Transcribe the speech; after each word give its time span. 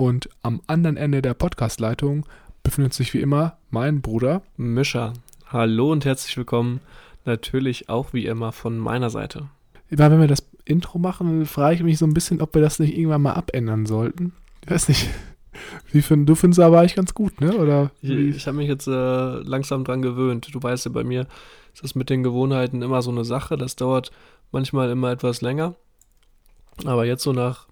und 0.00 0.30
am 0.40 0.62
anderen 0.66 0.96
Ende 0.96 1.20
der 1.20 1.34
Podcastleitung 1.34 2.24
befindet 2.62 2.94
sich 2.94 3.12
wie 3.12 3.20
immer 3.20 3.58
mein 3.68 4.00
Bruder 4.00 4.40
Mischa. 4.56 5.12
Hallo 5.48 5.92
und 5.92 6.06
herzlich 6.06 6.34
willkommen. 6.38 6.80
Natürlich 7.26 7.90
auch 7.90 8.14
wie 8.14 8.24
immer 8.24 8.52
von 8.52 8.78
meiner 8.78 9.10
Seite. 9.10 9.50
Immer 9.90 10.10
wenn 10.10 10.20
wir 10.22 10.26
das 10.26 10.48
Intro 10.64 10.98
machen, 10.98 11.44
frage 11.44 11.74
ich 11.74 11.82
mich 11.82 11.98
so 11.98 12.06
ein 12.06 12.14
bisschen, 12.14 12.40
ob 12.40 12.54
wir 12.54 12.62
das 12.62 12.78
nicht 12.78 12.96
irgendwann 12.96 13.20
mal 13.20 13.34
abändern 13.34 13.84
sollten. 13.84 14.32
Ich 14.64 14.70
weiß 14.70 14.88
nicht. 14.88 15.10
Wie 15.92 16.00
find, 16.00 16.26
du 16.26 16.34
findest 16.34 16.60
aber 16.60 16.80
eigentlich 16.80 16.96
ganz 16.96 17.12
gut, 17.12 17.42
ne? 17.42 17.54
Oder 17.58 17.90
ich, 18.00 18.10
ich 18.10 18.46
habe 18.46 18.56
mich 18.56 18.68
jetzt 18.68 18.86
äh, 18.86 18.90
langsam 19.40 19.84
dran 19.84 20.00
gewöhnt. 20.00 20.48
Du 20.50 20.62
weißt 20.62 20.86
ja, 20.86 20.92
bei 20.92 21.04
mir 21.04 21.26
ist 21.74 21.84
das 21.84 21.94
mit 21.94 22.08
den 22.08 22.22
Gewohnheiten 22.22 22.80
immer 22.80 23.02
so 23.02 23.10
eine 23.10 23.26
Sache. 23.26 23.58
Das 23.58 23.76
dauert 23.76 24.12
manchmal 24.50 24.88
immer 24.88 25.10
etwas 25.10 25.42
länger. 25.42 25.74
Aber 26.86 27.04
jetzt 27.04 27.22
so 27.22 27.34
nach 27.34 27.66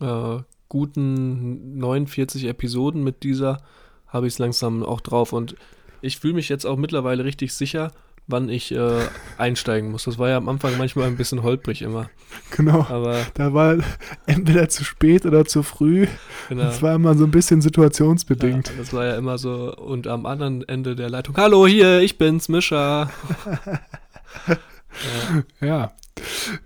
äh, 0.00 0.42
guten 0.70 1.78
49 1.78 2.46
Episoden 2.46 3.04
mit 3.04 3.22
dieser 3.22 3.58
habe 4.06 4.26
ich 4.26 4.34
es 4.34 4.38
langsam 4.38 4.82
auch 4.82 5.02
drauf. 5.02 5.34
Und 5.34 5.54
ich 6.00 6.18
fühle 6.18 6.34
mich 6.34 6.48
jetzt 6.48 6.64
auch 6.64 6.76
mittlerweile 6.76 7.24
richtig 7.24 7.52
sicher, 7.52 7.92
wann 8.26 8.48
ich 8.48 8.72
äh, 8.72 9.00
einsteigen 9.36 9.90
muss. 9.90 10.04
Das 10.04 10.18
war 10.18 10.30
ja 10.30 10.36
am 10.36 10.48
Anfang 10.48 10.78
manchmal 10.78 11.06
ein 11.08 11.16
bisschen 11.16 11.42
holprig 11.42 11.82
immer. 11.82 12.08
Genau. 12.56 12.86
Aber 12.88 13.26
da 13.34 13.52
war 13.52 13.78
entweder 14.26 14.68
zu 14.68 14.84
spät 14.84 15.26
oder 15.26 15.44
zu 15.44 15.62
früh. 15.62 16.06
Genau. 16.48 16.62
Das 16.62 16.80
war 16.80 16.94
immer 16.94 17.14
so 17.14 17.24
ein 17.24 17.30
bisschen 17.30 17.60
situationsbedingt. 17.60 18.68
Ja, 18.68 18.74
das 18.78 18.92
war 18.92 19.04
ja 19.04 19.16
immer 19.16 19.36
so. 19.36 19.74
Und 19.74 20.06
am 20.06 20.26
anderen 20.26 20.66
Ende 20.68 20.94
der 20.94 21.10
Leitung, 21.10 21.36
hallo 21.36 21.66
hier, 21.66 22.00
ich 22.00 22.18
bin's, 22.18 22.48
Mischa. 22.48 23.10
ja. 25.60 25.66
ja. 25.66 25.92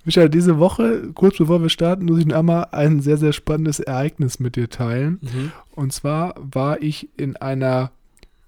Michael, 0.05 0.28
diese 0.28 0.58
Woche, 0.58 1.10
kurz 1.14 1.38
bevor 1.38 1.62
wir 1.62 1.69
starten, 1.69 2.06
muss 2.06 2.19
ich 2.19 2.27
noch 2.27 2.36
einmal 2.36 2.69
ein 2.72 3.00
sehr, 3.00 3.16
sehr 3.16 3.33
spannendes 3.33 3.80
Ereignis 3.80 4.41
mit 4.41 4.56
dir 4.56 4.69
teilen. 4.69 5.19
Mhm. 5.22 5.52
Und 5.74 5.92
zwar 5.92 6.34
war 6.38 6.83
ich 6.83 7.08
in 7.16 7.36
einer 7.36 7.91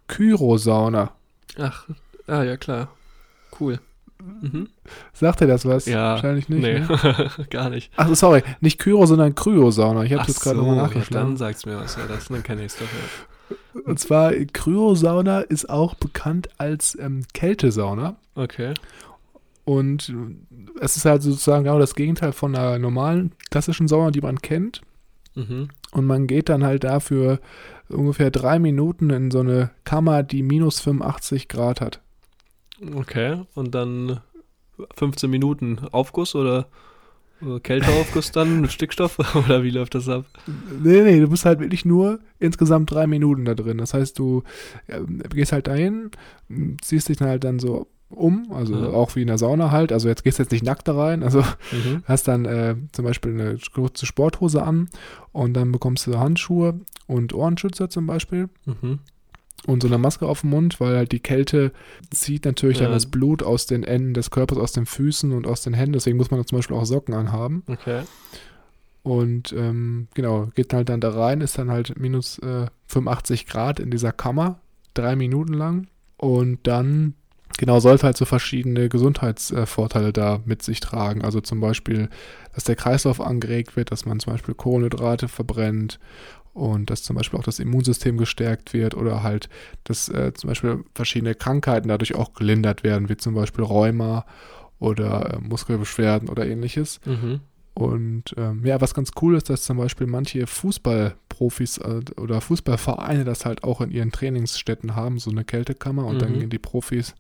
Kyrosauna. 0.08 1.12
Ach, 1.58 1.86
ah, 2.26 2.42
ja 2.42 2.56
klar. 2.56 2.88
Cool. 3.58 3.80
Mhm. 4.40 4.68
Sagt 5.12 5.40
er 5.40 5.46
das 5.46 5.66
was? 5.66 5.86
Ja. 5.86 6.12
Wahrscheinlich 6.12 6.48
nicht. 6.48 6.62
Nee, 6.62 6.80
ne? 6.80 7.30
gar 7.50 7.70
nicht. 7.70 7.92
Ach, 7.96 8.14
sorry. 8.14 8.42
Nicht 8.60 8.78
Kyro, 8.78 9.06
sondern 9.06 9.34
Kryosauna. 9.34 10.04
Ich 10.04 10.12
habe 10.12 10.26
das 10.26 10.40
gerade 10.40 10.56
so, 10.56 10.62
nochmal 10.62 10.84
nachgeschlagen. 10.84 11.14
Ja, 11.14 11.28
dann 11.28 11.36
sag's 11.36 11.66
mir 11.66 11.76
was. 11.78 11.96
Ja, 11.96 12.06
das, 12.08 12.28
dann 12.28 12.42
kenne 12.42 12.64
ich 12.64 12.72
es 12.72 12.78
doch. 12.78 12.86
Ja. 12.86 13.80
Und 13.84 13.98
zwar, 13.98 14.32
Kryosauna 14.32 15.40
ist 15.40 15.68
auch 15.68 15.94
bekannt 15.94 16.48
als 16.58 16.96
ähm, 17.00 17.24
Kältesauna. 17.34 18.16
Okay. 18.34 18.74
Und 19.66 20.14
es 20.80 20.96
ist 20.96 21.04
halt 21.04 21.22
sozusagen 21.22 21.64
genau 21.64 21.80
das 21.80 21.96
Gegenteil 21.96 22.32
von 22.32 22.54
einer 22.54 22.78
normalen 22.78 23.32
klassischen 23.50 23.88
Sauna, 23.88 24.12
die 24.12 24.20
man 24.20 24.40
kennt. 24.40 24.80
Mhm. 25.34 25.68
Und 25.90 26.06
man 26.06 26.28
geht 26.28 26.48
dann 26.48 26.62
halt 26.62 26.84
dafür 26.84 27.40
ungefähr 27.88 28.30
drei 28.30 28.60
Minuten 28.60 29.10
in 29.10 29.32
so 29.32 29.40
eine 29.40 29.72
Kammer, 29.82 30.22
die 30.22 30.44
minus 30.44 30.80
85 30.80 31.48
Grad 31.48 31.80
hat. 31.80 32.00
Okay, 32.94 33.42
und 33.54 33.74
dann 33.74 34.20
15 34.94 35.28
Minuten 35.28 35.80
Aufguss 35.90 36.36
oder 36.36 36.68
Kälteaufguss 37.62 38.30
dann 38.30 38.60
mit 38.60 38.72
Stickstoff 38.72 39.18
oder 39.34 39.64
wie 39.64 39.70
läuft 39.70 39.96
das 39.96 40.08
ab? 40.08 40.26
Nee, 40.80 41.02
nee, 41.02 41.18
du 41.18 41.28
bist 41.28 41.44
halt 41.44 41.58
wirklich 41.58 41.84
nur 41.84 42.20
insgesamt 42.38 42.90
drei 42.92 43.08
Minuten 43.08 43.44
da 43.44 43.54
drin. 43.54 43.78
Das 43.78 43.94
heißt, 43.94 44.16
du 44.18 44.44
ja, 44.88 45.00
gehst 45.00 45.50
halt 45.50 45.66
dahin, 45.66 46.12
ziehst 46.80 47.08
dich 47.08 47.16
dann 47.16 47.28
halt 47.28 47.42
dann 47.42 47.58
so 47.58 47.88
um, 48.08 48.52
also 48.52 48.74
ja. 48.74 48.88
auch 48.90 49.16
wie 49.16 49.22
in 49.22 49.26
der 49.26 49.38
Sauna 49.38 49.70
halt. 49.70 49.92
Also 49.92 50.08
jetzt 50.08 50.22
gehst 50.22 50.38
du 50.38 50.42
jetzt 50.42 50.52
nicht 50.52 50.64
nackt 50.64 50.86
da 50.88 50.96
rein, 50.96 51.22
also 51.22 51.40
mhm. 51.40 52.02
hast 52.04 52.28
dann 52.28 52.44
äh, 52.44 52.76
zum 52.92 53.04
Beispiel 53.04 53.32
eine 53.32 53.58
kurze 53.74 54.06
Sporthose 54.06 54.62
an 54.62 54.88
und 55.32 55.54
dann 55.54 55.72
bekommst 55.72 56.06
du 56.06 56.18
Handschuhe 56.18 56.80
und 57.06 57.34
Ohrenschützer 57.34 57.90
zum 57.90 58.06
Beispiel. 58.06 58.48
Mhm 58.64 59.00
und 59.66 59.82
so 59.82 59.88
eine 59.88 59.98
Maske 59.98 60.26
auf 60.26 60.42
dem 60.42 60.50
Mund, 60.50 60.80
weil 60.80 60.96
halt 60.96 61.12
die 61.12 61.20
Kälte 61.20 61.72
zieht 62.10 62.44
natürlich 62.44 62.78
ja. 62.78 62.84
dann 62.84 62.92
das 62.92 63.06
Blut 63.06 63.42
aus 63.42 63.66
den 63.66 63.82
Enden 63.82 64.14
des 64.14 64.30
Körpers, 64.30 64.58
aus 64.58 64.72
den 64.72 64.86
Füßen 64.86 65.32
und 65.32 65.46
aus 65.46 65.62
den 65.62 65.74
Händen. 65.74 65.94
Deswegen 65.94 66.16
muss 66.16 66.30
man 66.30 66.44
zum 66.46 66.58
Beispiel 66.58 66.76
auch 66.76 66.84
Socken 66.84 67.14
anhaben. 67.14 67.62
Okay. 67.66 68.02
Und 69.02 69.52
ähm, 69.52 70.08
genau, 70.14 70.48
geht 70.54 70.72
halt 70.72 70.88
dann 70.88 71.00
da 71.00 71.10
rein, 71.10 71.40
ist 71.40 71.58
dann 71.58 71.70
halt 71.70 71.98
minus 71.98 72.38
äh, 72.38 72.66
85 72.88 73.46
Grad 73.46 73.80
in 73.80 73.90
dieser 73.90 74.12
Kammer, 74.12 74.58
drei 74.94 75.16
Minuten 75.16 75.52
lang. 75.52 75.88
Und 76.16 76.66
dann, 76.66 77.14
genau, 77.58 77.80
sollte 77.80 78.06
halt 78.06 78.16
so 78.16 78.24
verschiedene 78.24 78.88
Gesundheitsvorteile 78.88 80.12
da 80.12 80.40
mit 80.44 80.62
sich 80.62 80.80
tragen. 80.80 81.22
Also 81.22 81.40
zum 81.40 81.60
Beispiel, 81.60 82.08
dass 82.54 82.64
der 82.64 82.76
Kreislauf 82.76 83.20
angeregt 83.20 83.76
wird, 83.76 83.90
dass 83.90 84.06
man 84.06 84.20
zum 84.20 84.32
Beispiel 84.32 84.54
Kohlenhydrate 84.54 85.28
verbrennt 85.28 85.98
und 86.56 86.90
dass 86.90 87.02
zum 87.02 87.16
Beispiel 87.16 87.38
auch 87.38 87.44
das 87.44 87.58
Immunsystem 87.58 88.16
gestärkt 88.16 88.72
wird 88.72 88.94
oder 88.94 89.22
halt, 89.22 89.48
dass 89.84 90.08
äh, 90.08 90.32
zum 90.34 90.48
Beispiel 90.48 90.84
verschiedene 90.94 91.34
Krankheiten 91.34 91.88
dadurch 91.88 92.14
auch 92.14 92.32
gelindert 92.32 92.82
werden, 92.82 93.08
wie 93.08 93.16
zum 93.16 93.34
Beispiel 93.34 93.64
Rheuma 93.64 94.24
oder 94.78 95.34
äh, 95.34 95.38
Muskelbeschwerden 95.38 96.28
oder 96.28 96.46
ähnliches. 96.46 97.00
Mhm. 97.04 97.40
Und 97.74 98.34
ähm, 98.38 98.64
ja, 98.64 98.80
was 98.80 98.94
ganz 98.94 99.10
cool 99.20 99.36
ist, 99.36 99.50
dass 99.50 99.64
zum 99.64 99.76
Beispiel 99.76 100.06
manche 100.06 100.46
Fußballprofis 100.46 101.76
äh, 101.78 102.00
oder 102.16 102.40
Fußballvereine 102.40 103.24
das 103.24 103.44
halt 103.44 103.64
auch 103.64 103.82
in 103.82 103.90
ihren 103.90 104.12
Trainingsstätten 104.12 104.96
haben, 104.96 105.18
so 105.18 105.30
eine 105.30 105.44
Kältekammer 105.44 106.06
und 106.06 106.14
mhm. 106.14 106.20
dann 106.20 106.38
gehen 106.38 106.48
die 106.48 106.58
Profis 106.58 107.14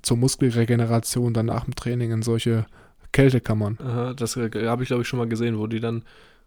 zur 0.00 0.16
Muskelregeneration 0.16 1.34
dann 1.34 1.46
nach 1.46 1.64
dem 1.64 1.74
Training 1.74 2.12
in 2.12 2.22
solche 2.22 2.66
Kältekammern. 3.12 3.78
Aha, 3.82 4.14
das 4.14 4.36
äh, 4.36 4.50
habe 4.66 4.82
ich 4.82 4.88
glaube 4.88 5.02
ich 5.02 5.08
schon 5.08 5.18
mal 5.18 5.28
gesehen, 5.28 5.58
wo 5.58 5.66
die 5.66 5.80
dann 5.80 6.04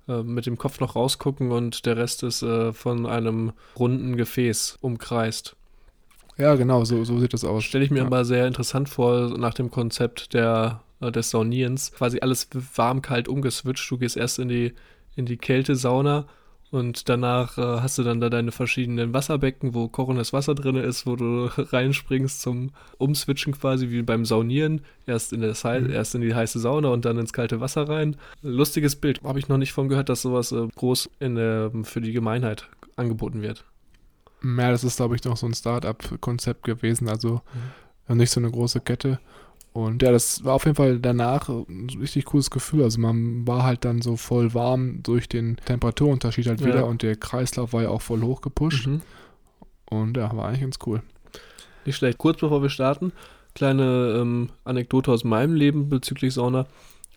äh, 0.08 0.24
mit 0.24 0.46
dem 0.46 0.58
Kopf 0.58 0.80
noch 0.80 0.96
rausgucken 0.96 1.52
und 1.52 1.86
der 1.86 1.98
Rest 1.98 2.24
ist 2.24 2.42
äh, 2.42 2.74
von 2.74 3.06
einem 3.06 3.54
runden 3.78 4.18
Gefäß 4.18 4.78
umkreist. 4.82 5.56
Ja, 6.38 6.56
genau, 6.56 6.84
so, 6.84 7.04
so 7.06 7.20
sieht 7.20 7.34
das 7.34 7.46
aus. 7.46 7.64
Stelle 7.64 7.86
ich 7.86 7.92
mir 7.92 8.00
ja. 8.00 8.06
aber 8.06 8.26
sehr 8.26 8.46
interessant 8.46 8.90
vor, 8.90 9.38
nach 9.38 9.54
dem 9.54 9.72
Konzept 9.72 10.34
der, 10.34 10.82
äh, 11.00 11.12
des 11.12 11.30
Saunierens. 11.30 11.94
Quasi 11.94 12.20
alles 12.20 12.50
warm-kalt 12.76 13.28
umgeswitcht. 13.28 13.90
Du 13.90 13.98
gehst 13.98 14.18
erst 14.18 14.40
in 14.40 14.50
die, 14.50 14.74
in 15.16 15.26
die 15.26 15.38
Kältesauna 15.38 16.26
und 16.72 17.10
danach 17.10 17.58
äh, 17.58 17.62
hast 17.62 17.98
du 17.98 18.04
dann 18.04 18.20
da 18.20 18.30
deine 18.30 18.52
verschiedenen 18.52 19.14
Wasserbecken, 19.14 19.74
wo 19.74 19.88
kochendes 19.88 20.34
Wasser 20.34 20.56
drin 20.56 20.76
ist, 20.76 21.06
wo 21.06 21.16
du 21.16 21.46
reinspringst 21.58 22.42
zum 22.42 22.72
Umswitchen 22.98 23.54
quasi, 23.54 23.92
wie 23.92 24.02
beim 24.02 24.26
Saunieren. 24.26 24.82
Erst 25.06 25.32
in, 25.32 25.42
das, 25.42 25.64
mhm. 25.64 25.90
erst 25.92 26.16
in 26.16 26.22
die 26.22 26.34
heiße 26.34 26.60
Sauna 26.60 26.90
und 26.90 27.06
dann 27.06 27.18
ins 27.18 27.34
kalte 27.34 27.62
Wasser 27.62 27.88
rein. 27.88 28.16
Lustiges 28.42 28.96
Bild. 28.96 29.22
Habe 29.24 29.40
ich 29.40 29.48
noch 29.48 29.58
nicht 29.58 29.74
von 29.74 29.90
gehört, 29.90 30.10
dass 30.10 30.24
sowas 30.24 30.52
äh, 30.52 30.68
groß 30.76 31.10
in, 31.20 31.38
äh, 31.38 31.70
für 31.84 32.02
die 32.02 32.14
Gemeinheit 32.14 32.68
angeboten 32.96 33.42
wird. 33.42 33.64
Ja, 34.44 34.72
das 34.72 34.84
ist, 34.84 34.98
glaube 34.98 35.16
ich, 35.16 35.24
noch 35.24 35.38
so 35.38 35.48
ein 35.48 35.54
Start-up-Konzept 35.54 36.64
gewesen. 36.64 37.08
Also 37.08 37.42
mhm. 38.08 38.18
nicht 38.18 38.32
so 38.32 38.40
eine 38.40 38.52
große 38.52 38.82
Kette. 38.82 39.20
Und 39.76 40.02
ja, 40.04 40.14
das 40.14 40.46
war 40.46 40.54
auf 40.54 40.64
jeden 40.64 40.78
Fall 40.78 41.00
danach 41.00 41.50
ein 41.50 41.90
richtig 42.00 42.24
cooles 42.24 42.50
Gefühl. 42.50 42.82
Also 42.82 42.98
man 43.02 43.46
war 43.46 43.64
halt 43.64 43.84
dann 43.84 44.02
so 44.02 44.16
voll 44.16 44.54
warm 44.54 45.04
durch 45.04 45.28
den 45.28 45.58
Temperaturunterschied 45.66 46.48
halt 46.48 46.62
wieder 46.64 46.78
ja. 46.78 46.84
und 46.84 47.04
der 47.04 47.18
Kreislauf 47.18 47.74
war 47.74 47.84
ja 47.84 47.90
auch 47.90 48.02
voll 48.02 48.22
hochgepusht. 48.22 48.88
Mhm. 48.88 49.02
Und 49.90 50.16
ja, 50.16 50.34
war 50.34 50.48
eigentlich 50.48 50.62
ganz 50.62 50.80
cool. 50.86 51.04
Nicht 51.86 51.98
schlecht. 51.98 52.20
Kurz 52.20 52.40
bevor 52.40 52.62
wir 52.62 52.70
starten, 52.70 53.12
kleine 53.54 54.18
ähm, 54.18 54.50
Anekdote 54.64 55.12
aus 55.12 55.26
meinem 55.26 55.56
Leben 55.56 55.90
bezüglich 55.90 56.34
Sauna. 56.34 56.68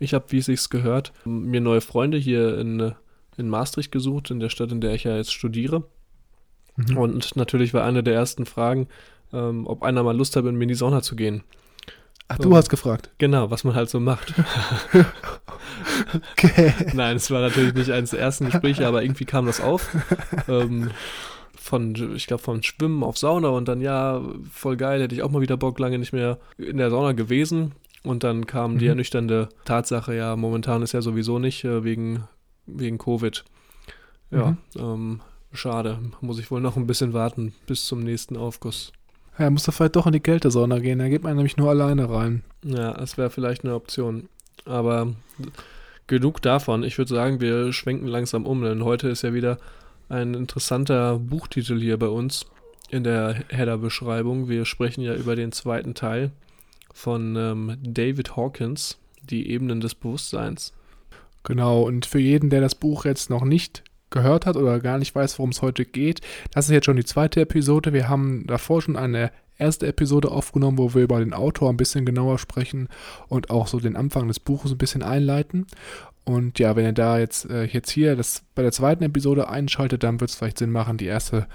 Ich 0.00 0.12
habe, 0.12 0.24
wie 0.30 0.38
es 0.38 0.46
sich 0.46 0.68
gehört, 0.68 1.12
mir 1.24 1.60
neue 1.60 1.80
Freunde 1.80 2.18
hier 2.18 2.58
in, 2.58 2.92
in 3.36 3.48
Maastricht 3.48 3.92
gesucht, 3.92 4.32
in 4.32 4.40
der 4.40 4.48
Stadt, 4.48 4.72
in 4.72 4.80
der 4.80 4.94
ich 4.94 5.04
ja 5.04 5.16
jetzt 5.16 5.32
studiere. 5.32 5.84
Mhm. 6.74 6.96
Und 6.96 7.36
natürlich 7.36 7.72
war 7.72 7.84
eine 7.84 8.02
der 8.02 8.14
ersten 8.14 8.46
Fragen, 8.46 8.88
ähm, 9.32 9.64
ob 9.64 9.84
einer 9.84 10.02
mal 10.02 10.16
Lust 10.16 10.34
hat, 10.34 10.42
mit 10.42 10.54
mir 10.54 10.64
in 10.64 10.70
die 10.70 10.74
Sauna 10.74 11.02
zu 11.02 11.14
gehen. 11.14 11.44
Ach, 12.28 12.38
du 12.38 12.54
hast 12.54 12.68
gefragt. 12.68 13.10
Genau, 13.16 13.50
was 13.50 13.64
man 13.64 13.74
halt 13.74 13.88
so 13.88 14.00
macht. 14.00 14.34
okay. 16.32 16.74
Nein, 16.92 17.16
es 17.16 17.30
war 17.30 17.40
natürlich 17.40 17.74
nicht 17.74 17.90
eines 17.90 18.10
der 18.10 18.20
ersten 18.20 18.46
Gespräche, 18.46 18.86
aber 18.86 19.02
irgendwie 19.02 19.24
kam 19.24 19.46
das 19.46 19.60
auf. 19.60 19.88
Ähm, 20.46 20.90
von, 21.54 22.14
ich 22.14 22.26
glaube, 22.26 22.42
von 22.42 22.62
Schwimmen 22.62 23.02
auf 23.02 23.18
Sauna 23.18 23.48
und 23.48 23.68
dann, 23.68 23.80
ja, 23.80 24.22
voll 24.50 24.76
geil, 24.76 25.02
hätte 25.02 25.14
ich 25.14 25.22
auch 25.22 25.30
mal 25.30 25.42
wieder 25.42 25.56
Bock, 25.56 25.78
lange 25.78 25.98
nicht 25.98 26.12
mehr 26.12 26.38
in 26.56 26.78
der 26.78 26.90
Sauna 26.90 27.12
gewesen. 27.12 27.72
Und 28.02 28.24
dann 28.24 28.46
kam 28.46 28.74
mhm. 28.74 28.78
die 28.78 28.86
ernüchternde 28.86 29.48
Tatsache, 29.64 30.14
ja, 30.14 30.36
momentan 30.36 30.82
ist 30.82 30.92
ja 30.92 31.02
sowieso 31.02 31.38
nicht 31.38 31.64
äh, 31.64 31.84
wegen, 31.84 32.24
wegen 32.66 32.98
Covid. 32.98 33.44
Ja, 34.30 34.50
mhm. 34.50 34.56
ähm, 34.76 35.20
schade. 35.52 35.98
Muss 36.20 36.38
ich 36.38 36.50
wohl 36.50 36.60
noch 36.60 36.76
ein 36.76 36.86
bisschen 36.86 37.12
warten 37.12 37.54
bis 37.66 37.86
zum 37.86 38.00
nächsten 38.00 38.36
Aufguss. 38.36 38.92
Ja, 39.38 39.50
muss 39.50 39.64
doch 39.64 39.74
vielleicht 39.74 39.96
doch 39.96 40.06
in 40.06 40.12
die 40.12 40.20
Kältesauna 40.20 40.80
gehen. 40.80 40.98
Da 40.98 41.08
geht 41.08 41.22
man 41.22 41.36
nämlich 41.36 41.56
nur 41.56 41.70
alleine 41.70 42.10
rein. 42.10 42.42
Ja, 42.64 42.92
das 42.94 43.16
wäre 43.16 43.30
vielleicht 43.30 43.64
eine 43.64 43.74
Option. 43.74 44.28
Aber 44.64 45.14
genug 46.08 46.42
davon. 46.42 46.82
Ich 46.82 46.98
würde 46.98 47.14
sagen, 47.14 47.40
wir 47.40 47.72
schwenken 47.72 48.06
langsam 48.06 48.46
um, 48.46 48.62
denn 48.62 48.84
heute 48.84 49.08
ist 49.08 49.22
ja 49.22 49.32
wieder 49.32 49.58
ein 50.08 50.34
interessanter 50.34 51.18
Buchtitel 51.18 51.78
hier 51.78 51.98
bei 51.98 52.08
uns 52.08 52.46
in 52.90 53.04
der 53.04 53.44
Header-Beschreibung. 53.48 54.48
Wir 54.48 54.64
sprechen 54.64 55.02
ja 55.02 55.14
über 55.14 55.36
den 55.36 55.52
zweiten 55.52 55.94
Teil 55.94 56.32
von 56.92 57.36
ähm, 57.36 57.76
David 57.82 58.36
Hawkins, 58.36 58.98
Die 59.22 59.50
Ebenen 59.50 59.80
des 59.80 59.94
Bewusstseins. 59.94 60.72
Genau, 61.44 61.82
und 61.82 62.06
für 62.06 62.18
jeden, 62.18 62.50
der 62.50 62.60
das 62.60 62.74
Buch 62.74 63.04
jetzt 63.04 63.30
noch 63.30 63.44
nicht 63.44 63.84
gehört 64.10 64.46
hat 64.46 64.56
oder 64.56 64.80
gar 64.80 64.98
nicht 64.98 65.14
weiß, 65.14 65.38
worum 65.38 65.50
es 65.50 65.62
heute 65.62 65.84
geht, 65.84 66.20
das 66.52 66.66
ist 66.66 66.72
jetzt 66.72 66.86
schon 66.86 66.96
die 66.96 67.04
zweite 67.04 67.40
Episode. 67.40 67.92
Wir 67.92 68.08
haben 68.08 68.46
davor 68.46 68.82
schon 68.82 68.96
eine 68.96 69.30
erste 69.58 69.86
Episode 69.86 70.30
aufgenommen, 70.30 70.78
wo 70.78 70.94
wir 70.94 71.02
über 71.02 71.18
den 71.18 71.34
Autor 71.34 71.70
ein 71.70 71.76
bisschen 71.76 72.06
genauer 72.06 72.38
sprechen 72.38 72.88
und 73.28 73.50
auch 73.50 73.66
so 73.66 73.80
den 73.80 73.96
Anfang 73.96 74.28
des 74.28 74.40
Buches 74.40 74.72
ein 74.72 74.78
bisschen 74.78 75.02
einleiten. 75.02 75.66
Und 76.24 76.58
ja, 76.58 76.76
wenn 76.76 76.84
ihr 76.84 76.92
da 76.92 77.18
jetzt, 77.18 77.48
äh, 77.50 77.64
jetzt 77.64 77.90
hier 77.90 78.14
das 78.14 78.42
bei 78.54 78.62
der 78.62 78.72
zweiten 78.72 79.02
Episode 79.02 79.48
einschaltet, 79.48 80.02
dann 80.02 80.20
wird 80.20 80.30
es 80.30 80.36
vielleicht 80.36 80.58
Sinn 80.58 80.70
machen, 80.70 80.98
die 80.98 81.06
erste 81.06 81.46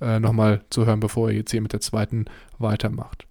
äh, 0.00 0.20
nochmal 0.20 0.62
zu 0.70 0.86
hören, 0.86 1.00
bevor 1.00 1.30
ihr 1.30 1.38
jetzt 1.38 1.50
hier 1.50 1.60
mit 1.60 1.72
der 1.72 1.80
zweiten 1.80 2.26
weitermacht. 2.58 3.26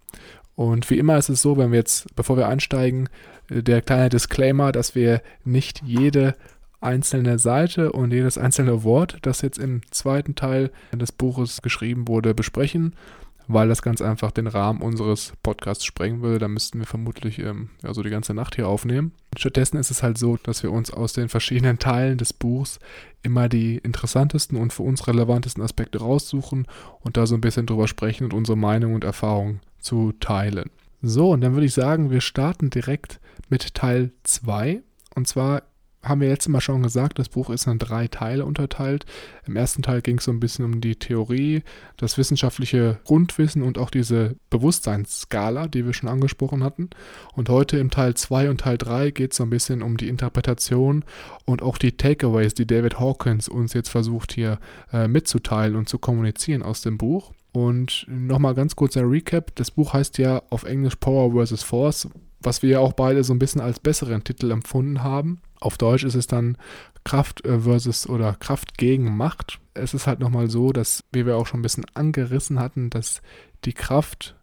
Und 0.55 0.89
wie 0.89 0.97
immer 0.97 1.17
ist 1.17 1.29
es 1.29 1.41
so, 1.41 1.57
wenn 1.57 1.71
wir 1.71 1.79
jetzt, 1.79 2.13
bevor 2.15 2.35
wir 2.35 2.49
einsteigen, 2.49 3.07
äh, 3.49 3.63
der 3.63 3.81
kleine 3.81 4.09
Disclaimer, 4.09 4.71
dass 4.71 4.93
wir 4.93 5.21
nicht 5.45 5.81
jede 5.85 6.35
einzelne 6.81 7.39
Seite 7.39 7.91
und 7.91 8.11
jedes 8.11 8.37
einzelne 8.37 8.83
Wort, 8.83 9.17
das 9.21 9.41
jetzt 9.41 9.57
im 9.57 9.81
zweiten 9.91 10.35
Teil 10.35 10.71
des 10.93 11.11
Buches 11.11 11.61
geschrieben 11.61 12.07
wurde, 12.07 12.33
besprechen, 12.33 12.95
weil 13.47 13.67
das 13.67 13.81
ganz 13.81 14.01
einfach 14.01 14.31
den 14.31 14.47
Rahmen 14.47 14.81
unseres 14.81 15.33
Podcasts 15.41 15.83
sprengen 15.83 16.21
würde. 16.21 16.37
Da 16.37 16.47
müssten 16.47 16.79
wir 16.79 16.85
vermutlich 16.85 17.39
ähm, 17.39 17.69
ja, 17.83 17.93
so 17.93 18.03
die 18.03 18.11
ganze 18.11 18.33
Nacht 18.33 18.55
hier 18.55 18.67
aufnehmen. 18.67 19.11
Stattdessen 19.35 19.77
ist 19.77 19.89
es 19.89 20.03
halt 20.03 20.19
so, 20.19 20.37
dass 20.37 20.61
wir 20.61 20.71
uns 20.71 20.91
aus 20.91 21.13
den 21.13 21.29
verschiedenen 21.29 21.79
Teilen 21.79 22.19
des 22.19 22.31
Buchs 22.31 22.79
immer 23.23 23.49
die 23.49 23.77
interessantesten 23.77 24.57
und 24.57 24.71
für 24.71 24.83
uns 24.83 25.07
relevantesten 25.07 25.63
Aspekte 25.63 25.99
raussuchen 25.99 26.67
und 27.01 27.17
da 27.17 27.25
so 27.25 27.35
ein 27.35 27.41
bisschen 27.41 27.65
drüber 27.65 27.87
sprechen 27.87 28.25
und 28.25 28.33
unsere 28.33 28.57
Meinung 28.57 28.93
und 28.93 29.03
Erfahrung 29.03 29.59
zu 29.79 30.13
teilen. 30.19 30.69
So, 31.01 31.31
und 31.31 31.41
dann 31.41 31.53
würde 31.53 31.65
ich 31.65 31.73
sagen, 31.73 32.11
wir 32.11 32.21
starten 32.21 32.69
direkt 32.69 33.19
mit 33.49 33.73
Teil 33.73 34.11
2. 34.23 34.81
Und 35.15 35.27
zwar 35.27 35.63
haben 36.01 36.22
wir 36.22 36.30
letztes 36.30 36.50
Mal 36.50 36.62
schon 36.62 36.81
gesagt, 36.81 37.19
das 37.19 37.28
Buch 37.28 37.50
ist 37.50 37.68
in 37.68 37.78
drei 37.78 38.07
Teile 38.07 38.46
unterteilt. 38.46 39.06
Im 39.46 39.56
ersten 39.56 39.81
Teil 39.81 40.01
ging 40.01 40.19
es 40.19 40.24
so 40.24 40.31
ein 40.31 40.40
bisschen 40.40 40.66
um 40.66 40.80
die 40.80 40.96
Theorie, 40.96 41.63
das 41.98 42.18
wissenschaftliche 42.18 43.00
Grundwissen 43.04 43.63
und 43.63 43.78
auch 43.78 43.90
diese 43.90 44.36
Bewusstseinsskala, 44.50 45.68
die 45.68 45.86
wir 45.86 45.94
schon 45.94 46.10
angesprochen 46.10 46.63
hatten. 46.63 46.90
Und 47.36 47.50
heute 47.50 47.78
im 47.78 47.92
Teil 47.92 48.13
2 48.13 48.50
und 48.50 48.62
Teil 48.62 48.78
3 48.78 49.12
geht 49.12 49.31
es 49.31 49.38
so 49.38 49.44
ein 49.44 49.50
bisschen 49.50 49.81
um 49.81 49.98
die 49.98 50.07
Interpretation 50.07 51.04
und 51.46 51.62
auch 51.62 51.78
die 51.78 51.98
Takeaways, 51.98 52.54
die 52.54 52.68
David 52.68 53.00
Hawkins 53.00 53.50
uns 53.50 53.74
jetzt 53.74 53.90
versucht 53.90 54.31
hier 54.31 54.60
äh, 54.94 55.07
mitzuteilen 55.07 55.75
und 55.75 55.90
zu 55.90 56.00
kommunizieren 56.00 56.63
aus 56.63 56.81
dem 56.81 56.98
Buch. 56.98 57.34
Und 57.51 58.06
nochmal 58.07 58.54
ganz 58.54 58.75
kurzer 58.75 59.10
Recap. 59.10 59.56
Das 59.56 59.72
Buch 59.72 59.94
heißt 59.94 60.18
ja 60.18 60.44
auf 60.50 60.63
Englisch 60.63 60.96
Power 60.96 61.46
vs. 61.46 61.63
Force, 61.63 62.07
was 62.42 62.62
wir 62.62 62.69
ja 62.69 62.80
auch 62.80 62.94
beide 62.94 63.24
so 63.24 63.34
ein 63.34 63.40
bisschen 63.40 63.62
als 63.62 63.80
besseren 63.80 64.24
Titel 64.24 64.51
empfunden 64.51 65.04
haben. 65.04 65.42
Auf 65.59 65.77
Deutsch 65.77 66.03
ist 66.03 66.15
es 66.15 66.27
dann 66.27 66.57
Kraft 67.03 67.45
äh, 67.45 67.59
versus 67.59 68.07
oder 68.07 68.33
Kraft 68.33 68.77
gegen 68.77 69.15
Macht. 69.15 69.59
Es 69.73 69.94
ist 69.94 70.07
halt 70.07 70.19
nochmal 70.19 70.50
so, 70.50 70.71
dass, 70.71 71.03
wie 71.11 71.25
wir 71.25 71.38
auch 71.38 71.47
schon 71.47 71.59
ein 71.59 71.63
bisschen 71.63 71.85
angerissen 71.94 72.59
hatten, 72.59 72.89
dass 72.89 73.21
die 73.65 73.73
Kraft 73.73 74.35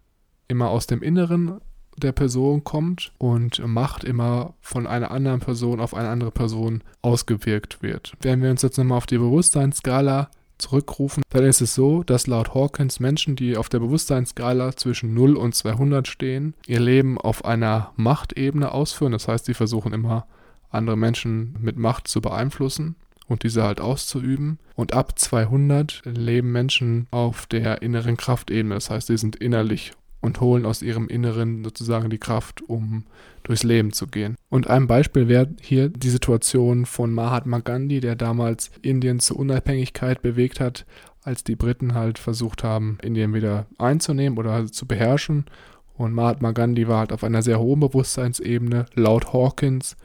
immer 0.48 0.70
aus 0.70 0.86
dem 0.86 1.02
Inneren 1.02 1.60
der 1.96 2.12
Person 2.12 2.64
kommt 2.64 3.12
und 3.18 3.66
Macht 3.66 4.04
immer 4.04 4.54
von 4.60 4.86
einer 4.86 5.10
anderen 5.10 5.40
Person 5.40 5.80
auf 5.80 5.94
eine 5.94 6.08
andere 6.08 6.30
Person 6.30 6.82
ausgewirkt 7.02 7.82
wird. 7.82 8.12
Wenn 8.20 8.42
wir 8.42 8.50
uns 8.50 8.62
jetzt 8.62 8.76
nochmal 8.76 8.98
auf 8.98 9.06
die 9.06 9.18
Bewusstseinsskala 9.18 10.30
zurückrufen, 10.58 11.22
dann 11.30 11.44
ist 11.44 11.60
es 11.60 11.74
so, 11.74 12.02
dass 12.02 12.26
laut 12.26 12.54
Hawkins 12.54 13.00
Menschen, 13.00 13.36
die 13.36 13.56
auf 13.56 13.68
der 13.68 13.80
Bewusstseinsskala 13.80 14.76
zwischen 14.76 15.14
0 15.14 15.36
und 15.36 15.54
200 15.54 16.06
stehen, 16.08 16.54
ihr 16.66 16.80
Leben 16.80 17.18
auf 17.18 17.44
einer 17.44 17.92
Machtebene 17.96 18.72
ausführen. 18.72 19.12
Das 19.12 19.28
heißt, 19.28 19.46
sie 19.46 19.54
versuchen 19.54 19.92
immer 19.92 20.26
andere 20.70 20.96
Menschen 20.96 21.56
mit 21.60 21.76
Macht 21.76 22.08
zu 22.08 22.20
beeinflussen 22.20 22.96
und 23.28 23.42
diese 23.42 23.62
halt 23.62 23.80
auszuüben. 23.80 24.58
Und 24.74 24.92
ab 24.92 25.18
200 25.18 26.02
leben 26.04 26.52
Menschen 26.52 27.06
auf 27.10 27.46
der 27.46 27.82
inneren 27.82 28.16
Kraftebene. 28.16 28.74
Das 28.74 28.90
heißt, 28.90 29.08
sie 29.08 29.16
sind 29.16 29.36
innerlich 29.36 29.92
und 30.20 30.40
holen 30.40 30.66
aus 30.66 30.82
ihrem 30.82 31.08
Inneren 31.08 31.64
sozusagen 31.64 32.10
die 32.10 32.18
Kraft, 32.18 32.62
um 32.68 33.04
durchs 33.44 33.62
Leben 33.62 33.92
zu 33.92 34.06
gehen. 34.06 34.34
Und 34.48 34.68
ein 34.68 34.86
Beispiel 34.86 35.28
wäre 35.28 35.48
hier 35.60 35.88
die 35.88 36.10
Situation 36.10 36.84
von 36.84 37.12
Mahatma 37.12 37.60
Gandhi, 37.60 38.00
der 38.00 38.16
damals 38.16 38.70
Indien 38.82 39.20
zur 39.20 39.38
Unabhängigkeit 39.38 40.22
bewegt 40.22 40.58
hat, 40.58 40.84
als 41.22 41.44
die 41.44 41.56
Briten 41.56 41.94
halt 41.94 42.18
versucht 42.18 42.64
haben, 42.64 42.98
Indien 43.02 43.34
wieder 43.34 43.66
einzunehmen 43.78 44.38
oder 44.38 44.66
zu 44.66 44.86
beherrschen. 44.86 45.46
Und 45.94 46.12
Mahatma 46.12 46.52
Gandhi 46.52 46.88
war 46.88 47.00
halt 47.00 47.12
auf 47.12 47.24
einer 47.24 47.42
sehr 47.42 47.58
hohen 47.58 47.80
Bewusstseinsebene, 47.80 48.86
laut 48.94 49.32
Hawkins, 49.32 49.96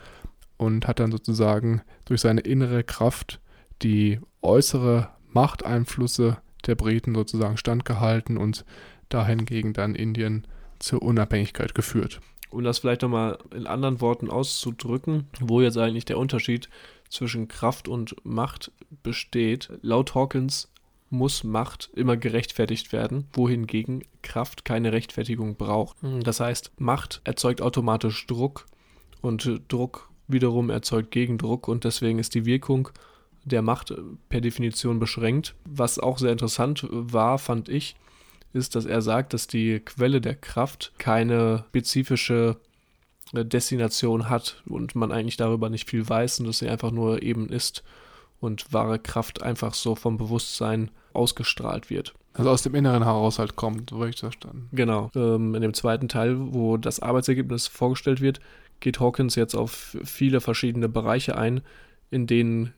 und 0.61 0.87
hat 0.87 0.99
dann 0.99 1.11
sozusagen 1.11 1.81
durch 2.05 2.21
seine 2.21 2.41
innere 2.41 2.83
Kraft 2.83 3.39
die 3.81 4.19
äußere 4.43 5.09
Machteinflüsse 5.31 6.37
der 6.67 6.75
Briten 6.75 7.15
sozusagen 7.15 7.57
standgehalten 7.57 8.37
und 8.37 8.63
dahingegen 9.09 9.73
dann 9.73 9.95
Indien 9.95 10.45
zur 10.77 11.01
Unabhängigkeit 11.01 11.73
geführt. 11.73 12.21
Um 12.51 12.63
das 12.63 12.77
vielleicht 12.77 13.01
nochmal 13.01 13.39
in 13.55 13.65
anderen 13.65 14.01
Worten 14.01 14.29
auszudrücken, 14.29 15.25
wo 15.39 15.61
jetzt 15.61 15.79
eigentlich 15.79 16.05
der 16.05 16.19
Unterschied 16.19 16.69
zwischen 17.09 17.47
Kraft 17.47 17.87
und 17.87 18.15
Macht 18.23 18.71
besteht. 19.01 19.69
Laut 19.81 20.13
Hawkins 20.13 20.69
muss 21.09 21.43
Macht 21.43 21.89
immer 21.95 22.17
gerechtfertigt 22.17 22.93
werden, 22.93 23.25
wohingegen 23.33 24.03
Kraft 24.21 24.63
keine 24.63 24.93
Rechtfertigung 24.93 25.55
braucht. 25.55 25.97
Das 26.23 26.39
heißt, 26.39 26.71
Macht 26.77 27.21
erzeugt 27.23 27.63
automatisch 27.63 28.27
Druck 28.27 28.67
und 29.21 29.61
Druck 29.67 30.10
wiederum 30.31 30.69
erzeugt 30.69 31.11
Gegendruck 31.11 31.67
und 31.67 31.83
deswegen 31.83 32.19
ist 32.19 32.35
die 32.35 32.45
Wirkung 32.45 32.89
der 33.43 33.61
Macht 33.61 33.93
per 34.29 34.41
Definition 34.41 34.99
beschränkt. 34.99 35.55
Was 35.65 35.99
auch 35.99 36.17
sehr 36.17 36.31
interessant 36.31 36.87
war, 36.91 37.39
fand 37.39 37.69
ich, 37.69 37.95
ist, 38.53 38.75
dass 38.75 38.85
er 38.85 39.01
sagt, 39.01 39.33
dass 39.33 39.47
die 39.47 39.79
Quelle 39.79 40.21
der 40.21 40.35
Kraft 40.35 40.93
keine 40.97 41.65
spezifische 41.69 42.57
äh, 43.33 43.45
Destination 43.45 44.29
hat 44.29 44.61
und 44.65 44.95
man 44.95 45.11
eigentlich 45.11 45.37
darüber 45.37 45.69
nicht 45.69 45.89
viel 45.89 46.07
weiß 46.07 46.41
und 46.41 46.47
dass 46.47 46.59
sie 46.59 46.69
einfach 46.69 46.91
nur 46.91 47.23
eben 47.23 47.49
ist 47.49 47.83
und 48.39 48.73
wahre 48.73 48.99
Kraft 48.99 49.41
einfach 49.41 49.73
so 49.73 49.95
vom 49.95 50.17
Bewusstsein 50.17 50.91
ausgestrahlt 51.13 51.89
wird. 51.89 52.13
Also 52.33 52.49
aus 52.49 52.63
dem 52.63 52.75
inneren 52.75 53.05
Haushalt 53.05 53.55
kommt, 53.55 53.89
so 53.89 53.97
habe 53.97 54.09
ich 54.09 54.17
verstanden. 54.17 54.69
Genau. 54.71 55.11
Ähm, 55.15 55.53
in 55.53 55.61
dem 55.61 55.73
zweiten 55.73 56.07
Teil, 56.07 56.37
wo 56.39 56.77
das 56.77 57.01
Arbeitsergebnis 57.01 57.67
vorgestellt 57.67 58.21
wird, 58.21 58.39
geht 58.81 58.99
Hawkins 58.99 59.35
jetzt 59.35 59.55
auf 59.55 59.95
viele 60.03 60.41
verschiedene 60.41 60.89
Bereiche 60.89 61.37
ein, 61.37 61.61
in 62.09 62.27
denen 62.27 62.73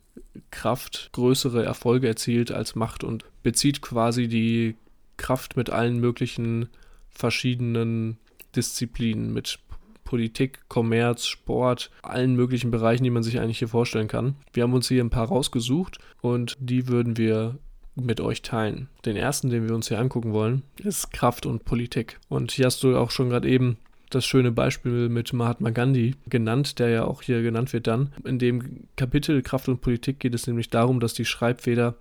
Kraft 0.51 1.09
größere 1.13 1.63
Erfolge 1.65 2.07
erzielt 2.07 2.51
als 2.51 2.75
Macht 2.75 3.03
und 3.03 3.25
bezieht 3.41 3.81
quasi 3.81 4.27
die 4.27 4.75
Kraft 5.17 5.57
mit 5.57 5.71
allen 5.71 5.99
möglichen 5.99 6.69
verschiedenen 7.09 8.17
Disziplinen, 8.55 9.33
mit 9.33 9.59
Politik, 10.03 10.59
Kommerz, 10.67 11.25
Sport, 11.25 11.89
allen 12.03 12.35
möglichen 12.35 12.69
Bereichen, 12.69 13.03
die 13.03 13.09
man 13.09 13.23
sich 13.23 13.39
eigentlich 13.39 13.59
hier 13.59 13.67
vorstellen 13.67 14.07
kann. 14.07 14.35
Wir 14.51 14.63
haben 14.63 14.73
uns 14.73 14.87
hier 14.87 15.03
ein 15.03 15.09
paar 15.09 15.27
rausgesucht 15.27 15.97
und 16.21 16.55
die 16.59 16.87
würden 16.87 17.17
wir 17.17 17.57
mit 17.95 18.21
euch 18.21 18.41
teilen. 18.41 18.89
Den 19.05 19.15
ersten, 19.15 19.49
den 19.49 19.67
wir 19.67 19.75
uns 19.75 19.87
hier 19.87 19.99
angucken 19.99 20.33
wollen, 20.33 20.63
ist 20.83 21.11
Kraft 21.13 21.45
und 21.45 21.63
Politik. 21.65 22.19
Und 22.27 22.51
hier 22.51 22.65
hast 22.65 22.83
du 22.83 22.97
auch 22.97 23.11
schon 23.11 23.29
gerade 23.29 23.49
eben 23.49 23.77
das 24.15 24.25
schöne 24.25 24.51
Beispiel 24.51 25.09
mit 25.09 25.33
Mahatma 25.33 25.69
Gandhi 25.69 26.15
genannt, 26.27 26.79
der 26.79 26.89
ja 26.89 27.05
auch 27.05 27.21
hier 27.21 27.41
genannt 27.41 27.73
wird 27.73 27.87
dann. 27.87 28.13
In 28.23 28.39
dem 28.39 28.87
Kapitel 28.95 29.41
Kraft 29.41 29.67
und 29.67 29.81
Politik 29.81 30.19
geht 30.19 30.33
es 30.33 30.47
nämlich 30.47 30.69
darum, 30.69 30.99
dass 30.99 31.13
die 31.13 31.25
Schreibfeder 31.25 31.95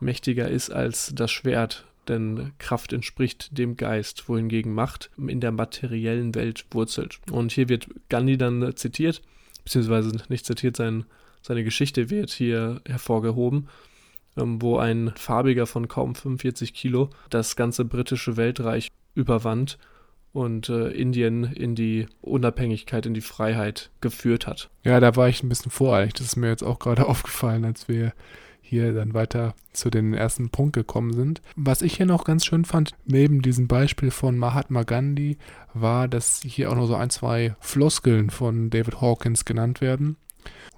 mächtiger 0.00 0.48
ist 0.48 0.70
als 0.70 1.12
das 1.14 1.30
Schwert, 1.30 1.84
denn 2.06 2.52
Kraft 2.58 2.92
entspricht 2.92 3.56
dem 3.58 3.76
Geist, 3.76 4.28
wohingegen 4.28 4.72
Macht 4.72 5.10
in 5.16 5.40
der 5.40 5.52
materiellen 5.52 6.34
Welt 6.34 6.64
wurzelt. 6.70 7.20
Und 7.30 7.52
hier 7.52 7.68
wird 7.68 7.88
Gandhi 8.08 8.38
dann 8.38 8.74
zitiert, 8.76 9.22
beziehungsweise 9.64 10.16
nicht 10.28 10.46
zitiert, 10.46 10.76
sein, 10.76 11.04
seine 11.42 11.64
Geschichte 11.64 12.10
wird 12.10 12.30
hier 12.30 12.80
hervorgehoben, 12.86 13.68
ähm, 14.36 14.62
wo 14.62 14.78
ein 14.78 15.12
Farbiger 15.16 15.66
von 15.66 15.88
kaum 15.88 16.14
45 16.14 16.72
Kilo 16.72 17.10
das 17.30 17.56
ganze 17.56 17.84
britische 17.84 18.36
Weltreich 18.36 18.88
überwand 19.14 19.78
und 20.32 20.68
äh, 20.68 20.88
Indien 20.90 21.44
in 21.44 21.74
die 21.74 22.06
Unabhängigkeit, 22.20 23.06
in 23.06 23.14
die 23.14 23.20
Freiheit 23.20 23.90
geführt 24.00 24.46
hat. 24.46 24.70
Ja, 24.84 25.00
da 25.00 25.16
war 25.16 25.28
ich 25.28 25.42
ein 25.42 25.48
bisschen 25.48 25.70
voreilig. 25.70 26.14
Das 26.14 26.26
ist 26.26 26.36
mir 26.36 26.48
jetzt 26.48 26.64
auch 26.64 26.78
gerade 26.78 27.06
aufgefallen, 27.08 27.64
als 27.64 27.88
wir 27.88 28.12
hier 28.68 28.92
dann 28.92 29.14
weiter 29.14 29.54
zu 29.72 29.88
den 29.88 30.12
ersten 30.12 30.50
Punkt 30.50 30.74
gekommen 30.74 31.14
sind. 31.14 31.40
Was 31.56 31.80
ich 31.80 31.96
hier 31.96 32.04
noch 32.04 32.24
ganz 32.24 32.44
schön 32.44 32.66
fand, 32.66 32.92
neben 33.06 33.40
diesem 33.40 33.66
Beispiel 33.66 34.10
von 34.10 34.36
Mahatma 34.36 34.82
Gandhi, 34.82 35.38
war, 35.72 36.06
dass 36.06 36.42
hier 36.44 36.70
auch 36.70 36.76
noch 36.76 36.86
so 36.86 36.94
ein, 36.94 37.08
zwei 37.08 37.56
Floskeln 37.60 38.28
von 38.28 38.68
David 38.68 39.00
Hawkins 39.00 39.46
genannt 39.46 39.80
werden. 39.80 40.16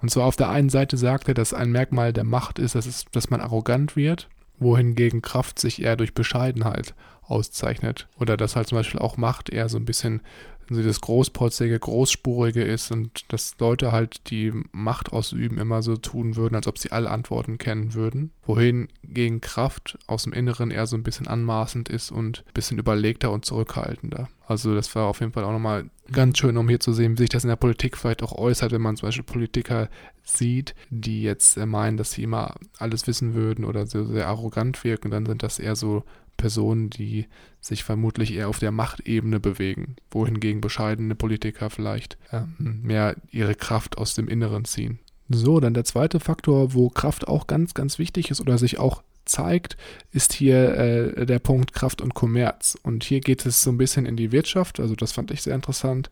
Und 0.01 0.09
zwar 0.09 0.25
auf 0.25 0.37
der 0.37 0.49
einen 0.49 0.69
Seite 0.69 0.95
sagt 0.95 1.27
er, 1.27 1.33
dass 1.33 1.53
ein 1.53 1.71
Merkmal 1.71 2.13
der 2.13 2.23
Macht 2.23 2.59
ist, 2.59 2.75
dass, 2.75 2.85
es, 2.85 3.05
dass 3.11 3.29
man 3.29 3.41
arrogant 3.41 3.95
wird, 3.95 4.29
wohingegen 4.57 5.21
Kraft 5.21 5.59
sich 5.59 5.81
eher 5.81 5.97
durch 5.97 6.13
Bescheidenheit 6.13 6.95
auszeichnet. 7.31 8.07
Oder 8.19 8.37
dass 8.37 8.55
halt 8.55 8.67
zum 8.67 8.77
Beispiel 8.77 8.99
auch 8.99 9.17
Macht 9.17 9.49
eher 9.49 9.69
so 9.69 9.77
ein 9.77 9.85
bisschen 9.85 10.21
so 10.69 10.81
das 10.81 11.01
Großpotzige, 11.01 11.77
Großspurige 11.77 12.63
ist 12.63 12.91
und 12.91 13.31
dass 13.33 13.55
Leute 13.59 13.91
halt 13.91 14.29
die 14.29 14.53
Macht 14.71 15.11
ausüben 15.11 15.57
immer 15.57 15.81
so 15.81 15.97
tun 15.97 16.37
würden, 16.37 16.55
als 16.55 16.67
ob 16.67 16.77
sie 16.77 16.91
alle 16.91 17.09
Antworten 17.09 17.57
kennen 17.57 17.93
würden. 17.93 18.31
Wohin 18.43 18.87
gegen 19.03 19.41
Kraft 19.41 19.97
aus 20.07 20.23
dem 20.23 20.33
Inneren 20.33 20.71
eher 20.71 20.87
so 20.87 20.95
ein 20.95 21.03
bisschen 21.03 21.27
anmaßend 21.27 21.89
ist 21.89 22.11
und 22.11 22.45
ein 22.47 22.53
bisschen 22.53 22.79
überlegter 22.79 23.31
und 23.31 23.43
zurückhaltender. 23.43 24.29
Also 24.47 24.73
das 24.73 24.93
war 24.95 25.07
auf 25.07 25.19
jeden 25.19 25.33
Fall 25.33 25.43
auch 25.43 25.51
nochmal 25.51 25.89
ganz 26.11 26.37
schön, 26.37 26.57
um 26.57 26.67
hier 26.67 26.79
zu 26.79 26.93
sehen, 26.93 27.13
wie 27.13 27.23
sich 27.23 27.29
das 27.29 27.43
in 27.43 27.49
der 27.49 27.55
Politik 27.55 27.97
vielleicht 27.97 28.23
auch 28.23 28.33
äußert, 28.33 28.71
wenn 28.71 28.81
man 28.81 28.95
zum 28.95 29.07
Beispiel 29.07 29.23
Politiker 29.23 29.89
sieht, 30.23 30.75
die 30.89 31.23
jetzt 31.23 31.57
meinen, 31.57 31.97
dass 31.97 32.11
sie 32.11 32.23
immer 32.23 32.55
alles 32.77 33.07
wissen 33.07 33.33
würden 33.33 33.65
oder 33.65 33.87
so 33.87 34.05
sehr 34.05 34.27
arrogant 34.27 34.83
wirken, 34.83 35.11
dann 35.11 35.25
sind 35.25 35.43
das 35.43 35.59
eher 35.59 35.75
so 35.75 36.03
Personen, 36.37 36.89
die 36.89 37.27
sich 37.59 37.83
vermutlich 37.83 38.33
eher 38.33 38.49
auf 38.49 38.59
der 38.59 38.71
Machtebene 38.71 39.39
bewegen, 39.39 39.95
wohingegen 40.09 40.61
bescheidene 40.61 41.15
Politiker 41.15 41.69
vielleicht 41.69 42.17
ähm, 42.31 42.81
mehr 42.83 43.15
ihre 43.29 43.55
Kraft 43.55 43.97
aus 43.97 44.15
dem 44.15 44.27
Inneren 44.27 44.65
ziehen. 44.65 44.99
So, 45.29 45.59
dann 45.59 45.73
der 45.73 45.85
zweite 45.85 46.19
Faktor, 46.19 46.73
wo 46.73 46.89
Kraft 46.89 47.27
auch 47.27 47.47
ganz, 47.47 47.73
ganz 47.73 47.99
wichtig 47.99 48.31
ist 48.31 48.41
oder 48.41 48.57
sich 48.57 48.79
auch 48.79 49.03
zeigt, 49.25 49.77
ist 50.11 50.33
hier 50.33 50.73
äh, 50.75 51.25
der 51.25 51.39
Punkt 51.39 51.73
Kraft 51.73 52.01
und 52.01 52.13
Kommerz. 52.13 52.77
Und 52.83 53.03
hier 53.03 53.21
geht 53.21 53.45
es 53.45 53.61
so 53.61 53.71
ein 53.71 53.77
bisschen 53.77 54.05
in 54.05 54.15
die 54.15 54.31
Wirtschaft, 54.31 54.79
also 54.79 54.95
das 54.95 55.11
fand 55.11 55.31
ich 55.31 55.41
sehr 55.41 55.55
interessant, 55.55 56.09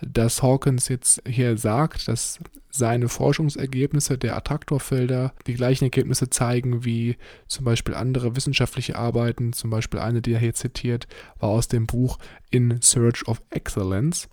dass 0.00 0.42
Hawkins 0.42 0.88
jetzt 0.88 1.22
hier 1.26 1.56
sagt, 1.56 2.08
dass 2.08 2.38
seine 2.70 3.08
Forschungsergebnisse 3.08 4.16
der 4.16 4.36
Attraktorfelder 4.36 5.34
die 5.46 5.54
gleichen 5.54 5.84
Ergebnisse 5.84 6.30
zeigen 6.30 6.84
wie 6.84 7.16
zum 7.46 7.66
Beispiel 7.66 7.94
andere 7.94 8.34
wissenschaftliche 8.34 8.96
Arbeiten. 8.96 9.52
Zum 9.52 9.68
Beispiel 9.68 10.00
eine, 10.00 10.22
die 10.22 10.32
er 10.32 10.40
hier 10.40 10.54
zitiert, 10.54 11.06
war 11.38 11.50
aus 11.50 11.68
dem 11.68 11.86
Buch 11.86 12.18
In 12.50 12.80
Search 12.80 13.28
of 13.28 13.42
Excellence. 13.50 14.28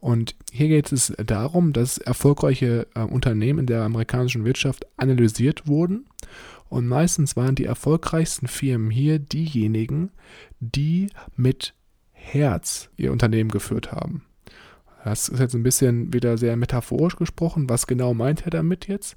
Und 0.00 0.34
hier 0.52 0.68
geht 0.68 0.92
es 0.92 1.12
darum, 1.24 1.72
dass 1.72 1.98
erfolgreiche 1.98 2.86
äh, 2.94 3.00
Unternehmen 3.00 3.60
in 3.60 3.66
der 3.66 3.82
amerikanischen 3.82 4.44
Wirtschaft 4.44 4.86
analysiert 4.96 5.66
wurden 5.66 6.06
und 6.68 6.86
meistens 6.86 7.36
waren 7.36 7.54
die 7.54 7.64
erfolgreichsten 7.64 8.48
Firmen 8.48 8.90
hier 8.90 9.18
diejenigen, 9.18 10.10
die 10.60 11.08
mit 11.36 11.74
Herz 12.12 12.90
ihr 12.96 13.12
Unternehmen 13.12 13.50
geführt 13.50 13.92
haben. 13.92 14.22
Das 15.04 15.28
ist 15.28 15.38
jetzt 15.38 15.54
ein 15.54 15.62
bisschen 15.62 16.12
wieder 16.12 16.36
sehr 16.36 16.56
metaphorisch 16.56 17.14
gesprochen. 17.14 17.68
Was 17.70 17.86
genau 17.86 18.12
meint 18.12 18.44
er 18.44 18.50
damit 18.50 18.88
jetzt? 18.88 19.16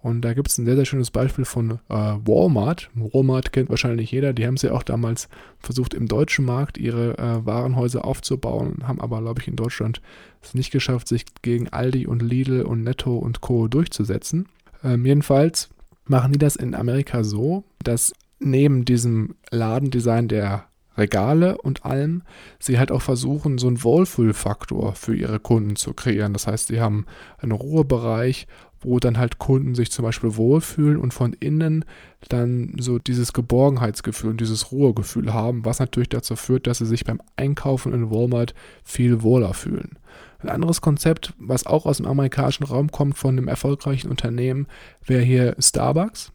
Und 0.00 0.22
da 0.22 0.34
gibt 0.34 0.48
es 0.48 0.56
ein 0.56 0.64
sehr, 0.64 0.76
sehr 0.76 0.84
schönes 0.84 1.10
Beispiel 1.10 1.44
von 1.44 1.72
äh, 1.88 1.94
Walmart. 1.94 2.90
Walmart 2.94 3.52
kennt 3.52 3.68
wahrscheinlich 3.68 4.12
jeder. 4.12 4.32
Die 4.32 4.46
haben 4.46 4.54
es 4.54 4.62
ja 4.62 4.72
auch 4.72 4.84
damals 4.84 5.28
versucht, 5.58 5.94
im 5.94 6.06
deutschen 6.06 6.44
Markt 6.44 6.78
ihre 6.78 7.18
äh, 7.18 7.44
Warenhäuser 7.44 8.04
aufzubauen, 8.04 8.84
haben 8.84 9.00
aber, 9.00 9.20
glaube 9.20 9.40
ich, 9.40 9.48
in 9.48 9.56
Deutschland 9.56 10.00
es 10.42 10.54
nicht 10.54 10.70
geschafft, 10.70 11.08
sich 11.08 11.24
gegen 11.42 11.68
Aldi 11.68 12.06
und 12.06 12.22
Lidl 12.22 12.62
und 12.62 12.84
Netto 12.84 13.16
und 13.18 13.40
Co. 13.40 13.68
durchzusetzen. 13.68 14.46
Ähm, 14.84 15.04
jedenfalls 15.04 15.70
machen 16.06 16.32
die 16.32 16.38
das 16.38 16.56
in 16.56 16.74
Amerika 16.74 17.24
so, 17.24 17.64
dass 17.82 18.12
neben 18.38 18.84
diesem 18.84 19.34
Ladendesign 19.50 20.28
der 20.28 20.66
Regale 20.96 21.58
und 21.58 21.84
allem, 21.84 22.22
sie 22.58 22.78
halt 22.78 22.90
auch 22.90 23.02
versuchen, 23.02 23.58
so 23.58 23.66
einen 23.66 23.82
Wohlfühlfaktor 23.82 24.94
für 24.94 25.14
ihre 25.14 25.38
Kunden 25.38 25.76
zu 25.76 25.92
kreieren. 25.92 26.32
Das 26.32 26.46
heißt, 26.46 26.68
sie 26.68 26.80
haben 26.80 27.06
einen 27.38 27.52
Ruhebereich, 27.52 28.46
wo 28.80 28.98
dann 28.98 29.18
halt 29.18 29.38
Kunden 29.38 29.74
sich 29.74 29.90
zum 29.90 30.04
Beispiel 30.04 30.36
wohlfühlen 30.36 30.98
und 30.98 31.14
von 31.14 31.32
innen 31.34 31.84
dann 32.28 32.74
so 32.78 32.98
dieses 32.98 33.32
Geborgenheitsgefühl 33.32 34.30
und 34.30 34.40
dieses 34.40 34.72
Ruhegefühl 34.72 35.32
haben, 35.32 35.64
was 35.64 35.78
natürlich 35.78 36.08
dazu 36.08 36.36
führt, 36.36 36.66
dass 36.66 36.78
sie 36.78 36.86
sich 36.86 37.04
beim 37.04 37.20
Einkaufen 37.36 37.92
in 37.92 38.10
Walmart 38.10 38.54
viel 38.84 39.22
wohler 39.22 39.54
fühlen. 39.54 39.98
Ein 40.38 40.48
anderes 40.48 40.80
Konzept, 40.80 41.32
was 41.38 41.66
auch 41.66 41.86
aus 41.86 41.96
dem 41.96 42.06
amerikanischen 42.06 42.64
Raum 42.64 42.90
kommt 42.90 43.16
von 43.16 43.36
einem 43.36 43.48
erfolgreichen 43.48 44.10
Unternehmen, 44.10 44.66
wäre 45.04 45.22
hier 45.22 45.56
Starbucks. 45.58 46.32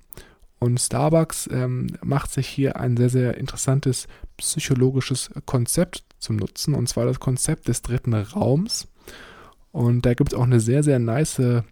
Und 0.59 0.79
Starbucks 0.79 1.49
ähm, 1.51 1.87
macht 2.03 2.31
sich 2.31 2.47
hier 2.47 2.75
ein 2.77 2.97
sehr, 2.97 3.09
sehr 3.09 3.37
interessantes 3.37 4.07
psychologisches 4.37 5.31
Konzept 5.45 6.03
zum 6.19 6.35
Nutzen, 6.35 6.75
und 6.75 6.87
zwar 6.87 7.05
das 7.05 7.19
Konzept 7.19 7.67
des 7.67 7.81
dritten 7.81 8.13
Raums. 8.13 8.87
Und 9.71 10.05
da 10.05 10.13
gibt 10.13 10.33
es 10.33 10.37
auch 10.37 10.43
eine 10.43 10.59
sehr, 10.59 10.83
sehr 10.83 10.99
nice 10.99 11.63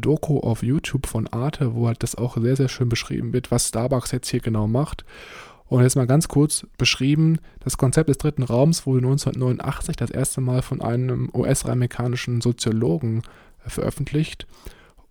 Doku 0.00 0.40
auf 0.40 0.62
YouTube 0.62 1.06
von 1.06 1.26
Arte, 1.28 1.74
wo 1.74 1.86
halt 1.86 2.02
das 2.02 2.14
auch 2.14 2.36
sehr, 2.36 2.56
sehr 2.56 2.68
schön 2.68 2.88
beschrieben 2.88 3.32
wird, 3.32 3.50
was 3.50 3.68
Starbucks 3.68 4.12
jetzt 4.12 4.28
hier 4.28 4.40
genau 4.40 4.66
macht. 4.66 5.04
Und 5.66 5.82
jetzt 5.82 5.96
mal 5.96 6.06
ganz 6.06 6.28
kurz 6.28 6.66
beschrieben, 6.76 7.38
das 7.60 7.78
Konzept 7.78 8.08
des 8.08 8.18
dritten 8.18 8.42
Raums 8.42 8.86
wurde 8.86 8.98
1989 8.98 9.96
das 9.96 10.10
erste 10.10 10.40
Mal 10.40 10.62
von 10.62 10.82
einem 10.82 11.30
US-amerikanischen 11.32 12.40
Soziologen 12.40 13.22
äh, 13.64 13.70
veröffentlicht. 13.70 14.46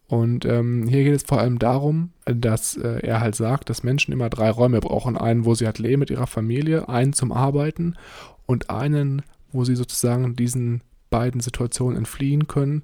Und 0.07 0.45
ähm, 0.45 0.87
hier 0.87 1.03
geht 1.03 1.15
es 1.15 1.23
vor 1.23 1.39
allem 1.39 1.57
darum, 1.57 2.11
dass 2.25 2.77
äh, 2.77 2.99
er 3.01 3.19
halt 3.19 3.35
sagt, 3.35 3.69
dass 3.69 3.83
Menschen 3.83 4.11
immer 4.13 4.29
drei 4.29 4.51
Räume 4.51 4.79
brauchen. 4.79 5.17
Einen, 5.17 5.45
wo 5.45 5.55
sie 5.55 5.65
halt 5.65 5.79
leben 5.79 6.01
mit 6.01 6.11
ihrer 6.11 6.27
Familie, 6.27 6.87
einen 6.87 7.13
zum 7.13 7.31
Arbeiten 7.31 7.95
und 8.45 8.69
einen, 8.69 9.23
wo 9.51 9.63
sie 9.63 9.75
sozusagen 9.75 10.35
diesen 10.35 10.81
beiden 11.09 11.41
Situationen 11.41 11.97
entfliehen 11.97 12.47
können, 12.47 12.83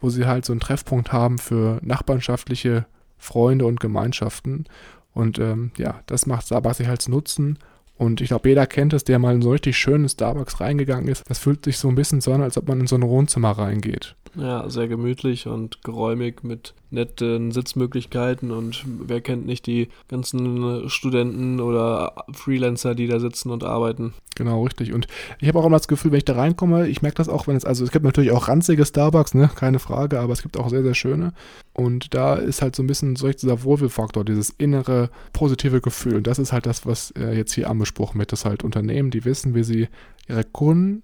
wo 0.00 0.10
sie 0.10 0.26
halt 0.26 0.44
so 0.44 0.52
einen 0.52 0.60
Treffpunkt 0.60 1.12
haben 1.12 1.38
für 1.38 1.78
nachbarschaftliche 1.82 2.86
Freunde 3.18 3.66
und 3.66 3.80
Gemeinschaften. 3.80 4.64
Und 5.12 5.38
ähm, 5.38 5.70
ja, 5.76 6.00
das 6.06 6.26
macht 6.26 6.46
Starbucks 6.46 6.78
sich 6.78 6.88
halt 6.88 7.08
nutzen. 7.08 7.58
Und 7.96 8.20
ich 8.20 8.28
glaube, 8.28 8.48
jeder 8.48 8.66
kennt 8.66 8.92
es, 8.92 9.04
der 9.04 9.18
mal 9.18 9.34
in 9.34 9.42
so 9.42 9.52
richtig 9.52 9.78
schönen 9.78 10.08
Starbucks 10.08 10.60
reingegangen 10.60 11.08
ist. 11.08 11.22
Das 11.28 11.38
fühlt 11.38 11.64
sich 11.64 11.78
so 11.78 11.88
ein 11.88 11.94
bisschen 11.94 12.20
so 12.20 12.32
an, 12.32 12.42
als 12.42 12.58
ob 12.58 12.68
man 12.68 12.80
in 12.80 12.86
so 12.86 12.96
ein 12.96 13.02
Wohnzimmer 13.02 13.52
reingeht. 13.52 14.16
Ja, 14.36 14.68
sehr 14.68 14.88
gemütlich 14.88 15.46
und 15.46 15.84
geräumig 15.84 16.42
mit 16.42 16.74
netten 16.90 17.52
Sitzmöglichkeiten 17.52 18.50
und 18.50 18.84
wer 18.84 19.20
kennt 19.20 19.46
nicht 19.46 19.66
die 19.66 19.88
ganzen 20.08 20.88
Studenten 20.88 21.60
oder 21.60 22.24
Freelancer, 22.32 22.96
die 22.96 23.06
da 23.06 23.20
sitzen 23.20 23.50
und 23.50 23.62
arbeiten. 23.62 24.12
Genau, 24.34 24.64
richtig. 24.64 24.92
Und 24.92 25.06
ich 25.38 25.46
habe 25.46 25.60
auch 25.60 25.66
immer 25.66 25.76
das 25.76 25.88
Gefühl, 25.88 26.10
wenn 26.10 26.18
ich 26.18 26.24
da 26.24 26.34
reinkomme, 26.34 26.88
ich 26.88 27.00
merke 27.00 27.16
das 27.16 27.28
auch, 27.28 27.46
wenn 27.46 27.54
es, 27.54 27.64
also 27.64 27.84
es 27.84 27.92
gibt 27.92 28.04
natürlich 28.04 28.32
auch 28.32 28.48
ranzige 28.48 28.84
Starbucks, 28.84 29.34
ne, 29.34 29.50
keine 29.54 29.78
Frage, 29.78 30.18
aber 30.18 30.32
es 30.32 30.42
gibt 30.42 30.56
auch 30.56 30.68
sehr, 30.68 30.82
sehr 30.82 30.94
schöne. 30.94 31.32
Und 31.74 32.14
da 32.14 32.36
ist 32.36 32.62
halt 32.62 32.76
so 32.76 32.82
ein 32.82 32.86
bisschen 32.86 33.16
so 33.16 33.28
dieser 33.28 33.64
Wohlfühlfaktor, 33.64 34.24
dieses 34.24 34.50
innere 34.50 35.10
positive 35.32 35.80
Gefühl. 35.80 36.16
Und 36.16 36.26
das 36.26 36.38
ist 36.38 36.52
halt 36.52 36.66
das, 36.66 36.86
was 36.86 37.10
äh, 37.12 37.36
jetzt 37.36 37.52
hier 37.52 37.68
angesprochen 37.68 38.18
wird, 38.18 38.30
dass 38.32 38.44
halt 38.44 38.62
Unternehmen, 38.62 39.10
die 39.10 39.24
wissen, 39.24 39.54
wie 39.54 39.64
sie 39.64 39.88
ihre 40.28 40.44
Kunden 40.44 41.02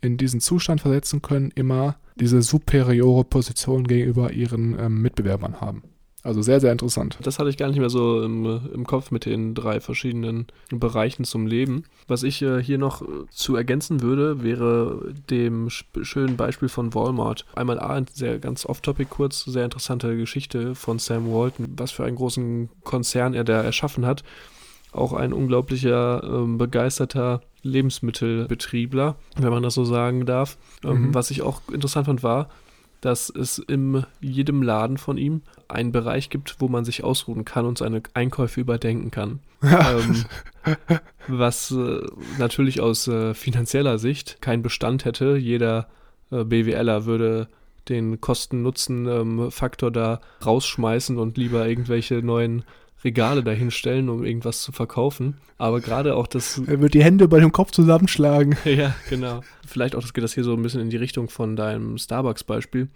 in 0.00 0.16
diesen 0.16 0.40
Zustand 0.40 0.80
versetzen 0.80 1.20
können, 1.20 1.52
immer 1.54 1.96
diese 2.18 2.40
superiore 2.40 3.24
Position 3.24 3.84
gegenüber 3.84 4.32
ihren 4.32 4.78
ähm, 4.78 5.02
Mitbewerbern 5.02 5.60
haben. 5.60 5.82
Also 6.26 6.42
sehr, 6.42 6.58
sehr 6.58 6.72
interessant. 6.72 7.18
Das 7.22 7.38
hatte 7.38 7.50
ich 7.50 7.56
gar 7.56 7.68
nicht 7.68 7.78
mehr 7.78 7.88
so 7.88 8.20
im, 8.20 8.60
im 8.74 8.84
Kopf 8.84 9.12
mit 9.12 9.26
den 9.26 9.54
drei 9.54 9.80
verschiedenen 9.80 10.48
Bereichen 10.70 11.24
zum 11.24 11.46
Leben. 11.46 11.84
Was 12.08 12.24
ich 12.24 12.42
äh, 12.42 12.60
hier 12.60 12.78
noch 12.78 13.00
äh, 13.02 13.04
zu 13.30 13.54
ergänzen 13.54 14.02
würde, 14.02 14.42
wäre 14.42 15.14
dem 15.30 15.68
schönen 15.70 16.36
Beispiel 16.36 16.68
von 16.68 16.92
Walmart. 16.94 17.46
Einmal 17.54 17.78
A, 17.78 18.02
sehr 18.12 18.40
ganz 18.40 18.66
off-topic 18.66 19.08
kurz, 19.08 19.44
sehr 19.44 19.64
interessante 19.64 20.16
Geschichte 20.16 20.74
von 20.74 20.98
Sam 20.98 21.32
Walton, 21.32 21.68
was 21.76 21.92
für 21.92 22.04
einen 22.04 22.16
großen 22.16 22.70
Konzern 22.82 23.32
er 23.32 23.44
da 23.44 23.62
erschaffen 23.62 24.04
hat. 24.04 24.24
Auch 24.90 25.12
ein 25.12 25.32
unglaublicher, 25.32 26.24
äh, 26.24 26.56
begeisterter 26.56 27.40
Lebensmittelbetriebler, 27.62 29.14
wenn 29.36 29.50
man 29.50 29.62
das 29.62 29.74
so 29.74 29.84
sagen 29.84 30.26
darf. 30.26 30.58
Ähm, 30.84 31.08
Mhm. 31.08 31.14
Was 31.14 31.30
ich 31.30 31.42
auch 31.42 31.60
interessant 31.72 32.06
fand, 32.06 32.22
war, 32.24 32.48
dass 33.00 33.30
es 33.30 33.58
in 33.58 34.04
jedem 34.20 34.62
Laden 34.62 34.96
von 34.96 35.18
ihm 35.18 35.42
einen 35.68 35.92
Bereich 35.92 36.30
gibt, 36.30 36.56
wo 36.60 36.68
man 36.68 36.84
sich 36.84 37.04
ausruhen 37.04 37.44
kann 37.44 37.66
und 37.66 37.78
seine 37.78 38.02
Einkäufe 38.14 38.60
überdenken 38.60 39.10
kann. 39.10 39.40
ähm, 39.62 40.24
was 41.28 41.70
äh, 41.70 42.00
natürlich 42.38 42.80
aus 42.80 43.08
äh, 43.08 43.34
finanzieller 43.34 43.98
Sicht 43.98 44.40
keinen 44.40 44.62
Bestand 44.62 45.04
hätte. 45.04 45.36
Jeder 45.36 45.88
äh, 46.30 46.44
BWLer 46.44 47.06
würde 47.06 47.48
den 47.88 48.20
Kosten-Nutzen-Faktor 48.20 49.90
da 49.90 50.20
rausschmeißen 50.44 51.18
und 51.18 51.36
lieber 51.36 51.68
irgendwelche 51.68 52.16
neuen 52.16 52.64
Regale 53.04 53.42
dahinstellen, 53.42 54.08
um 54.08 54.24
irgendwas 54.24 54.62
zu 54.62 54.72
verkaufen. 54.72 55.36
Aber 55.58 55.80
gerade 55.80 56.16
auch 56.16 56.26
das 56.26 56.58
Er 56.66 56.80
wird 56.80 56.94
die 56.94 57.04
Hände 57.04 57.28
bei 57.28 57.40
dem 57.40 57.52
Kopf 57.52 57.70
zusammenschlagen. 57.70 58.56
ja, 58.64 58.94
genau. 59.08 59.42
Vielleicht 59.66 59.94
auch, 59.94 60.02
das 60.02 60.14
geht 60.14 60.24
das 60.24 60.34
hier 60.34 60.44
so 60.44 60.54
ein 60.54 60.62
bisschen 60.62 60.80
in 60.80 60.90
die 60.90 60.96
Richtung 60.96 61.28
von 61.28 61.56
deinem 61.56 61.98
Starbucks-Beispiel, 61.98 62.88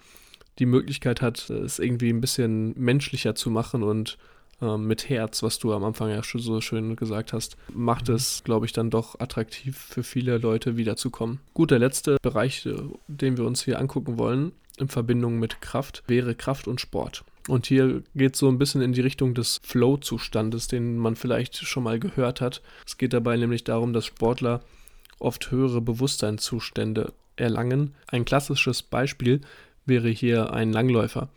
die 0.58 0.66
Möglichkeit 0.66 1.22
hat, 1.22 1.50
es 1.50 1.78
irgendwie 1.78 2.10
ein 2.10 2.20
bisschen 2.20 2.74
menschlicher 2.78 3.34
zu 3.34 3.50
machen 3.50 3.82
und 3.82 4.18
ähm, 4.62 4.86
mit 4.86 5.08
Herz, 5.08 5.42
was 5.42 5.58
du 5.58 5.72
am 5.72 5.84
Anfang 5.84 6.10
ja 6.10 6.22
schon 6.22 6.40
so 6.40 6.60
schön 6.60 6.96
gesagt 6.96 7.32
hast, 7.32 7.56
macht 7.72 8.08
es, 8.08 8.42
glaube 8.44 8.66
ich, 8.66 8.72
dann 8.72 8.90
doch 8.90 9.18
attraktiv 9.18 9.76
für 9.76 10.02
viele 10.02 10.38
Leute 10.38 10.76
wiederzukommen. 10.76 11.40
Gut, 11.54 11.70
der 11.70 11.78
letzte 11.78 12.18
Bereich, 12.22 12.68
den 13.08 13.36
wir 13.36 13.44
uns 13.44 13.64
hier 13.64 13.78
angucken 13.78 14.18
wollen, 14.18 14.52
in 14.78 14.88
Verbindung 14.88 15.38
mit 15.38 15.60
Kraft, 15.60 16.02
wäre 16.06 16.34
Kraft 16.34 16.68
und 16.68 16.80
Sport. 16.80 17.24
Und 17.48 17.66
hier 17.66 18.02
geht 18.14 18.34
es 18.34 18.40
so 18.40 18.48
ein 18.48 18.58
bisschen 18.58 18.82
in 18.82 18.92
die 18.92 19.00
Richtung 19.00 19.34
des 19.34 19.60
Flow-Zustandes, 19.64 20.68
den 20.68 20.98
man 20.98 21.16
vielleicht 21.16 21.56
schon 21.56 21.84
mal 21.84 21.98
gehört 21.98 22.40
hat. 22.40 22.62
Es 22.86 22.98
geht 22.98 23.12
dabei 23.12 23.36
nämlich 23.36 23.64
darum, 23.64 23.92
dass 23.92 24.06
Sportler 24.06 24.60
oft 25.18 25.50
höhere 25.50 25.80
Bewusstseinszustände 25.80 27.12
erlangen. 27.36 27.94
Ein 28.06 28.24
klassisches 28.24 28.82
Beispiel 28.82 29.40
wäre 29.86 30.08
hier 30.08 30.52
ein 30.52 30.72
Langläufer, 30.72 31.28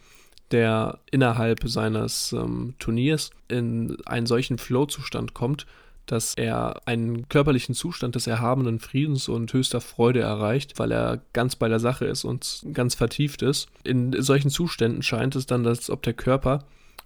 der 0.52 1.00
innerhalb 1.12 1.68
seines 1.68 2.34
ähm, 2.34 2.76
Turniers 2.80 3.32
in 3.48 3.98
einen 4.06 4.26
solchen 4.26 4.58
Flow-Zustand 4.58 5.34
kommt, 5.34 5.66
dass 6.06 6.34
er 6.36 6.82
einen 6.86 7.30
körperlichen 7.30 7.76
Zustand 7.76 8.16
des 8.16 8.28
erhabenen 8.28 8.80
Friedens 8.80 9.30
und 9.30 9.52
höchster 9.54 9.82
Freude 9.82 10.22
erreicht, 10.22 10.78
weil 10.80 10.92
er 10.92 11.22
ganz 11.34 11.56
bei 11.56 11.70
der 11.70 11.80
Sache 11.80 12.06
ist 12.06 12.26
und 12.26 12.66
ganz 12.74 12.96
vertieft 12.96 13.42
ist. 13.42 13.68
In 13.84 14.22
solchen 14.22 14.50
Zuständen 14.50 15.02
scheint 15.02 15.36
es 15.36 15.46
dann, 15.46 15.66
als 15.66 15.90
ob 15.90 16.02
der 16.04 16.14
Körper 16.14 16.66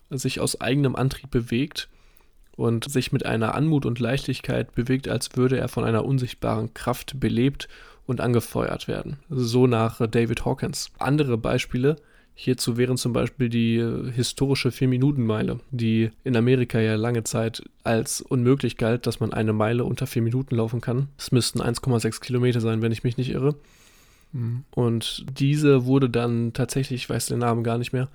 sich 0.09 0.39
aus 0.39 0.59
eigenem 0.61 0.95
Antrieb 0.95 1.29
bewegt 1.29 1.89
und 2.55 2.89
sich 2.89 3.11
mit 3.11 3.25
einer 3.25 3.53
Anmut 3.53 3.85
und 3.85 3.99
Leichtigkeit 3.99 4.73
bewegt, 4.73 5.07
als 5.07 5.35
würde 5.35 5.57
er 5.57 5.67
von 5.67 5.83
einer 5.83 6.05
unsichtbaren 6.05 6.73
Kraft 6.73 7.19
belebt 7.19 7.67
und 8.07 8.19
angefeuert 8.19 8.87
werden. 8.87 9.19
So 9.29 9.67
nach 9.67 10.05
David 10.07 10.43
Hawkins. 10.43 10.91
Andere 10.97 11.37
Beispiele 11.37 11.97
hierzu 12.39 12.77
wären 12.77 12.97
zum 12.97 13.13
Beispiel 13.13 13.49
die 13.49 13.77
äh, 13.77 14.11
historische 14.11 14.71
Vier-Minuten-Meile, 14.71 15.59
die 15.71 16.11
in 16.23 16.37
Amerika 16.37 16.79
ja 16.79 16.93
lange 16.93 17.23
Zeit 17.23 17.63
als 17.83 18.21
unmöglich 18.21 18.77
galt, 18.77 19.07
dass 19.07 19.19
man 19.19 19.33
eine 19.33 19.53
Meile 19.53 19.83
unter 19.83 20.05
vier 20.05 20.21
Minuten 20.21 20.55
laufen 20.55 20.79
kann. 20.79 21.07
Es 21.17 21.31
müssten 21.31 21.61
1,6 21.61 22.21
Kilometer 22.21 22.61
sein, 22.61 22.83
wenn 22.83 22.91
ich 22.91 23.03
mich 23.03 23.17
nicht 23.17 23.31
irre. 23.31 23.55
Mhm. 24.33 24.65
Und 24.69 25.25
diese 25.39 25.85
wurde 25.85 26.11
dann 26.11 26.53
tatsächlich, 26.53 27.03
ich 27.03 27.09
weiß 27.09 27.25
den 27.25 27.39
Namen 27.39 27.63
gar 27.63 27.79
nicht 27.79 27.91
mehr, 27.91 28.07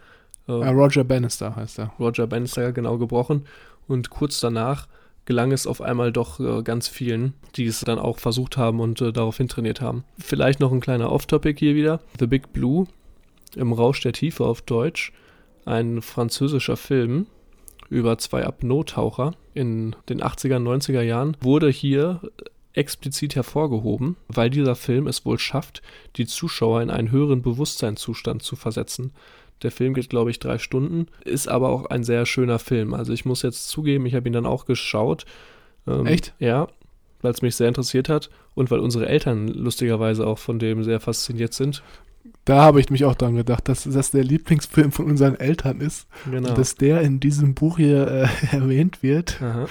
äh, 0.46 0.52
Äh, 0.52 0.68
Roger 0.68 1.02
Bannister 1.02 1.56
heißt 1.56 1.80
er. 1.80 1.92
Roger 1.98 2.28
Bannister 2.28 2.72
genau 2.72 2.98
gebrochen. 2.98 3.46
Und 3.88 4.10
kurz 4.10 4.38
danach 4.38 4.86
gelang 5.24 5.50
es 5.50 5.66
auf 5.66 5.80
einmal 5.80 6.12
doch 6.12 6.38
äh, 6.38 6.62
ganz 6.62 6.86
vielen, 6.86 7.34
die 7.56 7.66
es 7.66 7.80
dann 7.80 7.98
auch 7.98 8.20
versucht 8.20 8.56
haben 8.56 8.78
und 8.78 9.00
äh, 9.00 9.12
daraufhin 9.12 9.48
trainiert 9.48 9.80
haben. 9.80 10.04
Vielleicht 10.16 10.60
noch 10.60 10.72
ein 10.72 10.80
kleiner 10.80 11.10
Off-Topic 11.10 11.58
hier 11.58 11.74
wieder. 11.74 12.00
The 12.20 12.26
Big 12.26 12.52
Blue, 12.52 12.86
im 13.56 13.72
Rausch 13.72 14.00
der 14.00 14.12
Tiefe 14.12 14.44
auf 14.44 14.62
Deutsch, 14.62 15.12
ein 15.64 16.02
französischer 16.02 16.76
Film 16.76 17.26
über 17.88 18.16
zwei 18.18 18.44
Apnoe-Taucher 18.44 19.32
in 19.54 19.94
den 20.08 20.22
80er, 20.22 20.56
90er 20.56 21.02
Jahren, 21.02 21.36
wurde 21.40 21.68
hier 21.68 22.20
explizit 22.72 23.36
hervorgehoben, 23.36 24.16
weil 24.28 24.50
dieser 24.50 24.74
Film 24.74 25.06
es 25.06 25.26
wohl 25.26 25.38
schafft, 25.38 25.82
die 26.16 26.26
Zuschauer 26.26 26.80
in 26.80 26.90
einen 26.90 27.10
höheren 27.10 27.42
Bewusstseinszustand 27.42 28.42
zu 28.42 28.56
versetzen. 28.56 29.12
Der 29.62 29.70
Film 29.70 29.94
geht, 29.94 30.08
glaube 30.08 30.30
ich, 30.30 30.38
drei 30.38 30.58
Stunden, 30.58 31.06
ist 31.24 31.48
aber 31.48 31.68
auch 31.68 31.86
ein 31.86 32.02
sehr 32.02 32.26
schöner 32.26 32.58
Film. 32.58 32.94
Also 32.94 33.12
ich 33.12 33.24
muss 33.24 33.42
jetzt 33.42 33.68
zugeben, 33.68 34.06
ich 34.06 34.14
habe 34.14 34.28
ihn 34.28 34.32
dann 34.32 34.46
auch 34.46 34.64
geschaut. 34.64 35.26
Ähm, 35.86 36.06
Echt? 36.06 36.34
Ja, 36.38 36.68
weil 37.20 37.32
es 37.32 37.42
mich 37.42 37.54
sehr 37.54 37.68
interessiert 37.68 38.08
hat 38.08 38.30
und 38.54 38.70
weil 38.70 38.80
unsere 38.80 39.08
Eltern 39.08 39.48
lustigerweise 39.48 40.26
auch 40.26 40.38
von 40.38 40.58
dem 40.58 40.82
sehr 40.82 40.98
fasziniert 40.98 41.54
sind. 41.54 41.82
Da 42.44 42.62
habe 42.62 42.80
ich 42.80 42.90
mich 42.90 43.04
auch 43.04 43.14
dran 43.14 43.36
gedacht, 43.36 43.68
dass 43.68 43.84
das 43.84 44.10
der 44.10 44.24
Lieblingsfilm 44.24 44.90
von 44.90 45.06
unseren 45.06 45.36
Eltern 45.38 45.80
ist. 45.80 46.08
Genau. 46.28 46.48
Und 46.48 46.58
dass 46.58 46.74
der 46.74 47.00
in 47.02 47.20
diesem 47.20 47.54
Buch 47.54 47.76
hier 47.76 48.08
äh, 48.08 48.28
erwähnt 48.56 49.02
wird. 49.02 49.40
Aha, 49.40 49.66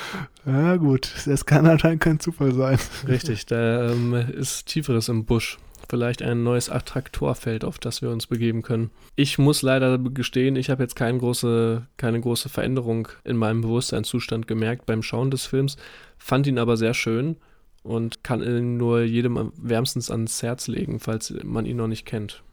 Ja, 0.46 0.78
gut. 0.78 1.14
Das 1.26 1.46
kann 1.46 1.66
anscheinend 1.66 2.02
kein 2.02 2.20
Zufall 2.20 2.54
sein. 2.54 2.80
richtig, 3.08 3.46
da 3.46 3.92
ähm, 3.92 4.14
ist 4.14 4.68
Tieferes 4.68 5.10
im 5.10 5.26
Busch. 5.26 5.58
Vielleicht 5.90 6.22
ein 6.22 6.44
neues 6.44 6.70
Attraktorfeld, 6.70 7.66
auf 7.66 7.78
das 7.78 8.02
wir 8.02 8.12
uns 8.12 8.28
begeben 8.28 8.62
können. 8.62 8.92
Ich 9.18 9.38
muss 9.38 9.62
leider 9.62 9.98
gestehen, 9.98 10.56
ich 10.56 10.70
habe 10.70 10.84
jetzt 10.84 10.96
keine 10.96 11.18
große, 11.18 11.86
keine 11.98 12.22
große 12.22 12.48
Veränderung 12.48 13.10
in 13.26 13.36
meinem 13.36 13.60
Bewusstseinszustand 13.60 14.48
gemerkt 14.48 14.86
beim 14.86 15.04
Schauen 15.04 15.32
des 15.32 15.46
Films, 15.46 15.76
fand 16.18 16.48
ihn 16.48 16.60
aber 16.60 16.78
sehr 16.78 16.94
schön 16.94 17.36
und 17.84 18.24
kann 18.24 18.42
ihn 18.44 18.78
nur 18.78 19.02
jedem 19.02 19.52
wärmstens 19.58 20.12
ans 20.12 20.42
Herz 20.44 20.68
legen, 20.68 21.00
falls 21.00 21.34
man 21.44 21.66
ihn 21.66 21.78
noch 21.78 21.88
nicht 21.88 22.06
kennt. 22.06 22.44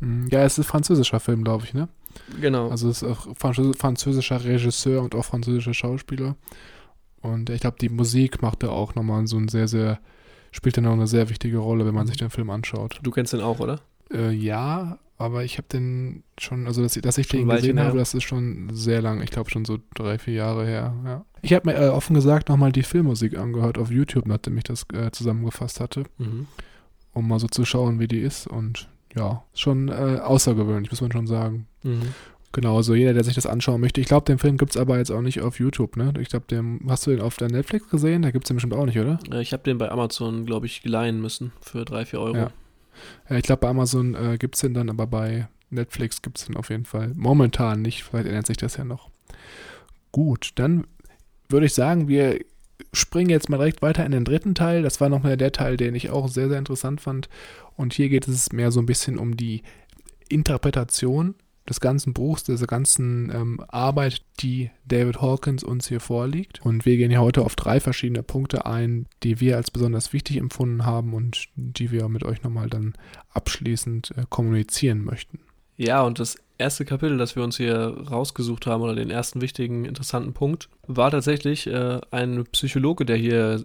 Mhm. 0.00 0.28
Ja, 0.30 0.42
es 0.42 0.58
ist 0.58 0.66
ein 0.66 0.68
französischer 0.70 1.20
Film, 1.20 1.44
glaube 1.44 1.64
ich, 1.64 1.74
ne? 1.74 1.88
Genau. 2.40 2.68
Also 2.70 2.88
es 2.88 3.02
ist 3.02 3.08
auch 3.08 3.26
französ- 3.36 3.76
französischer 3.78 4.44
Regisseur 4.44 5.02
und 5.02 5.14
auch 5.14 5.24
französischer 5.24 5.74
Schauspieler. 5.74 6.36
Und 7.20 7.50
ich 7.50 7.60
glaube, 7.60 7.76
die 7.80 7.88
Musik 7.88 8.42
macht 8.42 8.62
da 8.62 8.68
auch 8.68 8.94
nochmal 8.94 9.26
so 9.26 9.36
ein 9.36 9.48
sehr, 9.48 9.66
sehr, 9.68 9.98
spielt 10.52 10.76
da 10.76 10.80
noch 10.80 10.92
eine 10.92 11.06
sehr 11.06 11.28
wichtige 11.30 11.58
Rolle, 11.58 11.86
wenn 11.86 11.94
man 11.94 12.06
sich 12.06 12.16
den 12.16 12.30
Film 12.30 12.50
anschaut. 12.50 13.00
du 13.02 13.10
kennst 13.10 13.32
den 13.32 13.40
auch, 13.40 13.60
oder? 13.60 13.80
Äh, 14.12 14.30
ja, 14.32 14.98
aber 15.16 15.44
ich 15.44 15.56
habe 15.58 15.68
den 15.72 16.22
schon, 16.38 16.66
also 16.66 16.82
dass, 16.82 16.96
ich- 16.96 17.02
dass 17.02 17.16
ich 17.18 17.28
Schon 17.28 17.40
den 17.40 17.48
gesehen 17.48 17.80
habe, 17.80 17.96
das 17.98 18.14
ist 18.14 18.24
schon 18.24 18.68
sehr 18.72 19.00
lang. 19.00 19.22
Ich 19.22 19.30
glaube 19.30 19.50
schon 19.50 19.64
so 19.64 19.78
drei, 19.94 20.18
vier 20.18 20.34
Jahre 20.34 20.66
her. 20.66 20.94
Ja. 21.04 21.24
Ich 21.44 21.52
habe 21.52 21.70
mir 21.70 21.76
äh, 21.76 21.88
offen 21.88 22.14
gesagt 22.14 22.48
nochmal 22.48 22.72
die 22.72 22.82
Filmmusik 22.82 23.36
angehört 23.36 23.76
auf 23.78 23.90
YouTube, 23.90 24.26
nachdem 24.26 24.56
ich 24.56 24.64
das 24.64 24.86
äh, 24.94 25.10
zusammengefasst 25.10 25.78
hatte, 25.80 26.04
Mhm. 26.18 26.46
um 27.12 27.28
mal 27.28 27.38
so 27.38 27.46
zu 27.48 27.64
schauen, 27.64 28.00
wie 28.00 28.08
die 28.08 28.20
ist. 28.20 28.46
Und 28.46 28.88
ja, 29.14 29.44
schon 29.54 29.88
äh, 29.88 30.20
außergewöhnlich, 30.22 30.90
muss 30.90 31.00
man 31.02 31.12
schon 31.12 31.26
sagen. 31.26 31.66
Mhm. 31.82 32.00
Genau, 32.52 32.76
also 32.76 32.94
jeder, 32.94 33.12
der 33.14 33.24
sich 33.24 33.34
das 33.34 33.46
anschauen 33.46 33.80
möchte. 33.80 34.00
Ich 34.00 34.06
glaube, 34.06 34.24
den 34.26 34.38
Film 34.38 34.56
gibt 34.58 34.70
es 34.74 34.80
aber 34.80 34.96
jetzt 34.98 35.10
auch 35.10 35.20
nicht 35.20 35.40
auf 35.42 35.58
YouTube, 35.58 35.96
ne? 35.96 36.14
Ich 36.20 36.28
glaube, 36.28 36.46
den 36.48 36.80
hast 36.88 37.04
du 37.06 37.10
den 37.10 37.20
auf 37.20 37.36
der 37.36 37.50
Netflix 37.50 37.88
gesehen? 37.90 38.22
Da 38.22 38.30
gibt 38.30 38.44
es 38.44 38.48
den 38.48 38.56
bestimmt 38.56 38.74
auch 38.74 38.86
nicht, 38.86 38.98
oder? 38.98 39.18
Äh, 39.30 39.42
Ich 39.42 39.52
habe 39.52 39.64
den 39.64 39.76
bei 39.76 39.90
Amazon, 39.90 40.46
glaube 40.46 40.66
ich, 40.66 40.84
leihen 40.84 41.20
müssen 41.20 41.52
für 41.60 41.84
drei, 41.84 42.04
vier 42.06 42.20
Euro. 42.20 42.36
Ja. 42.36 42.50
Ja, 43.28 43.36
ich 43.36 43.42
glaube, 43.42 43.60
bei 43.60 43.68
Amazon 43.68 44.14
äh, 44.14 44.38
gibt 44.38 44.54
es 44.54 44.60
den 44.60 44.72
dann, 44.72 44.88
aber 44.88 45.06
bei 45.08 45.48
Netflix 45.70 46.22
gibt 46.22 46.38
es 46.38 46.46
den 46.46 46.56
auf 46.56 46.70
jeden 46.70 46.84
Fall. 46.84 47.12
Momentan 47.16 47.82
nicht, 47.82 48.04
vielleicht 48.04 48.28
ändert 48.28 48.46
sich 48.46 48.56
das 48.56 48.76
ja 48.76 48.84
noch. 48.84 49.10
Gut, 50.12 50.52
dann 50.54 50.86
würde 51.54 51.66
ich 51.66 51.74
sagen, 51.74 52.08
wir 52.08 52.40
springen 52.92 53.30
jetzt 53.30 53.48
mal 53.48 53.58
direkt 53.58 53.80
weiter 53.80 54.04
in 54.04 54.12
den 54.12 54.24
dritten 54.24 54.54
Teil. 54.54 54.82
Das 54.82 55.00
war 55.00 55.08
nochmal 55.08 55.36
der 55.36 55.52
Teil, 55.52 55.76
den 55.76 55.94
ich 55.94 56.10
auch 56.10 56.28
sehr, 56.28 56.48
sehr 56.48 56.58
interessant 56.58 57.00
fand. 57.00 57.28
Und 57.76 57.94
hier 57.94 58.08
geht 58.08 58.26
es 58.26 58.52
mehr 58.52 58.72
so 58.72 58.80
ein 58.80 58.86
bisschen 58.86 59.18
um 59.18 59.36
die 59.36 59.62
Interpretation 60.28 61.36
des 61.68 61.80
ganzen 61.80 62.12
Buchs, 62.12 62.42
dieser 62.42 62.66
ganzen 62.66 63.30
ähm, 63.30 63.60
Arbeit, 63.68 64.22
die 64.40 64.70
David 64.84 65.22
Hawkins 65.22 65.62
uns 65.62 65.88
hier 65.88 66.00
vorliegt. 66.00 66.60
Und 66.64 66.84
wir 66.84 66.96
gehen 66.96 67.10
hier 67.10 67.22
heute 67.22 67.42
auf 67.42 67.54
drei 67.54 67.78
verschiedene 67.78 68.24
Punkte 68.24 68.66
ein, 68.66 69.06
die 69.22 69.40
wir 69.40 69.56
als 69.56 69.70
besonders 69.70 70.12
wichtig 70.12 70.36
empfunden 70.36 70.84
haben 70.84 71.14
und 71.14 71.48
die 71.54 71.92
wir 71.92 72.08
mit 72.08 72.24
euch 72.24 72.42
nochmal 72.42 72.68
dann 72.68 72.94
abschließend 73.30 74.12
äh, 74.16 74.24
kommunizieren 74.28 75.04
möchten. 75.04 75.38
Ja, 75.76 76.02
und 76.02 76.18
das 76.18 76.36
erste 76.58 76.84
Kapitel, 76.84 77.18
das 77.18 77.36
wir 77.36 77.42
uns 77.42 77.56
hier 77.56 77.96
rausgesucht 78.10 78.66
haben, 78.66 78.82
oder 78.82 78.94
den 78.94 79.10
ersten 79.10 79.40
wichtigen, 79.40 79.84
interessanten 79.84 80.32
Punkt, 80.32 80.68
war 80.86 81.10
tatsächlich 81.10 81.66
äh, 81.66 82.00
ein 82.10 82.44
Psychologe, 82.52 83.04
der 83.04 83.16
hier 83.16 83.64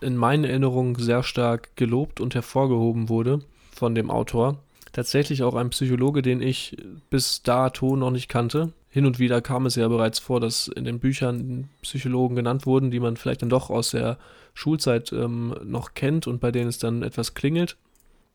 in 0.00 0.16
meinen 0.16 0.44
Erinnerungen 0.44 0.96
sehr 0.96 1.22
stark 1.22 1.76
gelobt 1.76 2.20
und 2.20 2.34
hervorgehoben 2.34 3.08
wurde 3.08 3.40
von 3.74 3.94
dem 3.94 4.10
Autor. 4.10 4.58
Tatsächlich 4.92 5.42
auch 5.42 5.54
ein 5.54 5.70
Psychologe, 5.70 6.22
den 6.22 6.40
ich 6.40 6.76
bis 7.10 7.42
dato 7.42 7.96
noch 7.96 8.10
nicht 8.10 8.28
kannte. 8.28 8.72
Hin 8.90 9.06
und 9.06 9.18
wieder 9.18 9.40
kam 9.40 9.66
es 9.66 9.74
ja 9.74 9.88
bereits 9.88 10.20
vor, 10.20 10.38
dass 10.38 10.68
in 10.68 10.84
den 10.84 11.00
Büchern 11.00 11.68
Psychologen 11.82 12.36
genannt 12.36 12.64
wurden, 12.64 12.92
die 12.92 13.00
man 13.00 13.16
vielleicht 13.16 13.42
dann 13.42 13.48
doch 13.48 13.70
aus 13.70 13.90
der 13.90 14.18
Schulzeit 14.52 15.12
ähm, 15.12 15.56
noch 15.64 15.94
kennt 15.94 16.28
und 16.28 16.40
bei 16.40 16.52
denen 16.52 16.68
es 16.68 16.78
dann 16.78 17.02
etwas 17.02 17.34
klingelt. 17.34 17.76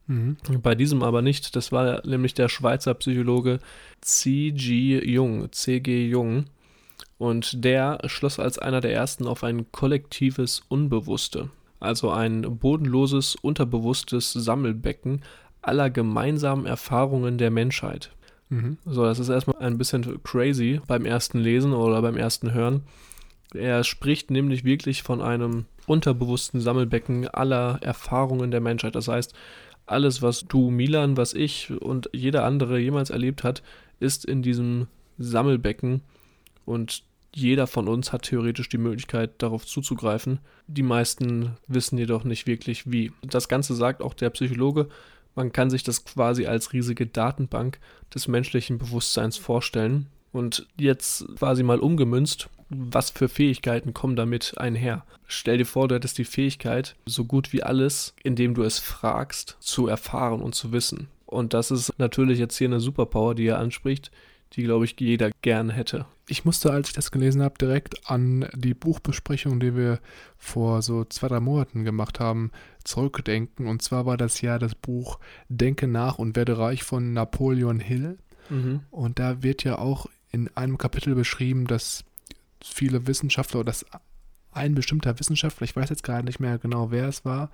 Mhm. 0.09 0.37
Bei 0.63 0.73
diesem 0.73 1.03
aber 1.03 1.21
nicht. 1.21 1.55
Das 1.55 1.71
war 1.71 2.05
nämlich 2.05 2.33
der 2.33 2.49
Schweizer 2.49 2.95
Psychologe 2.95 3.59
C.G. 4.01 5.05
Jung, 5.05 5.51
C.G. 5.51 6.07
Jung. 6.07 6.45
Und 7.19 7.63
der 7.63 7.99
schloss 8.07 8.39
als 8.39 8.57
einer 8.57 8.81
der 8.81 8.93
ersten 8.93 9.27
auf 9.27 9.43
ein 9.43 9.71
kollektives 9.71 10.63
Unbewusste. 10.67 11.49
also 11.79 12.09
ein 12.09 12.57
bodenloses, 12.57 13.35
unterbewusstes 13.35 14.33
Sammelbecken 14.33 15.21
aller 15.61 15.89
gemeinsamen 15.89 16.65
Erfahrungen 16.65 17.37
der 17.37 17.51
Menschheit. 17.51 18.11
Mhm. 18.49 18.77
So, 18.85 19.03
das 19.03 19.19
ist 19.19 19.29
erstmal 19.29 19.59
ein 19.59 19.77
bisschen 19.77 20.23
crazy 20.23 20.81
beim 20.87 21.05
ersten 21.05 21.39
Lesen 21.39 21.73
oder 21.73 22.01
beim 22.01 22.17
ersten 22.17 22.53
Hören. 22.53 22.81
Er 23.53 23.83
spricht 23.83 24.31
nämlich 24.31 24.63
wirklich 24.63 25.03
von 25.03 25.21
einem 25.21 25.65
unterbewussten 25.87 26.61
Sammelbecken 26.61 27.27
aller 27.27 27.79
Erfahrungen 27.81 28.51
der 28.51 28.61
Menschheit. 28.61 28.95
Das 28.95 29.07
heißt, 29.07 29.33
alles, 29.91 30.21
was 30.21 30.45
du, 30.47 30.69
Milan, 30.69 31.17
was 31.17 31.33
ich 31.33 31.71
und 31.71 32.09
jeder 32.13 32.45
andere 32.45 32.79
jemals 32.79 33.09
erlebt 33.09 33.43
hat, 33.43 33.63
ist 33.99 34.25
in 34.25 34.41
diesem 34.41 34.87
Sammelbecken 35.17 36.01
und 36.65 37.03
jeder 37.33 37.67
von 37.67 37.87
uns 37.87 38.11
hat 38.11 38.23
theoretisch 38.23 38.69
die 38.69 38.77
Möglichkeit, 38.77 39.41
darauf 39.41 39.65
zuzugreifen. 39.65 40.39
Die 40.67 40.83
meisten 40.83 41.57
wissen 41.67 41.97
jedoch 41.97 42.23
nicht 42.23 42.47
wirklich 42.47 42.91
wie. 42.91 43.11
Das 43.21 43.47
Ganze 43.47 43.75
sagt 43.75 44.01
auch 44.01 44.13
der 44.13 44.31
Psychologe, 44.31 44.89
man 45.35 45.51
kann 45.51 45.69
sich 45.69 45.83
das 45.83 46.05
quasi 46.05 46.47
als 46.47 46.73
riesige 46.73 47.05
Datenbank 47.05 47.79
des 48.13 48.27
menschlichen 48.27 48.77
Bewusstseins 48.77 49.37
vorstellen. 49.37 50.07
Und 50.31 50.67
jetzt 50.77 51.25
quasi 51.37 51.63
mal 51.63 51.79
umgemünzt, 51.79 52.49
was 52.69 53.09
für 53.09 53.29
Fähigkeiten 53.29 53.93
kommen 53.93 54.15
damit 54.15 54.57
einher? 54.57 55.05
Stell 55.27 55.57
dir 55.57 55.65
vor, 55.65 55.87
du 55.87 55.95
hättest 55.95 56.17
die 56.17 56.25
Fähigkeit, 56.25 56.95
so 57.05 57.25
gut 57.25 57.53
wie 57.53 57.63
alles, 57.63 58.13
indem 58.23 58.53
du 58.53 58.63
es 58.63 58.79
fragst, 58.79 59.57
zu 59.59 59.87
erfahren 59.87 60.41
und 60.41 60.55
zu 60.55 60.71
wissen. 60.71 61.07
Und 61.25 61.53
das 61.53 61.71
ist 61.71 61.93
natürlich 61.99 62.39
jetzt 62.39 62.57
hier 62.57 62.67
eine 62.67 62.79
Superpower, 62.79 63.35
die 63.35 63.47
er 63.47 63.59
anspricht, 63.59 64.11
die, 64.53 64.63
glaube 64.63 64.85
ich, 64.85 64.95
jeder 64.99 65.29
gern 65.41 65.69
hätte. 65.69 66.05
Ich 66.27 66.45
musste, 66.45 66.71
als 66.71 66.89
ich 66.89 66.95
das 66.95 67.11
gelesen 67.11 67.43
habe, 67.43 67.55
direkt 67.59 68.09
an 68.09 68.47
die 68.55 68.73
Buchbesprechung, 68.73 69.59
die 69.59 69.75
wir 69.75 69.99
vor 70.37 70.81
so 70.81 71.05
zwei, 71.05 71.27
drei 71.27 71.39
Monaten 71.39 71.83
gemacht 71.83 72.19
haben, 72.19 72.51
zurückdenken. 72.83 73.67
Und 73.67 73.81
zwar 73.81 74.05
war 74.05 74.17
das 74.17 74.41
ja 74.41 74.57
das 74.57 74.73
Buch 74.73 75.19
Denke 75.49 75.87
nach 75.87 76.17
und 76.17 76.35
werde 76.35 76.57
reich 76.57 76.83
von 76.83 77.13
Napoleon 77.13 77.79
Hill. 77.79 78.17
Mhm. 78.49 78.81
Und 78.89 79.19
da 79.19 79.43
wird 79.43 79.63
ja 79.63 79.77
auch 79.77 80.07
in 80.31 80.49
einem 80.55 80.77
Kapitel 80.77 81.15
beschrieben, 81.15 81.65
dass 81.67 82.03
viele 82.63 83.07
Wissenschaftler 83.07 83.61
oder 83.61 83.67
dass 83.67 83.85
ein 84.51 84.75
bestimmter 84.75 85.19
Wissenschaftler, 85.19 85.65
ich 85.65 85.75
weiß 85.75 85.89
jetzt 85.89 86.03
gerade 86.03 86.25
nicht 86.25 86.39
mehr 86.39 86.57
genau, 86.57 86.91
wer 86.91 87.07
es 87.07 87.23
war, 87.25 87.51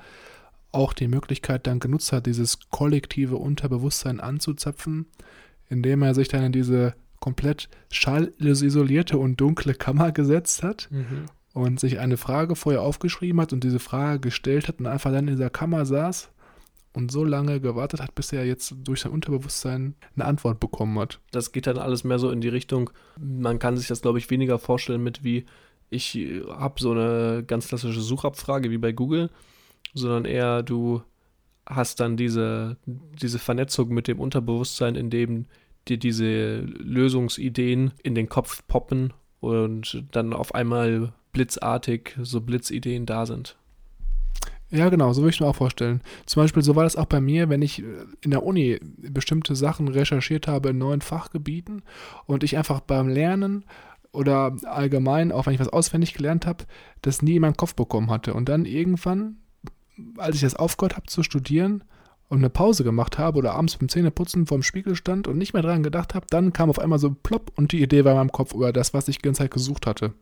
auch 0.72 0.94
die 0.94 1.08
Möglichkeit 1.08 1.68
dann 1.68 1.80
genutzt 1.80 2.12
hat, 2.12 2.26
dieses 2.26 2.70
kollektive 2.70 3.38
Unterbewusstsein 3.38 4.20
anzuzapfen, 4.20 5.06
indem 5.70 6.02
er 6.02 6.14
sich 6.16 6.28
dann 6.28 6.44
in 6.44 6.52
diese 6.52 6.94
komplett 7.20 7.70
schallisolierte 7.92 9.18
und 9.18 9.40
dunkle 9.40 9.74
Kammer 9.74 10.12
gesetzt 10.12 10.64
hat 10.64 10.90
Mhm. 10.92 11.26
und 11.54 11.80
sich 11.80 12.00
eine 12.00 12.18
Frage 12.18 12.56
vorher 12.56 12.82
aufgeschrieben 12.82 13.40
hat 13.42 13.54
und 13.54 13.64
diese 13.64 13.80
Frage 13.80 14.20
gestellt 14.20 14.68
hat 14.68 14.80
und 14.80 14.88
einfach 14.88 15.12
dann 15.12 15.28
in 15.28 15.36
dieser 15.36 15.50
Kammer 15.50 15.86
saß 15.86 16.30
und 16.96 17.12
so 17.12 17.24
lange 17.24 17.60
gewartet 17.60 18.02
hat, 18.02 18.16
bis 18.16 18.32
er 18.32 18.46
jetzt 18.46 18.76
durch 18.84 19.02
sein 19.02 19.12
Unterbewusstsein 19.12 19.96
eine 20.16 20.26
Antwort 20.26 20.60
bekommen 20.60 20.98
hat. 21.00 21.20
Das 21.32 21.52
geht 21.52 21.68
dann 21.68 21.78
alles 21.78 22.04
mehr 22.04 22.20
so 22.20 22.32
in 22.32 22.42
die 22.42 22.50
Richtung, 22.50 22.90
man 23.20 23.60
kann 23.60 23.78
sich 23.78 23.88
das, 23.88 24.02
glaube 24.02 24.18
ich, 24.18 24.30
weniger 24.30 24.60
vorstellen 24.60 25.04
mit 25.04 25.24
wie, 25.24 25.46
ich 25.90 26.16
habe 26.50 26.82
so 26.82 26.92
eine 26.92 27.44
ganz 27.46 27.68
klassische 27.68 28.02
Suchabfrage 28.02 28.72
wie 28.72 28.78
bei 28.78 28.92
Google, 28.92 29.30
sondern 29.94 30.26
eher 30.26 30.64
du 30.64 31.02
hast 31.66 32.00
dann 32.00 32.18
diese, 32.18 32.78
diese 32.86 33.40
Vernetzung 33.40 33.90
mit 33.90 34.08
dem 34.08 34.20
Unterbewusstsein, 34.20 34.96
in 34.96 35.10
dem 35.10 35.46
dir 35.88 35.98
diese 35.98 36.60
Lösungsideen 36.60 37.94
in 38.04 38.16
den 38.16 38.30
Kopf 38.30 38.64
poppen 38.68 39.14
und 39.40 40.04
dann 40.12 40.34
auf 40.34 40.56
einmal 40.56 41.14
blitzartig 41.32 42.16
so 42.22 42.42
Blitzideen 42.42 43.06
da 43.06 43.26
sind. 43.26 43.58
Ja, 44.76 44.90
genau, 44.90 45.14
so 45.14 45.22
würde 45.22 45.34
ich 45.34 45.40
mir 45.40 45.48
auch 45.48 45.56
vorstellen. 45.56 46.02
Zum 46.26 46.44
Beispiel, 46.44 46.62
so 46.62 46.76
war 46.76 46.84
das 46.84 46.98
auch 46.98 47.06
bei 47.06 47.22
mir, 47.22 47.48
wenn 47.48 47.62
ich 47.62 47.82
äh, 47.82 47.86
in 48.22 48.32
der 48.32 48.44
Uni 48.44 48.80
bestimmte 48.98 49.56
Sachen 49.56 49.88
recherchiert 49.88 50.48
habe 50.48 50.70
in 50.70 50.78
neuen 50.78 51.02
Fachgebieten 51.02 51.82
und 52.26 52.44
ich 52.44 52.58
einfach 52.58 52.82
beim 52.82 53.08
Lernen 53.08 53.64
oder 54.12 54.56
allgemein, 54.66 55.32
auch 55.32 55.46
wenn 55.46 55.54
ich 55.54 55.60
was 55.60 55.70
auswendig 55.70 56.14
gelernt 56.14 56.46
habe, 56.46 56.66
das 57.02 57.22
nie 57.22 57.36
in 57.36 57.42
meinen 57.42 57.58
Kopf 57.58 57.74
bekommen 57.76 58.10
hatte. 58.10 58.34
Und 58.34 58.50
dann 58.50 58.66
irgendwann, 58.66 59.38
als 60.18 60.36
ich 60.36 60.42
das 60.42 60.56
aufgehört 60.56 60.98
habe 60.98 61.08
zu 61.08 61.24
studieren 61.24 61.86
und 62.28 62.40
eine 62.40 62.50
Pause 62.50 62.84
gemacht 62.84 63.18
habe 63.18 63.38
oder 63.38 63.54
abends 63.54 63.78
beim 63.78 63.88
Zähneputzen 63.88 64.46
vorm 64.46 64.64
Spiegel 64.64 64.96
stand 64.96 65.28
und 65.30 65.38
nicht 65.38 65.54
mehr 65.54 65.62
dran 65.62 65.84
gedacht 65.84 66.16
habe, 66.16 66.26
dann 66.30 66.52
kam 66.52 66.70
auf 66.70 66.80
einmal 66.80 67.00
so 67.00 67.12
plopp 67.12 67.54
und 67.56 67.72
die 67.72 67.82
Idee 67.82 68.04
war 68.04 68.12
in 68.12 68.18
meinem 68.18 68.32
Kopf 68.32 68.54
über 68.54 68.74
das, 68.74 68.94
was 68.94 69.08
ich 69.08 69.20
die 69.20 69.22
ganze 69.22 69.44
Zeit 69.44 69.52
gesucht 69.52 69.88
hatte. 69.88 70.14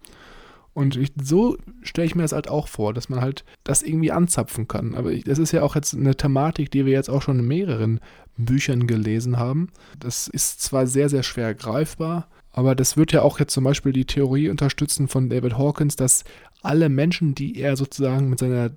Und 0.73 0.95
ich, 0.95 1.11
so 1.21 1.57
stelle 1.83 2.07
ich 2.07 2.15
mir 2.15 2.23
das 2.23 2.31
halt 2.31 2.49
auch 2.49 2.67
vor, 2.67 2.93
dass 2.93 3.09
man 3.09 3.21
halt 3.21 3.45
das 3.63 3.83
irgendwie 3.83 4.11
anzapfen 4.11 4.67
kann. 4.67 4.95
Aber 4.95 5.11
ich, 5.11 5.23
das 5.23 5.37
ist 5.37 5.51
ja 5.51 5.61
auch 5.61 5.75
jetzt 5.75 5.93
eine 5.93 6.15
Thematik, 6.15 6.71
die 6.71 6.85
wir 6.85 6.93
jetzt 6.93 7.09
auch 7.09 7.21
schon 7.21 7.39
in 7.39 7.47
mehreren 7.47 7.99
Büchern 8.37 8.87
gelesen 8.87 9.37
haben. 9.37 9.69
Das 9.99 10.27
ist 10.27 10.61
zwar 10.61 10.87
sehr, 10.87 11.09
sehr 11.09 11.23
schwer 11.23 11.53
greifbar, 11.53 12.27
aber 12.51 12.75
das 12.75 12.97
wird 12.97 13.11
ja 13.11 13.21
auch 13.21 13.39
jetzt 13.39 13.53
zum 13.53 13.63
Beispiel 13.63 13.93
die 13.93 14.05
Theorie 14.05 14.49
unterstützen 14.49 15.07
von 15.07 15.29
David 15.29 15.57
Hawkins, 15.57 15.95
dass 15.95 16.23
alle 16.61 16.89
Menschen, 16.89 17.35
die 17.35 17.57
er 17.59 17.75
sozusagen 17.75 18.29
mit 18.29 18.39
seiner 18.39 18.71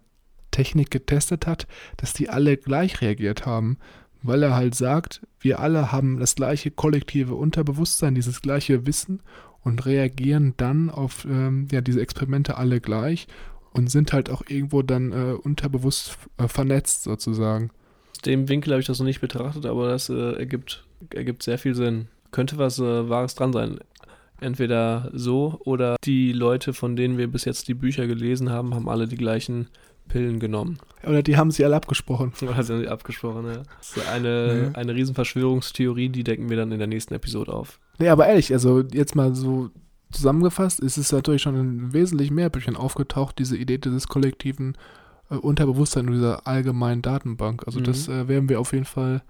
Technik 0.51 0.91
getestet 0.91 1.47
hat, 1.47 1.67
dass 1.97 2.13
die 2.13 2.29
alle 2.29 2.57
gleich 2.57 3.01
reagiert 3.01 3.47
haben. 3.47 3.79
Weil 4.23 4.43
er 4.43 4.57
halt 4.57 4.75
sagt, 4.75 5.25
wir 5.39 5.61
alle 5.61 5.93
haben 5.93 6.19
das 6.19 6.35
gleiche 6.35 6.71
kollektive 6.71 7.35
Unterbewusstsein, 7.35 8.15
dieses 8.15 8.43
gleiche 8.43 8.87
Wissen 8.87 9.21
und 9.67 9.85
reagieren 9.85 10.55
dann 10.59 10.91
auf 10.91 11.27
ähm, 11.29 11.67
ja, 11.73 11.81
diese 11.81 12.01
Experimente 12.01 12.57
alle 12.57 12.81
gleich 12.81 13.27
und 13.73 13.91
sind 13.91 14.13
halt 14.13 14.31
auch 14.31 14.45
irgendwo 14.47 14.83
dann 14.83 15.11
äh, 15.11 15.33
unterbewusst 15.33 16.17
äh, 16.39 16.47
vernetzt 16.47 17.03
sozusagen. 17.03 17.71
Aus 18.13 18.23
dem 18.23 18.49
Winkel 18.49 18.73
habe 18.73 18.81
ich 18.81 18.87
das 18.87 19.01
noch 19.01 19.07
nicht 19.07 19.21
betrachtet, 19.21 19.67
aber 19.67 19.89
das 19.89 20.09
äh, 20.09 20.35
ergibt, 20.39 20.85
ergibt 21.11 21.43
sehr 21.43 21.59
viel 21.59 21.75
Sinn. 21.75 22.07
Könnte 22.31 22.59
was 22.59 22.79
äh, 22.79 23.09
Wahres 23.09 23.35
dran 23.35 23.53
sein. 23.53 23.81
Entweder 24.41 25.11
so 25.13 25.61
oder 25.65 25.97
die 26.05 26.33
Leute, 26.33 26.73
von 26.73 26.95
denen 26.95 27.19
wir 27.19 27.27
bis 27.27 27.45
jetzt 27.45 27.67
die 27.67 27.75
Bücher 27.75 28.07
gelesen 28.07 28.51
haben, 28.51 28.73
haben 28.73 28.89
alle 28.89 29.09
die 29.09 29.17
gleichen 29.17 29.67
Pillen 30.09 30.39
genommen. 30.41 30.79
Oder 31.07 31.23
die 31.23 31.37
haben 31.37 31.51
sie 31.51 31.65
alle 31.65 31.77
abgesprochen. 31.77 32.33
Oder 32.43 32.63
sind 32.63 32.81
sie 32.81 32.89
abgesprochen, 32.89 33.47
ja. 33.47 33.63
Das 33.79 33.97
ist 33.97 34.09
eine, 34.09 34.63
Ja. 34.73 34.79
eine 34.79 34.95
Riesenverschwörungstheorie, 34.95 36.09
die 36.09 36.25
decken 36.25 36.49
wir 36.49 36.57
dann 36.57 36.73
in 36.73 36.79
der 36.79 36.89
nächsten 36.89 37.15
Episode 37.15 37.53
auf. 37.53 37.79
Nee, 37.99 38.09
aber 38.09 38.27
ehrlich, 38.27 38.53
also 38.53 38.81
jetzt 38.93 39.15
mal 39.17 39.35
so 39.35 39.71
zusammengefasst, 40.13 40.81
ist 40.81 40.97
es 40.97 41.13
natürlich 41.13 41.43
schon 41.43 41.57
in 41.57 41.93
wesentlich 41.93 42.31
mehr 42.31 42.51
Büchern 42.51 42.77
aufgetaucht, 42.77 43.39
diese 43.39 43.57
Idee 43.57 43.79
dieses 43.79 44.07
kollektiven 44.09 44.77
äh, 45.31 45.35
Unterbewusstsein 45.35 46.07
und 46.07 46.15
dieser 46.15 46.47
allgemeinen 46.47 47.03
Datenbank. 47.03 47.65
Also 47.67 47.81
Mhm. 47.81 47.85
das 47.85 48.09
äh, 48.09 48.29
werden 48.29 48.49
wir 48.49 48.61
auf 48.61 48.73
jeden 48.73 48.85
Fall 48.85 49.23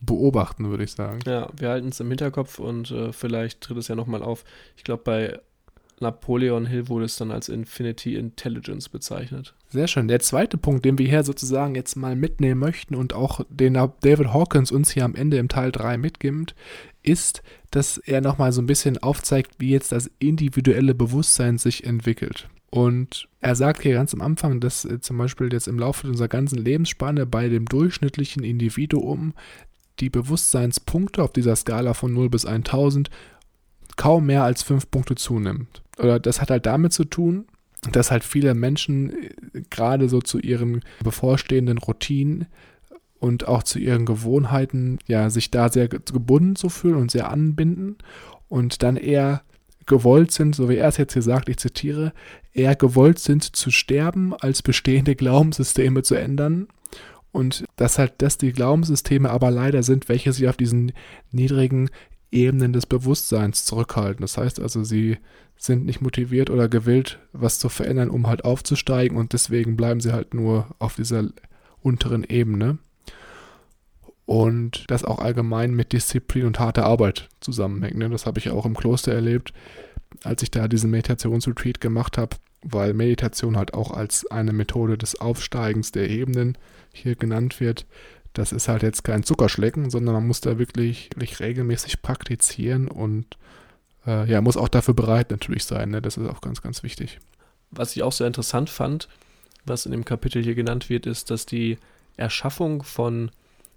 beobachten, 0.00 0.68
würde 0.70 0.84
ich 0.84 0.92
sagen. 0.92 1.20
Ja, 1.26 1.48
wir 1.56 1.68
halten 1.68 1.88
es 1.88 2.00
im 2.00 2.08
Hinterkopf 2.08 2.58
und 2.58 2.90
äh, 2.90 3.12
vielleicht 3.12 3.60
tritt 3.60 3.76
es 3.76 3.88
ja 3.88 3.94
nochmal 3.94 4.22
auf. 4.22 4.44
Ich 4.76 4.84
glaube, 4.84 5.02
bei 5.04 5.40
Napoleon 6.04 6.66
Hill 6.66 6.88
wurde 6.88 7.06
es 7.06 7.16
dann 7.16 7.32
als 7.32 7.48
Infinity 7.48 8.14
Intelligence 8.14 8.88
bezeichnet. 8.88 9.54
Sehr 9.68 9.88
schön. 9.88 10.06
Der 10.06 10.20
zweite 10.20 10.56
Punkt, 10.56 10.84
den 10.84 10.98
wir 10.98 11.08
hier 11.08 11.24
sozusagen 11.24 11.74
jetzt 11.74 11.96
mal 11.96 12.14
mitnehmen 12.14 12.60
möchten 12.60 12.94
und 12.94 13.12
auch 13.12 13.40
den 13.48 13.74
David 13.74 14.32
Hawkins 14.32 14.70
uns 14.70 14.90
hier 14.90 15.04
am 15.04 15.16
Ende 15.16 15.38
im 15.38 15.48
Teil 15.48 15.72
3 15.72 15.98
mitgibt, 15.98 16.54
ist, 17.02 17.42
dass 17.70 17.98
er 17.98 18.20
nochmal 18.20 18.52
so 18.52 18.62
ein 18.62 18.66
bisschen 18.66 19.02
aufzeigt, 19.02 19.56
wie 19.58 19.70
jetzt 19.70 19.92
das 19.92 20.10
individuelle 20.20 20.94
Bewusstsein 20.94 21.58
sich 21.58 21.84
entwickelt. 21.84 22.48
Und 22.70 23.28
er 23.40 23.54
sagt 23.54 23.82
hier 23.82 23.94
ganz 23.94 24.14
am 24.14 24.20
Anfang, 24.20 24.58
dass 24.60 24.84
äh, 24.84 25.00
zum 25.00 25.18
Beispiel 25.18 25.52
jetzt 25.52 25.68
im 25.68 25.78
Laufe 25.78 26.08
unserer 26.08 26.28
ganzen 26.28 26.58
Lebensspanne 26.58 27.24
bei 27.24 27.48
dem 27.48 27.66
durchschnittlichen 27.66 28.42
Individuum 28.42 29.34
die 30.00 30.10
Bewusstseinspunkte 30.10 31.22
auf 31.22 31.32
dieser 31.32 31.54
Skala 31.54 31.94
von 31.94 32.12
0 32.12 32.30
bis 32.30 32.46
1000 32.46 33.10
kaum 33.96 34.26
mehr 34.26 34.44
als 34.44 34.62
5 34.62 34.90
Punkte 34.90 35.14
zunimmt. 35.14 35.82
Oder 35.98 36.18
das 36.18 36.40
hat 36.40 36.50
halt 36.50 36.66
damit 36.66 36.92
zu 36.92 37.04
tun, 37.04 37.46
dass 37.92 38.10
halt 38.10 38.24
viele 38.24 38.54
Menschen 38.54 39.10
äh, 39.12 39.62
gerade 39.70 40.08
so 40.08 40.20
zu 40.20 40.38
ihren 40.38 40.80
bevorstehenden 41.02 41.78
Routinen 41.78 42.46
und 43.18 43.46
auch 43.48 43.62
zu 43.62 43.78
ihren 43.78 44.06
Gewohnheiten, 44.06 44.98
ja, 45.06 45.30
sich 45.30 45.50
da 45.50 45.68
sehr 45.68 45.88
ge- 45.88 46.00
gebunden 46.04 46.56
zu 46.56 46.68
fühlen 46.68 46.96
und 46.96 47.10
sehr 47.10 47.30
anbinden 47.30 47.96
und 48.48 48.82
dann 48.82 48.96
eher 48.96 49.42
gewollt 49.86 50.30
sind, 50.30 50.54
so 50.54 50.68
wie 50.70 50.76
er 50.76 50.88
es 50.88 50.96
jetzt 50.96 51.12
hier 51.12 51.22
sagt, 51.22 51.48
ich 51.48 51.58
zitiere, 51.58 52.12
eher 52.52 52.74
gewollt 52.74 53.18
sind 53.18 53.44
zu 53.56 53.70
sterben, 53.70 54.32
als 54.34 54.62
bestehende 54.62 55.14
Glaubenssysteme 55.16 56.02
zu 56.02 56.14
ändern. 56.14 56.68
Und 57.32 57.64
dass 57.76 57.98
halt 57.98 58.14
das 58.18 58.38
die 58.38 58.52
Glaubenssysteme 58.52 59.28
aber 59.28 59.50
leider 59.50 59.82
sind, 59.82 60.08
welche 60.08 60.32
sich 60.32 60.48
auf 60.48 60.56
diesen 60.56 60.92
niedrigen 61.32 61.90
Ebenen 62.34 62.72
des 62.72 62.86
Bewusstseins 62.86 63.64
zurückhalten. 63.64 64.22
Das 64.22 64.36
heißt 64.36 64.60
also, 64.60 64.82
sie 64.84 65.18
sind 65.56 65.86
nicht 65.86 66.00
motiviert 66.00 66.50
oder 66.50 66.68
gewillt, 66.68 67.20
was 67.32 67.58
zu 67.58 67.68
verändern, 67.68 68.10
um 68.10 68.26
halt 68.26 68.44
aufzusteigen 68.44 69.16
und 69.16 69.32
deswegen 69.32 69.76
bleiben 69.76 70.00
sie 70.00 70.12
halt 70.12 70.34
nur 70.34 70.66
auf 70.78 70.96
dieser 70.96 71.28
unteren 71.80 72.24
Ebene. 72.24 72.78
Und 74.26 74.84
das 74.88 75.04
auch 75.04 75.18
allgemein 75.18 75.74
mit 75.74 75.92
Disziplin 75.92 76.46
und 76.46 76.58
harter 76.58 76.86
Arbeit 76.86 77.28
zusammenhängt. 77.40 77.98
Ne? 77.98 78.08
Das 78.08 78.26
habe 78.26 78.38
ich 78.38 78.50
auch 78.50 78.64
im 78.64 78.74
Kloster 78.74 79.12
erlebt, 79.12 79.52
als 80.22 80.42
ich 80.42 80.50
da 80.50 80.66
diesen 80.66 80.90
Meditationsretreat 80.90 81.80
gemacht 81.80 82.18
habe. 82.18 82.36
weil 82.66 82.94
Meditation 82.94 83.58
halt 83.58 83.74
auch 83.74 83.90
als 83.90 84.26
eine 84.30 84.54
Methode 84.54 84.96
des 84.96 85.20
Aufsteigens 85.20 85.92
der 85.92 86.08
Ebenen 86.08 86.56
hier 86.94 87.14
genannt 87.14 87.60
wird. 87.60 87.86
Das 88.34 88.52
ist 88.52 88.68
halt 88.68 88.82
jetzt 88.82 89.04
kein 89.04 89.22
Zuckerschlecken, 89.22 89.90
sondern 89.90 90.14
man 90.14 90.26
muss 90.26 90.40
da 90.40 90.58
wirklich, 90.58 91.08
wirklich 91.14 91.40
regelmäßig 91.40 92.02
praktizieren 92.02 92.88
und 92.88 93.38
äh, 94.06 94.28
ja, 94.30 94.40
muss 94.40 94.56
auch 94.56 94.68
dafür 94.68 94.94
bereit 94.94 95.30
natürlich 95.30 95.64
sein. 95.64 95.90
Ne? 95.90 96.02
Das 96.02 96.16
ist 96.16 96.28
auch 96.28 96.40
ganz, 96.40 96.60
ganz 96.60 96.82
wichtig. 96.82 97.20
Was 97.70 97.96
ich 97.96 98.02
auch 98.02 98.12
sehr 98.12 98.26
interessant 98.26 98.70
fand, 98.70 99.08
was 99.64 99.86
in 99.86 99.92
dem 99.92 100.04
Kapitel 100.04 100.42
hier 100.42 100.54
genannt 100.54 100.90
wird, 100.90 101.06
ist, 101.06 101.30
dass 101.30 101.46
die 101.46 101.78
Erschaffung 102.16 102.82
von 102.82 103.30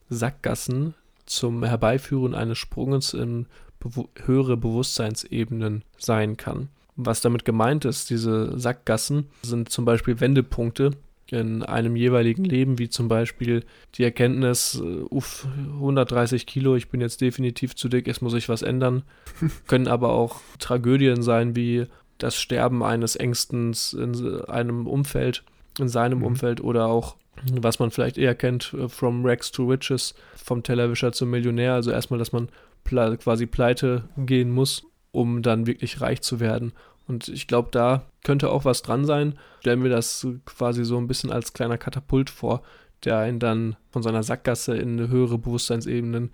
Sackgassen 0.09 0.95
zum 1.25 1.63
Herbeiführen 1.63 2.35
eines 2.35 2.57
Sprunges 2.57 3.13
in 3.13 3.45
bewu 3.79 4.07
höhere 4.25 4.57
Bewusstseinsebenen 4.57 5.83
sein 5.97 6.35
kann. 6.35 6.69
Was 6.95 7.21
damit 7.21 7.45
gemeint 7.45 7.85
ist, 7.85 8.09
diese 8.09 8.57
Sackgassen 8.57 9.27
sind 9.43 9.69
zum 9.69 9.85
Beispiel 9.85 10.19
Wendepunkte 10.19 10.91
in 11.29 11.63
einem 11.63 11.95
jeweiligen 11.95 12.43
Leben, 12.43 12.79
wie 12.79 12.89
zum 12.89 13.07
Beispiel 13.07 13.63
die 13.95 14.03
Erkenntnis, 14.03 14.81
äh, 14.81 15.01
uff, 15.09 15.47
130 15.75 16.45
Kilo, 16.45 16.75
ich 16.75 16.89
bin 16.89 17.01
jetzt 17.01 17.21
definitiv 17.21 17.75
zu 17.75 17.89
dick, 17.89 18.07
es 18.07 18.21
muss 18.21 18.33
sich 18.33 18.49
was 18.49 18.61
ändern. 18.61 19.03
Können 19.67 19.87
aber 19.87 20.09
auch 20.09 20.39
Tragödien 20.59 21.21
sein, 21.21 21.55
wie 21.55 21.87
das 22.17 22.35
Sterben 22.35 22.83
eines 22.83 23.15
Ängstens 23.15 23.93
in 23.93 24.41
einem 24.45 24.87
Umfeld, 24.87 25.43
in 25.79 25.89
seinem 25.89 26.19
mhm. 26.19 26.25
Umfeld 26.25 26.61
oder 26.61 26.87
auch, 26.87 27.15
was 27.51 27.79
man 27.79 27.91
vielleicht 27.91 28.17
eher 28.17 28.35
kennt, 28.35 28.73
äh, 28.73 28.87
From 28.87 29.25
Rex 29.25 29.51
to 29.51 29.65
Riches, 29.65 30.15
vom 30.35 30.63
Tellerwischer 30.63 31.11
zum 31.11 31.29
Millionär. 31.29 31.73
Also 31.73 31.91
erstmal, 31.91 32.19
dass 32.19 32.31
man 32.31 32.49
quasi 32.85 33.45
pleite 33.45 34.07
gehen 34.17 34.49
muss, 34.49 34.83
um 35.11 35.41
dann 35.41 35.67
wirklich 35.67 35.99
reich 35.99 36.21
zu 36.21 36.39
werden. 36.39 36.71
Und 37.07 37.27
ich 37.29 37.47
glaube, 37.47 37.69
da 37.71 38.03
könnte 38.23 38.49
auch 38.49 38.65
was 38.65 38.81
dran 38.81 39.05
sein. 39.05 39.37
Stellen 39.61 39.83
wir 39.83 39.89
das 39.89 40.27
quasi 40.45 40.83
so 40.83 40.97
ein 40.97 41.07
bisschen 41.07 41.31
als 41.31 41.53
kleiner 41.53 41.77
Katapult 41.77 42.29
vor, 42.29 42.61
der 43.05 43.19
einen 43.19 43.39
dann 43.39 43.75
von 43.91 44.03
seiner 44.03 44.23
Sackgasse 44.23 44.75
in 44.77 45.07
höhere 45.07 45.37
Bewusstseinsebenen 45.37 46.31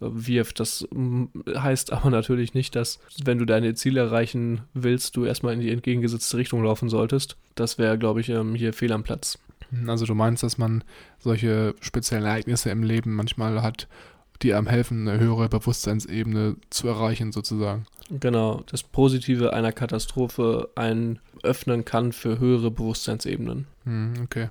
äh, 0.00 0.06
wirft. 0.10 0.60
Das 0.60 0.86
mm, 0.92 1.24
heißt 1.56 1.92
aber 1.92 2.10
natürlich 2.10 2.54
nicht, 2.54 2.76
dass, 2.76 3.00
wenn 3.24 3.38
du 3.38 3.44
deine 3.44 3.74
Ziele 3.74 4.00
erreichen 4.00 4.62
willst, 4.74 5.16
du 5.16 5.24
erstmal 5.24 5.54
in 5.54 5.60
die 5.60 5.70
entgegengesetzte 5.70 6.36
Richtung 6.36 6.62
laufen 6.62 6.88
solltest. 6.88 7.36
Das 7.54 7.78
wäre, 7.78 7.98
glaube 7.98 8.20
ich, 8.20 8.28
ähm, 8.28 8.54
hier 8.54 8.72
fehl 8.72 8.92
am 8.92 9.02
Platz. 9.02 9.38
Also 9.86 10.04
du 10.04 10.14
meinst, 10.14 10.42
dass 10.42 10.58
man 10.58 10.84
solche 11.18 11.74
speziellen 11.80 12.24
Ereignisse 12.24 12.70
im 12.70 12.82
Leben 12.82 13.14
manchmal 13.14 13.62
hat, 13.62 13.88
die 14.42 14.54
einem 14.54 14.66
helfen, 14.66 15.08
eine 15.08 15.20
höhere 15.20 15.48
Bewusstseinsebene 15.48 16.56
zu 16.70 16.88
erreichen, 16.88 17.32
sozusagen. 17.32 17.86
Genau, 18.10 18.62
das 18.66 18.82
Positive 18.82 19.52
einer 19.52 19.72
Katastrophe 19.72 20.68
einen 20.74 21.18
öffnen 21.42 21.84
kann 21.84 22.12
für 22.12 22.38
höhere 22.38 22.70
Bewusstseinsebenen. 22.70 23.66
Hm, 23.84 24.14
okay. 24.24 24.50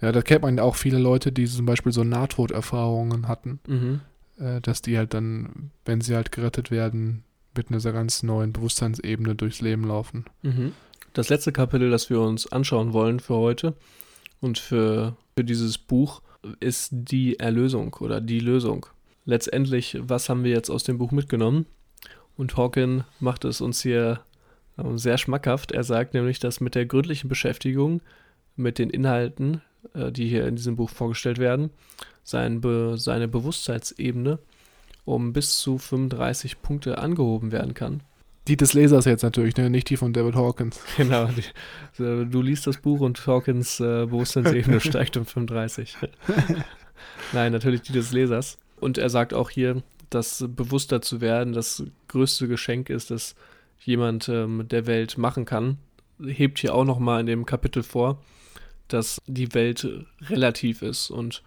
Ja, 0.00 0.12
da 0.12 0.22
kennt 0.22 0.42
man 0.42 0.58
auch 0.60 0.76
viele 0.76 0.98
Leute, 0.98 1.32
die 1.32 1.46
zum 1.46 1.66
Beispiel 1.66 1.92
so 1.92 2.04
Nahtoderfahrungen 2.04 3.26
hatten, 3.26 3.60
mhm. 3.66 4.00
äh, 4.38 4.60
dass 4.60 4.82
die 4.82 4.98
halt 4.98 5.14
dann, 5.14 5.70
wenn 5.84 6.00
sie 6.00 6.14
halt 6.14 6.30
gerettet 6.30 6.70
werden, 6.70 7.24
mit 7.56 7.70
einer 7.70 7.80
ganz 7.92 8.22
neuen 8.22 8.52
Bewusstseinsebene 8.52 9.34
durchs 9.34 9.60
Leben 9.60 9.84
laufen. 9.84 10.24
Mhm. 10.42 10.72
Das 11.12 11.28
letzte 11.28 11.52
Kapitel, 11.52 11.90
das 11.90 12.10
wir 12.10 12.20
uns 12.20 12.50
anschauen 12.50 12.92
wollen 12.92 13.20
für 13.20 13.36
heute 13.36 13.74
und 14.40 14.58
für, 14.58 15.16
für 15.36 15.44
dieses 15.44 15.78
Buch, 15.78 16.22
ist 16.60 16.90
die 16.92 17.38
Erlösung 17.38 17.94
oder 17.94 18.20
die 18.20 18.40
Lösung 18.40 18.86
letztendlich, 19.24 19.96
was 20.00 20.28
haben 20.28 20.44
wir 20.44 20.50
jetzt 20.50 20.70
aus 20.70 20.84
dem 20.84 20.98
Buch 20.98 21.10
mitgenommen? 21.10 21.66
Und 22.36 22.56
Hawken 22.56 23.04
macht 23.20 23.44
es 23.44 23.60
uns 23.60 23.82
hier 23.82 24.20
ähm, 24.78 24.98
sehr 24.98 25.18
schmackhaft. 25.18 25.72
Er 25.72 25.84
sagt 25.84 26.14
nämlich, 26.14 26.38
dass 26.38 26.60
mit 26.60 26.74
der 26.74 26.86
gründlichen 26.86 27.28
Beschäftigung 27.28 28.00
mit 28.56 28.78
den 28.78 28.90
Inhalten, 28.90 29.62
äh, 29.94 30.10
die 30.10 30.28
hier 30.28 30.46
in 30.46 30.56
diesem 30.56 30.76
Buch 30.76 30.90
vorgestellt 30.90 31.38
werden, 31.38 31.70
sein 32.24 32.60
Be 32.60 32.96
seine 32.98 33.28
Bewusstseinsebene 33.28 34.38
um 35.04 35.32
bis 35.32 35.58
zu 35.58 35.78
35 35.78 36.62
Punkte 36.62 36.98
angehoben 36.98 37.52
werden 37.52 37.74
kann. 37.74 38.02
Die 38.48 38.56
des 38.56 38.74
Lesers 38.74 39.06
jetzt 39.06 39.22
natürlich, 39.22 39.56
ne? 39.56 39.70
nicht 39.70 39.88
die 39.88 39.96
von 39.96 40.12
David 40.12 40.34
Hawkins. 40.34 40.80
Genau, 40.96 41.26
die, 41.26 41.44
du 41.96 42.42
liest 42.42 42.66
das 42.66 42.78
Buch 42.78 43.00
und 43.00 43.26
Hawkins 43.26 43.80
äh, 43.80 44.06
Bewusstseinsebene 44.06 44.80
steigt 44.80 45.16
um 45.16 45.24
35. 45.24 45.96
Nein, 47.32 47.52
natürlich 47.52 47.82
die 47.82 47.92
des 47.92 48.12
Lesers. 48.12 48.58
Und 48.80 48.98
er 48.98 49.10
sagt 49.10 49.34
auch 49.34 49.50
hier, 49.50 49.82
dass 50.10 50.44
bewusster 50.48 51.02
zu 51.02 51.20
werden 51.20 51.52
das 51.52 51.84
größte 52.08 52.48
Geschenk 52.48 52.90
ist, 52.90 53.10
das 53.10 53.34
jemand 53.80 54.28
ähm, 54.28 54.66
der 54.68 54.86
Welt 54.86 55.18
machen 55.18 55.44
kann. 55.44 55.78
Hebt 56.20 56.60
hier 56.60 56.74
auch 56.74 56.84
nochmal 56.84 57.20
in 57.20 57.26
dem 57.26 57.46
Kapitel 57.46 57.82
vor, 57.82 58.22
dass 58.88 59.20
die 59.26 59.52
Welt 59.54 59.88
relativ 60.22 60.82
ist 60.82 61.10
und 61.10 61.42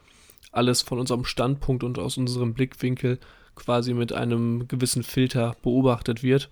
alles 0.52 0.82
von 0.82 1.00
unserem 1.00 1.26
Standpunkt 1.26 1.84
und 1.84 2.00
aus 2.00 2.18
unserem 2.18 2.54
Blickwinkel 2.54 3.20
quasi 3.56 3.94
mit 3.94 4.14
einem 4.14 4.68
gewissen 4.68 5.04
Filter 5.04 5.56
beobachtet 5.62 6.24
wird 6.24 6.50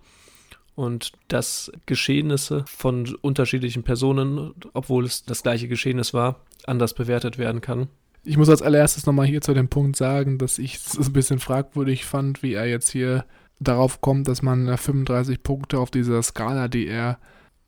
und 0.75 1.13
dass 1.27 1.71
Geschehnisse 1.85 2.65
von 2.67 3.15
unterschiedlichen 3.21 3.83
Personen, 3.83 4.53
obwohl 4.73 5.05
es 5.05 5.23
das 5.23 5.43
gleiche 5.43 5.67
Geschehnis 5.67 6.13
war, 6.13 6.41
anders 6.65 6.93
bewertet 6.93 7.37
werden 7.37 7.61
kann. 7.61 7.87
Ich 8.25 8.37
muss 8.37 8.49
als 8.49 8.61
allererstes 8.61 9.05
nochmal 9.05 9.27
hier 9.27 9.41
zu 9.41 9.53
dem 9.53 9.69
Punkt 9.69 9.95
sagen, 9.95 10.37
dass 10.37 10.57
ich 10.57 10.75
es 10.75 10.97
ein 10.97 11.13
bisschen 11.13 11.39
fragwürdig 11.39 12.05
fand, 12.05 12.43
wie 12.43 12.53
er 12.53 12.65
jetzt 12.65 12.89
hier 12.89 13.25
darauf 13.59 14.01
kommt, 14.01 14.27
dass 14.27 14.41
man 14.41 14.77
35 14.77 15.43
Punkte 15.43 15.79
auf 15.79 15.91
dieser 15.91 16.21
Skala, 16.23 16.67
die 16.67 16.87
er 16.87 17.19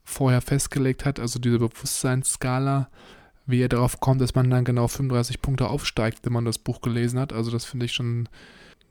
vorher 0.04 0.40
festgelegt 0.40 1.04
hat, 1.04 1.20
also 1.20 1.38
diese 1.38 1.58
Bewusstseinsskala, 1.58 2.88
wie 3.46 3.62
er 3.62 3.68
darauf 3.68 4.00
kommt, 4.00 4.20
dass 4.20 4.34
man 4.34 4.50
dann 4.50 4.64
genau 4.64 4.88
35 4.88 5.40
Punkte 5.40 5.68
aufsteigt, 5.68 6.20
wenn 6.24 6.32
man 6.32 6.44
das 6.44 6.58
Buch 6.58 6.80
gelesen 6.80 7.18
hat. 7.18 7.32
Also 7.32 7.50
das 7.50 7.64
finde 7.64 7.86
ich 7.86 7.92
schon, 7.92 8.28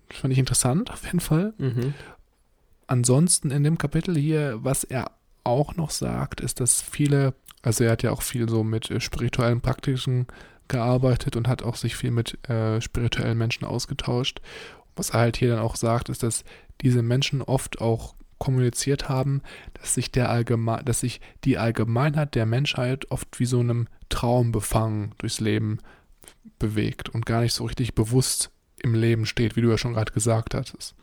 finde 0.10 0.34
ich 0.34 0.40
interessant 0.40 0.92
auf 0.92 1.06
jeden 1.06 1.20
Fall. 1.20 1.54
Mhm. 1.58 1.94
Ansonsten 2.88 3.52
in 3.52 3.64
dem 3.64 3.78
Kapitel 3.78 4.16
hier, 4.16 4.60
was 4.64 4.84
er 4.84 5.12
auch 5.44 5.76
noch 5.76 5.92
sagt, 5.92 6.42
ist, 6.42 6.60
dass 6.60 6.82
viele, 6.82 7.34
also 7.62 7.84
er 7.84 7.92
hat 7.92 8.04
ja 8.04 8.12
auch 8.12 8.22
viel 8.22 8.50
so 8.50 8.64
mit 8.64 8.90
äh, 8.90 9.00
spirituellen 9.00 9.62
Praktiken 9.62 10.28
gearbeitet 10.68 11.36
und 11.36 11.48
hat 11.48 11.64
auch 11.64 11.76
sich 11.76 11.96
viel 11.96 12.12
mit 12.12 12.48
äh, 12.50 12.82
spirituellen 12.82 13.38
Menschen 13.38 13.66
ausgetauscht. 13.66 14.42
Was 14.96 15.12
er 15.12 15.20
halt 15.20 15.38
hier 15.38 15.50
dann 15.50 15.60
auch 15.60 15.76
sagt, 15.76 16.10
ist, 16.10 16.24
dass 16.24 16.44
diese 16.82 17.02
Menschen 17.02 17.42
oft 17.42 17.82
auch 17.82 18.16
kommuniziert 18.40 19.10
haben, 19.10 19.42
dass 19.74 19.94
sich 19.94 20.12
der 20.12 20.30
allgemein, 20.30 20.86
dass 20.86 21.00
sich 21.00 21.22
die 21.44 21.58
Allgemeinheit 21.58 22.36
der 22.36 22.46
Menschheit 22.46 23.10
oft 23.12 23.40
wie 23.40 23.46
so 23.46 23.60
einem 23.60 23.88
Traum 24.10 24.52
befangen 24.52 25.14
durchs 25.18 25.40
Leben 25.40 25.80
bewegt 26.60 27.10
und 27.10 27.26
gar 27.26 27.42
nicht 27.42 27.54
so 27.54 27.66
richtig 27.66 27.96
bewusst 27.96 28.52
im 28.82 28.94
Leben 28.94 29.26
steht, 29.26 29.56
wie 29.56 29.62
du 29.62 29.70
ja 29.70 29.78
schon 29.78 29.94
gerade 29.94 30.14
gesagt 30.14 30.54
hattest. 30.54 30.96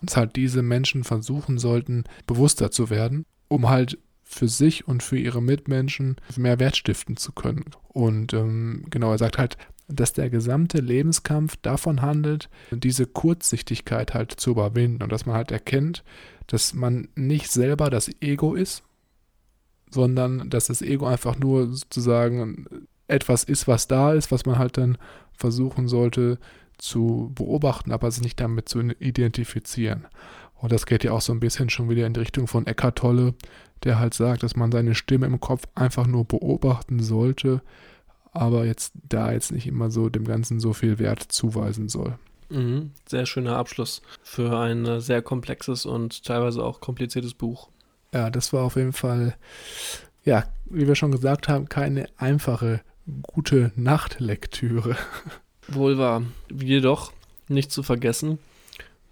Und 0.00 0.14
halt 0.16 0.36
diese 0.36 0.62
Menschen 0.62 1.04
versuchen 1.04 1.58
sollten, 1.58 2.04
bewusster 2.26 2.70
zu 2.70 2.90
werden, 2.90 3.24
um 3.48 3.68
halt 3.68 3.98
für 4.28 4.48
sich 4.48 4.86
und 4.88 5.02
für 5.02 5.16
ihre 5.16 5.40
Mitmenschen 5.40 6.16
mehr 6.36 6.58
Wert 6.58 6.76
stiften 6.76 7.16
zu 7.16 7.32
können. 7.32 7.64
Und 7.88 8.34
ähm, 8.34 8.84
genau, 8.90 9.12
er 9.12 9.18
sagt 9.18 9.38
halt, 9.38 9.56
dass 9.88 10.12
der 10.12 10.28
gesamte 10.30 10.78
Lebenskampf 10.78 11.56
davon 11.62 12.02
handelt, 12.02 12.50
diese 12.72 13.06
Kurzsichtigkeit 13.06 14.14
halt 14.14 14.32
zu 14.32 14.50
überwinden 14.50 15.04
und 15.04 15.12
dass 15.12 15.26
man 15.26 15.36
halt 15.36 15.52
erkennt, 15.52 16.02
dass 16.48 16.74
man 16.74 17.08
nicht 17.14 17.50
selber 17.52 17.88
das 17.88 18.10
Ego 18.20 18.54
ist, 18.54 18.82
sondern 19.90 20.50
dass 20.50 20.66
das 20.66 20.82
Ego 20.82 21.06
einfach 21.06 21.38
nur 21.38 21.68
sozusagen 21.68 22.66
etwas 23.06 23.44
ist, 23.44 23.68
was 23.68 23.86
da 23.86 24.12
ist, 24.12 24.32
was 24.32 24.44
man 24.44 24.58
halt 24.58 24.76
dann 24.76 24.98
versuchen 25.34 25.86
sollte 25.86 26.40
zu 26.78 27.30
beobachten, 27.36 27.92
aber 27.92 28.10
sich 28.10 28.22
nicht 28.22 28.40
damit 28.40 28.68
zu 28.68 28.80
identifizieren. 28.80 30.08
Und 30.54 30.72
das 30.72 30.86
geht 30.86 31.04
ja 31.04 31.12
auch 31.12 31.20
so 31.20 31.32
ein 31.32 31.40
bisschen 31.40 31.70
schon 31.70 31.88
wieder 31.88 32.06
in 32.06 32.14
die 32.14 32.20
Richtung 32.20 32.46
von 32.46 32.66
Eckhart 32.66 32.98
Tolle, 32.98 33.34
der 33.84 33.98
halt 33.98 34.14
sagt, 34.14 34.42
dass 34.42 34.56
man 34.56 34.72
seine 34.72 34.94
Stimme 34.94 35.26
im 35.26 35.40
Kopf 35.40 35.64
einfach 35.74 36.06
nur 36.06 36.24
beobachten 36.24 37.02
sollte, 37.02 37.62
aber 38.32 38.64
jetzt 38.64 38.92
da 39.08 39.32
jetzt 39.32 39.52
nicht 39.52 39.66
immer 39.66 39.90
so 39.90 40.08
dem 40.08 40.24
Ganzen 40.24 40.60
so 40.60 40.72
viel 40.72 40.98
Wert 40.98 41.22
zuweisen 41.22 41.88
soll. 41.88 42.18
Mhm, 42.48 42.92
sehr 43.08 43.26
schöner 43.26 43.56
Abschluss 43.56 44.02
für 44.22 44.56
ein 44.58 44.84
äh, 44.86 45.00
sehr 45.00 45.22
komplexes 45.22 45.84
und 45.84 46.24
teilweise 46.24 46.62
auch 46.62 46.80
kompliziertes 46.80 47.34
Buch. 47.34 47.68
Ja, 48.12 48.30
das 48.30 48.52
war 48.52 48.62
auf 48.62 48.76
jeden 48.76 48.92
Fall, 48.92 49.36
ja, 50.24 50.44
wie 50.66 50.86
wir 50.86 50.94
schon 50.94 51.10
gesagt 51.10 51.48
haben, 51.48 51.68
keine 51.68 52.08
einfache, 52.16 52.82
gute 53.22 53.72
Nachtlektüre. 53.74 54.96
Wohl 55.68 55.98
wahr. 55.98 56.22
Jedoch 56.52 57.12
nicht 57.48 57.72
zu 57.72 57.82
vergessen, 57.82 58.38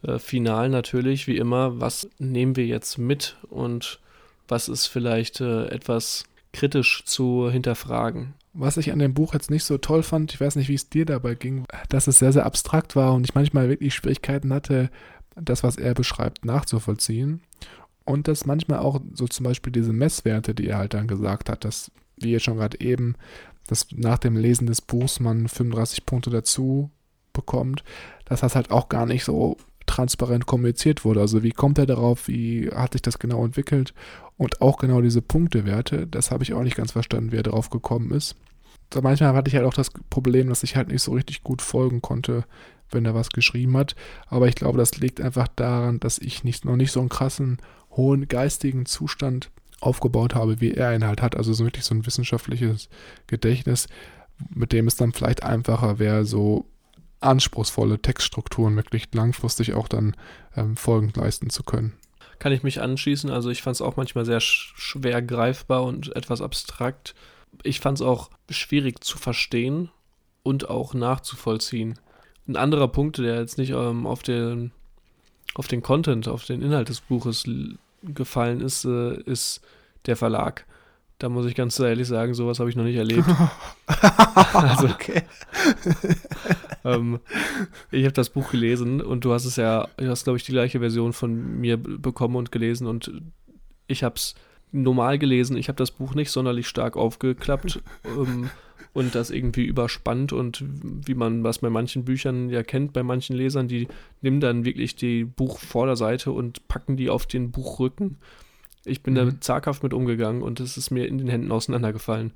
äh, 0.02 0.18
final 0.18 0.68
natürlich, 0.68 1.26
wie 1.26 1.36
immer, 1.36 1.80
was 1.80 2.08
nehmen 2.18 2.56
wir 2.56 2.66
jetzt 2.66 2.98
mit 2.98 3.36
und 3.48 4.00
was 4.48 4.68
ist 4.68 4.86
vielleicht 4.86 5.40
äh, 5.40 5.66
etwas 5.66 6.24
kritisch 6.52 7.04
zu 7.04 7.50
hinterfragen. 7.50 8.34
Was 8.52 8.76
ich 8.76 8.92
an 8.92 9.00
dem 9.00 9.14
Buch 9.14 9.34
jetzt 9.34 9.50
nicht 9.50 9.64
so 9.64 9.78
toll 9.78 10.02
fand, 10.02 10.32
ich 10.32 10.40
weiß 10.40 10.56
nicht, 10.56 10.68
wie 10.68 10.74
es 10.74 10.88
dir 10.88 11.04
dabei 11.04 11.34
ging, 11.34 11.64
dass 11.88 12.06
es 12.06 12.20
sehr, 12.20 12.32
sehr 12.32 12.46
abstrakt 12.46 12.94
war 12.94 13.12
und 13.14 13.24
ich 13.24 13.34
manchmal 13.34 13.68
wirklich 13.68 13.94
Schwierigkeiten 13.94 14.52
hatte, 14.52 14.90
das, 15.34 15.64
was 15.64 15.76
er 15.76 15.94
beschreibt, 15.94 16.44
nachzuvollziehen. 16.44 17.42
Und 18.04 18.28
dass 18.28 18.46
manchmal 18.46 18.78
auch 18.78 19.00
so 19.12 19.26
zum 19.26 19.44
Beispiel 19.44 19.72
diese 19.72 19.92
Messwerte, 19.92 20.54
die 20.54 20.68
er 20.68 20.78
halt 20.78 20.94
dann 20.94 21.08
gesagt 21.08 21.48
hat, 21.48 21.64
dass, 21.64 21.90
wie 22.16 22.30
jetzt 22.30 22.44
schon 22.44 22.58
gerade 22.58 22.80
eben, 22.80 23.16
dass 23.66 23.88
nach 23.92 24.18
dem 24.18 24.36
Lesen 24.36 24.66
des 24.66 24.80
Buchs 24.80 25.20
man 25.20 25.48
35 25.48 26.06
Punkte 26.06 26.30
dazu 26.30 26.90
bekommt, 27.32 27.82
dass 28.26 28.40
das 28.40 28.54
halt 28.54 28.70
auch 28.70 28.88
gar 28.88 29.06
nicht 29.06 29.24
so 29.24 29.56
transparent 29.86 30.46
kommuniziert 30.46 31.04
wurde. 31.04 31.20
Also 31.20 31.42
wie 31.42 31.52
kommt 31.52 31.78
er 31.78 31.86
darauf, 31.86 32.28
wie 32.28 32.70
hat 32.70 32.92
sich 32.92 33.02
das 33.02 33.18
genau 33.18 33.44
entwickelt 33.44 33.94
und 34.36 34.60
auch 34.60 34.78
genau 34.78 35.00
diese 35.00 35.22
Punktewerte, 35.22 36.06
das 36.06 36.30
habe 36.30 36.42
ich 36.42 36.54
auch 36.54 36.62
nicht 36.62 36.76
ganz 36.76 36.92
verstanden, 36.92 37.32
wie 37.32 37.36
er 37.36 37.42
darauf 37.42 37.70
gekommen 37.70 38.10
ist. 38.10 38.36
So 38.92 39.02
manchmal 39.02 39.34
hatte 39.34 39.48
ich 39.48 39.56
halt 39.56 39.66
auch 39.66 39.74
das 39.74 39.90
Problem, 40.10 40.48
dass 40.48 40.62
ich 40.62 40.76
halt 40.76 40.88
nicht 40.88 41.02
so 41.02 41.12
richtig 41.12 41.42
gut 41.42 41.62
folgen 41.62 42.02
konnte, 42.02 42.44
wenn 42.90 43.04
er 43.04 43.14
was 43.14 43.30
geschrieben 43.30 43.76
hat. 43.76 43.96
Aber 44.26 44.48
ich 44.48 44.54
glaube, 44.54 44.78
das 44.78 44.98
liegt 44.98 45.20
einfach 45.20 45.48
daran, 45.48 46.00
dass 46.00 46.18
ich 46.18 46.44
nicht, 46.44 46.64
noch 46.64 46.76
nicht 46.76 46.92
so 46.92 47.00
einen 47.00 47.08
krassen, 47.08 47.58
hohen 47.90 48.28
geistigen 48.28 48.86
Zustand 48.86 49.50
aufgebaut 49.80 50.34
habe, 50.34 50.60
wie 50.60 50.72
er 50.72 50.94
ihn 50.94 51.04
halt 51.04 51.22
hat. 51.22 51.36
Also 51.36 51.52
so 51.52 51.64
wirklich 51.64 51.84
so 51.84 51.94
ein 51.94 52.06
wissenschaftliches 52.06 52.88
Gedächtnis, 53.26 53.88
mit 54.50 54.72
dem 54.72 54.86
es 54.86 54.96
dann 54.96 55.12
vielleicht 55.12 55.42
einfacher 55.42 55.98
wäre, 55.98 56.24
so 56.24 56.66
anspruchsvolle 57.24 58.00
Textstrukturen 58.00 58.76
wirklich 58.76 59.08
langfristig 59.12 59.74
auch 59.74 59.88
dann 59.88 60.16
ähm, 60.56 60.76
folgend 60.76 61.16
leisten 61.16 61.50
zu 61.50 61.62
können. 61.62 61.94
Kann 62.38 62.52
ich 62.52 62.62
mich 62.62 62.80
anschließen. 62.80 63.30
Also 63.30 63.50
ich 63.50 63.62
fand 63.62 63.76
es 63.76 63.82
auch 63.82 63.96
manchmal 63.96 64.24
sehr 64.24 64.40
sch 64.40 64.74
schwer 64.76 65.22
greifbar 65.22 65.84
und 65.84 66.14
etwas 66.16 66.40
abstrakt. 66.40 67.14
Ich 67.62 67.80
fand 67.80 67.98
es 67.98 68.02
auch 68.02 68.30
schwierig 68.50 69.02
zu 69.04 69.18
verstehen 69.18 69.90
und 70.42 70.68
auch 70.68 70.94
nachzuvollziehen. 70.94 71.98
Ein 72.46 72.56
anderer 72.56 72.88
Punkt, 72.88 73.18
der 73.18 73.40
jetzt 73.40 73.56
nicht 73.58 73.70
ähm, 73.70 74.06
auf, 74.06 74.22
den, 74.22 74.72
auf 75.54 75.66
den 75.68 75.82
Content, 75.82 76.28
auf 76.28 76.44
den 76.44 76.60
Inhalt 76.60 76.88
des 76.88 77.00
Buches 77.00 77.44
gefallen 78.02 78.60
ist, 78.60 78.84
äh, 78.84 79.14
ist 79.22 79.60
der 80.06 80.16
Verlag. 80.16 80.66
Da 81.18 81.28
muss 81.28 81.46
ich 81.46 81.54
ganz 81.54 81.78
ehrlich 81.78 82.08
sagen, 82.08 82.34
sowas 82.34 82.58
habe 82.58 82.68
ich 82.68 82.76
noch 82.76 82.84
nicht 82.84 82.96
erlebt. 82.96 83.24
also, 84.52 84.88
okay. 84.88 85.22
ähm, 86.84 87.20
ich 87.90 88.04
habe 88.04 88.12
das 88.12 88.30
Buch 88.30 88.50
gelesen 88.50 89.00
und 89.00 89.24
du 89.24 89.32
hast 89.32 89.44
es 89.44 89.56
ja, 89.56 89.88
du 89.96 90.08
hast, 90.08 90.24
glaube 90.24 90.36
ich, 90.36 90.44
die 90.44 90.52
gleiche 90.52 90.80
Version 90.80 91.12
von 91.12 91.60
mir 91.60 91.76
bekommen 91.76 92.36
und 92.36 92.52
gelesen 92.52 92.86
und 92.86 93.12
ich 93.86 94.02
habe 94.04 94.16
es 94.16 94.34
normal 94.72 95.18
gelesen. 95.18 95.56
Ich 95.56 95.68
habe 95.68 95.76
das 95.76 95.90
Buch 95.90 96.14
nicht 96.14 96.30
sonderlich 96.30 96.66
stark 96.66 96.96
aufgeklappt 96.96 97.82
ähm, 98.04 98.50
und 98.92 99.14
das 99.14 99.30
irgendwie 99.30 99.64
überspannt 99.64 100.32
und 100.32 100.64
wie 100.64 101.14
man 101.14 101.42
was 101.42 101.58
bei 101.58 101.70
manchen 101.70 102.04
Büchern 102.04 102.48
ja 102.48 102.62
kennt, 102.62 102.92
bei 102.92 103.02
manchen 103.02 103.36
Lesern, 103.36 103.68
die 103.68 103.88
nehmen 104.22 104.40
dann 104.40 104.64
wirklich 104.64 104.96
die 104.96 105.24
Buchvorderseite 105.24 106.32
und 106.32 106.68
packen 106.68 106.96
die 106.96 107.10
auf 107.10 107.26
den 107.26 107.50
Buchrücken 107.50 108.18
ich 108.84 109.02
bin 109.02 109.14
mhm. 109.14 109.18
da 109.18 109.40
zaghaft 109.40 109.82
mit 109.82 109.94
umgegangen 109.94 110.42
und 110.42 110.60
es 110.60 110.76
ist 110.76 110.90
mir 110.90 111.06
in 111.06 111.18
den 111.18 111.28
Händen 111.28 111.52
auseinandergefallen. 111.52 112.32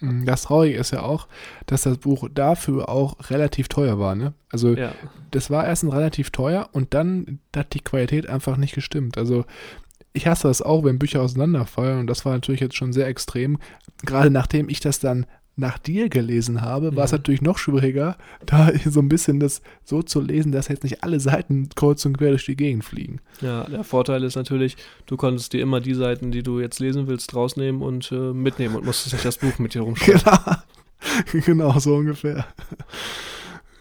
Mhm, 0.00 0.26
das 0.26 0.42
Traurige 0.42 0.78
ist 0.78 0.92
ja 0.92 1.02
auch, 1.02 1.28
dass 1.66 1.82
das 1.82 1.98
Buch 1.98 2.28
dafür 2.32 2.88
auch 2.88 3.30
relativ 3.30 3.68
teuer 3.68 3.98
war. 3.98 4.14
Ne? 4.14 4.32
Also 4.50 4.74
ja. 4.74 4.92
das 5.30 5.50
war 5.50 5.66
erst 5.66 5.84
relativ 5.84 6.30
teuer 6.30 6.68
und 6.72 6.94
dann 6.94 7.38
hat 7.54 7.74
die 7.74 7.80
Qualität 7.80 8.28
einfach 8.28 8.56
nicht 8.56 8.74
gestimmt. 8.74 9.18
Also 9.18 9.44
ich 10.12 10.26
hasse 10.26 10.48
das 10.48 10.62
auch, 10.62 10.84
wenn 10.84 10.98
Bücher 10.98 11.22
auseinanderfallen 11.22 12.00
und 12.00 12.06
das 12.08 12.24
war 12.24 12.32
natürlich 12.32 12.60
jetzt 12.60 12.76
schon 12.76 12.92
sehr 12.92 13.06
extrem. 13.06 13.58
Gerade 14.04 14.30
nachdem 14.30 14.68
ich 14.68 14.80
das 14.80 14.98
dann 14.98 15.26
nach 15.60 15.78
dir 15.78 16.08
gelesen 16.08 16.62
habe, 16.62 16.96
war 16.96 17.04
es 17.04 17.12
mhm. 17.12 17.18
natürlich 17.18 17.42
noch 17.42 17.58
schwieriger, 17.58 18.16
da 18.44 18.72
so 18.84 19.00
ein 19.00 19.08
bisschen 19.08 19.38
das 19.38 19.62
so 19.84 20.02
zu 20.02 20.20
lesen, 20.20 20.52
dass 20.52 20.68
jetzt 20.68 20.82
nicht 20.82 21.04
alle 21.04 21.20
Seiten 21.20 21.68
kreuz 21.74 22.04
und 22.04 22.18
quer 22.18 22.30
durch 22.30 22.46
die 22.46 22.56
Gegend 22.56 22.84
fliegen. 22.84 23.20
Ja, 23.40 23.64
der 23.64 23.84
Vorteil 23.84 24.24
ist 24.24 24.36
natürlich, 24.36 24.76
du 25.06 25.16
konntest 25.16 25.52
dir 25.52 25.62
immer 25.62 25.80
die 25.80 25.94
Seiten, 25.94 26.32
die 26.32 26.42
du 26.42 26.60
jetzt 26.60 26.80
lesen 26.80 27.06
willst, 27.06 27.34
rausnehmen 27.34 27.82
und 27.82 28.10
äh, 28.10 28.32
mitnehmen 28.32 28.76
und 28.76 28.84
musstest 28.84 29.12
nicht 29.14 29.24
das 29.24 29.38
Buch 29.38 29.58
mit 29.58 29.74
dir 29.74 29.82
rumschreiben. 29.82 30.22
Genau. 30.22 30.56
genau, 31.46 31.78
so 31.78 31.94
ungefähr. 31.96 32.46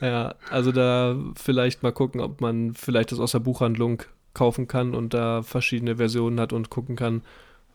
Ja, 0.01 0.35
also 0.49 0.71
da 0.71 1.17
vielleicht 1.35 1.83
mal 1.83 1.91
gucken, 1.91 2.21
ob 2.21 2.41
man 2.41 2.73
vielleicht 2.73 3.11
das 3.11 3.19
aus 3.19 3.33
der 3.33 3.39
Buchhandlung 3.39 4.03
kaufen 4.33 4.67
kann 4.67 4.95
und 4.95 5.13
da 5.13 5.41
verschiedene 5.41 5.97
Versionen 5.97 6.39
hat 6.39 6.53
und 6.53 6.69
gucken 6.69 6.95
kann, 6.95 7.17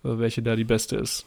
äh, 0.04 0.18
welche 0.18 0.42
da 0.42 0.56
die 0.56 0.64
beste 0.64 0.96
ist. 0.96 1.26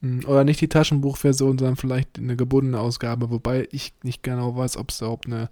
Hm, 0.00 0.24
oder 0.26 0.44
nicht 0.44 0.60
die 0.60 0.68
Taschenbuchversion, 0.68 1.58
sondern 1.58 1.76
vielleicht 1.76 2.18
eine 2.18 2.36
gebundene 2.36 2.80
Ausgabe, 2.80 3.30
wobei 3.30 3.68
ich 3.70 3.92
nicht 4.02 4.22
genau 4.22 4.56
weiß, 4.56 4.76
ob 4.76 4.90
es 4.90 5.00
überhaupt 5.00 5.26
eine 5.26 5.48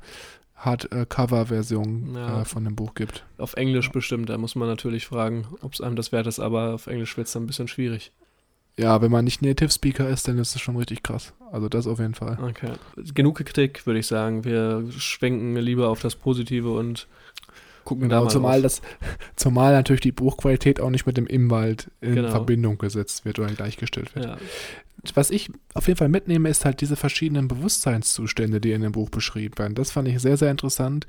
Hardcover-Version 0.57 2.15
ja. 2.15 2.43
äh, 2.43 2.45
von 2.45 2.65
dem 2.65 2.75
Buch 2.75 2.95
gibt. 2.95 3.25
Auf 3.39 3.55
Englisch 3.55 3.87
ja. 3.87 3.93
bestimmt, 3.93 4.29
da 4.29 4.39
muss 4.39 4.57
man 4.57 4.69
natürlich 4.69 5.07
fragen, 5.07 5.47
ob 5.63 5.75
es 5.75 5.81
einem 5.81 5.97
das 5.97 6.13
wert 6.13 6.27
ist, 6.27 6.41
aber 6.41 6.75
auf 6.75 6.87
Englisch 6.87 7.17
wird 7.17 7.29
es 7.29 7.33
dann 7.33 7.45
ein 7.45 7.47
bisschen 7.47 7.69
schwierig. 7.69 8.13
Ja, 8.79 9.03
wenn 9.03 9.11
man 9.11 9.25
nicht 9.25 9.43
Native 9.43 9.71
Speaker 9.71 10.09
ist, 10.09 10.29
dann 10.29 10.39
ist 10.39 10.55
es 10.55 10.61
schon 10.61 10.77
richtig 10.77 11.03
krass. 11.03 11.33
Also 11.51 11.69
das 11.69 11.87
auf 11.89 11.99
jeden 11.99 12.15
Fall. 12.15 12.39
Okay. 12.41 12.73
Genug 13.13 13.37
Kritik, 13.39 13.85
würde 13.87 13.99
ich 13.99 14.07
sagen. 14.07 14.45
Wir 14.45 14.85
schwenken 14.97 15.57
lieber 15.57 15.89
auf 15.89 16.01
das 16.01 16.15
Positive 16.15 16.71
und 16.71 17.09
gucken 17.89 18.09
genau, 18.11 18.27
zumal 18.27 18.61
das 18.61 18.83
zumal 19.37 19.73
natürlich 19.73 20.03
die 20.03 20.13
Buchqualität 20.13 20.79
auch 20.79 20.91
nicht 20.91 21.07
mit 21.07 21.17
dem 21.17 21.27
Imwald 21.27 21.91
in 22.03 22.17
genau. 22.17 22.31
Verbindung 22.31 22.77
gesetzt 22.77 23.25
wird 23.25 23.39
oder 23.39 23.49
gleichgestellt 23.49 24.15
wird. 24.15 24.27
Ja. 24.27 24.37
Was 25.15 25.31
ich 25.31 25.51
auf 25.75 25.87
jeden 25.87 25.97
Fall 25.97 26.09
mitnehme, 26.09 26.51
ist 26.51 26.65
halt 26.65 26.81
diese 26.81 26.97
verschiedenen 26.97 27.49
Bewusstseinszustände, 27.49 28.61
die 28.61 28.73
in 28.73 28.83
dem 28.83 28.93
Buch 28.93 29.11
beschrieben 29.11 29.57
werden. 29.57 29.75
Das 29.75 29.93
fand 29.93 30.09
ich 30.09 30.21
sehr, 30.21 30.37
sehr 30.37 30.51
interessant. 30.51 31.07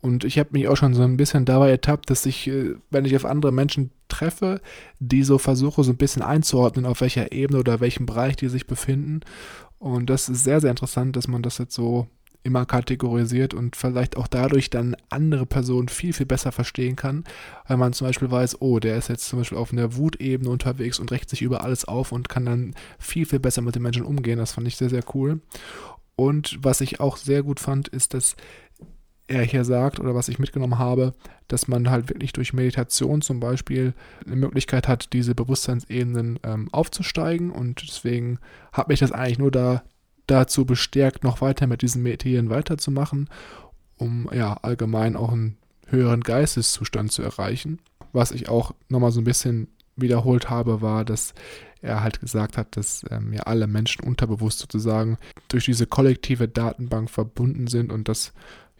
Und 0.00 0.24
ich 0.24 0.38
habe 0.38 0.50
mich 0.52 0.68
auch 0.68 0.76
schon 0.76 0.94
so 0.94 1.02
ein 1.02 1.16
bisschen 1.16 1.44
dabei 1.44 1.70
ertappt, 1.70 2.10
dass 2.10 2.26
ich, 2.26 2.48
äh, 2.48 2.74
wenn 2.90 3.04
ich 3.04 3.16
auf 3.16 3.24
andere 3.24 3.52
Menschen 3.52 3.92
treffe, 4.08 4.60
die 4.98 5.22
so 5.22 5.38
versuche, 5.38 5.84
so 5.84 5.92
ein 5.92 5.96
bisschen 5.96 6.22
einzuordnen, 6.22 6.84
auf 6.84 7.00
welcher 7.00 7.32
Ebene 7.32 7.60
oder 7.60 7.80
welchem 7.80 8.04
Bereich 8.04 8.36
die 8.36 8.48
sich 8.48 8.66
befinden. 8.66 9.20
Und 9.78 10.10
das 10.10 10.28
ist 10.28 10.44
sehr, 10.44 10.60
sehr 10.60 10.70
interessant, 10.70 11.16
dass 11.16 11.28
man 11.28 11.42
das 11.42 11.58
jetzt 11.58 11.74
so 11.74 12.08
immer 12.42 12.64
kategorisiert 12.64 13.52
und 13.52 13.76
vielleicht 13.76 14.16
auch 14.16 14.26
dadurch 14.26 14.70
dann 14.70 14.96
andere 15.10 15.46
Personen 15.46 15.88
viel, 15.88 16.12
viel 16.12 16.26
besser 16.26 16.52
verstehen 16.52 16.96
kann, 16.96 17.24
weil 17.68 17.76
man 17.76 17.92
zum 17.92 18.06
Beispiel 18.06 18.30
weiß, 18.30 18.62
oh, 18.62 18.78
der 18.78 18.96
ist 18.96 19.08
jetzt 19.08 19.28
zum 19.28 19.40
Beispiel 19.40 19.58
auf 19.58 19.72
einer 19.72 19.96
Wutebene 19.96 20.48
unterwegs 20.48 20.98
und 20.98 21.12
rächt 21.12 21.28
sich 21.28 21.42
über 21.42 21.62
alles 21.62 21.84
auf 21.84 22.12
und 22.12 22.28
kann 22.28 22.46
dann 22.46 22.74
viel, 22.98 23.26
viel 23.26 23.40
besser 23.40 23.62
mit 23.62 23.74
den 23.74 23.82
Menschen 23.82 24.04
umgehen. 24.04 24.38
Das 24.38 24.52
fand 24.52 24.66
ich 24.66 24.76
sehr, 24.76 24.90
sehr 24.90 25.04
cool. 25.14 25.40
Und 26.16 26.58
was 26.62 26.80
ich 26.80 27.00
auch 27.00 27.16
sehr 27.16 27.42
gut 27.42 27.60
fand, 27.60 27.88
ist, 27.88 28.14
dass 28.14 28.36
er 29.30 29.42
hier 29.42 29.64
sagt 29.64 30.00
oder 30.00 30.14
was 30.14 30.28
ich 30.28 30.38
mitgenommen 30.38 30.78
habe, 30.78 31.12
dass 31.46 31.68
man 31.68 31.88
halt 31.88 32.08
wirklich 32.08 32.32
durch 32.32 32.52
Meditation 32.52 33.22
zum 33.22 33.38
Beispiel 33.38 33.94
eine 34.26 34.36
Möglichkeit 34.36 34.88
hat, 34.88 35.12
diese 35.12 35.34
Bewusstseinsebenen 35.34 36.40
ähm, 36.42 36.68
aufzusteigen 36.72 37.50
und 37.50 37.82
deswegen 37.82 38.38
hat 38.72 38.88
mich 38.88 39.00
das 39.00 39.12
eigentlich 39.12 39.38
nur 39.38 39.52
da 39.52 39.82
dazu 40.30 40.64
bestärkt, 40.64 41.24
noch 41.24 41.40
weiter 41.40 41.66
mit 41.66 41.82
diesen 41.82 42.02
Medien 42.02 42.50
weiterzumachen, 42.50 43.28
um 43.96 44.28
ja 44.32 44.54
allgemein 44.62 45.16
auch 45.16 45.32
einen 45.32 45.56
höheren 45.86 46.20
Geisteszustand 46.20 47.12
zu 47.12 47.22
erreichen. 47.22 47.80
Was 48.12 48.30
ich 48.30 48.48
auch 48.48 48.74
nochmal 48.88 49.12
so 49.12 49.20
ein 49.20 49.24
bisschen 49.24 49.68
wiederholt 49.96 50.48
habe, 50.48 50.80
war, 50.80 51.04
dass 51.04 51.34
er 51.82 52.02
halt 52.02 52.20
gesagt 52.20 52.56
hat, 52.56 52.76
dass 52.76 53.04
ähm, 53.10 53.32
ja 53.32 53.42
alle 53.42 53.66
Menschen 53.66 54.04
unterbewusst 54.04 54.58
sozusagen 54.58 55.18
durch 55.48 55.64
diese 55.64 55.86
kollektive 55.86 56.48
Datenbank 56.48 57.10
verbunden 57.10 57.66
sind 57.66 57.92
und 57.92 58.08
das 58.08 58.32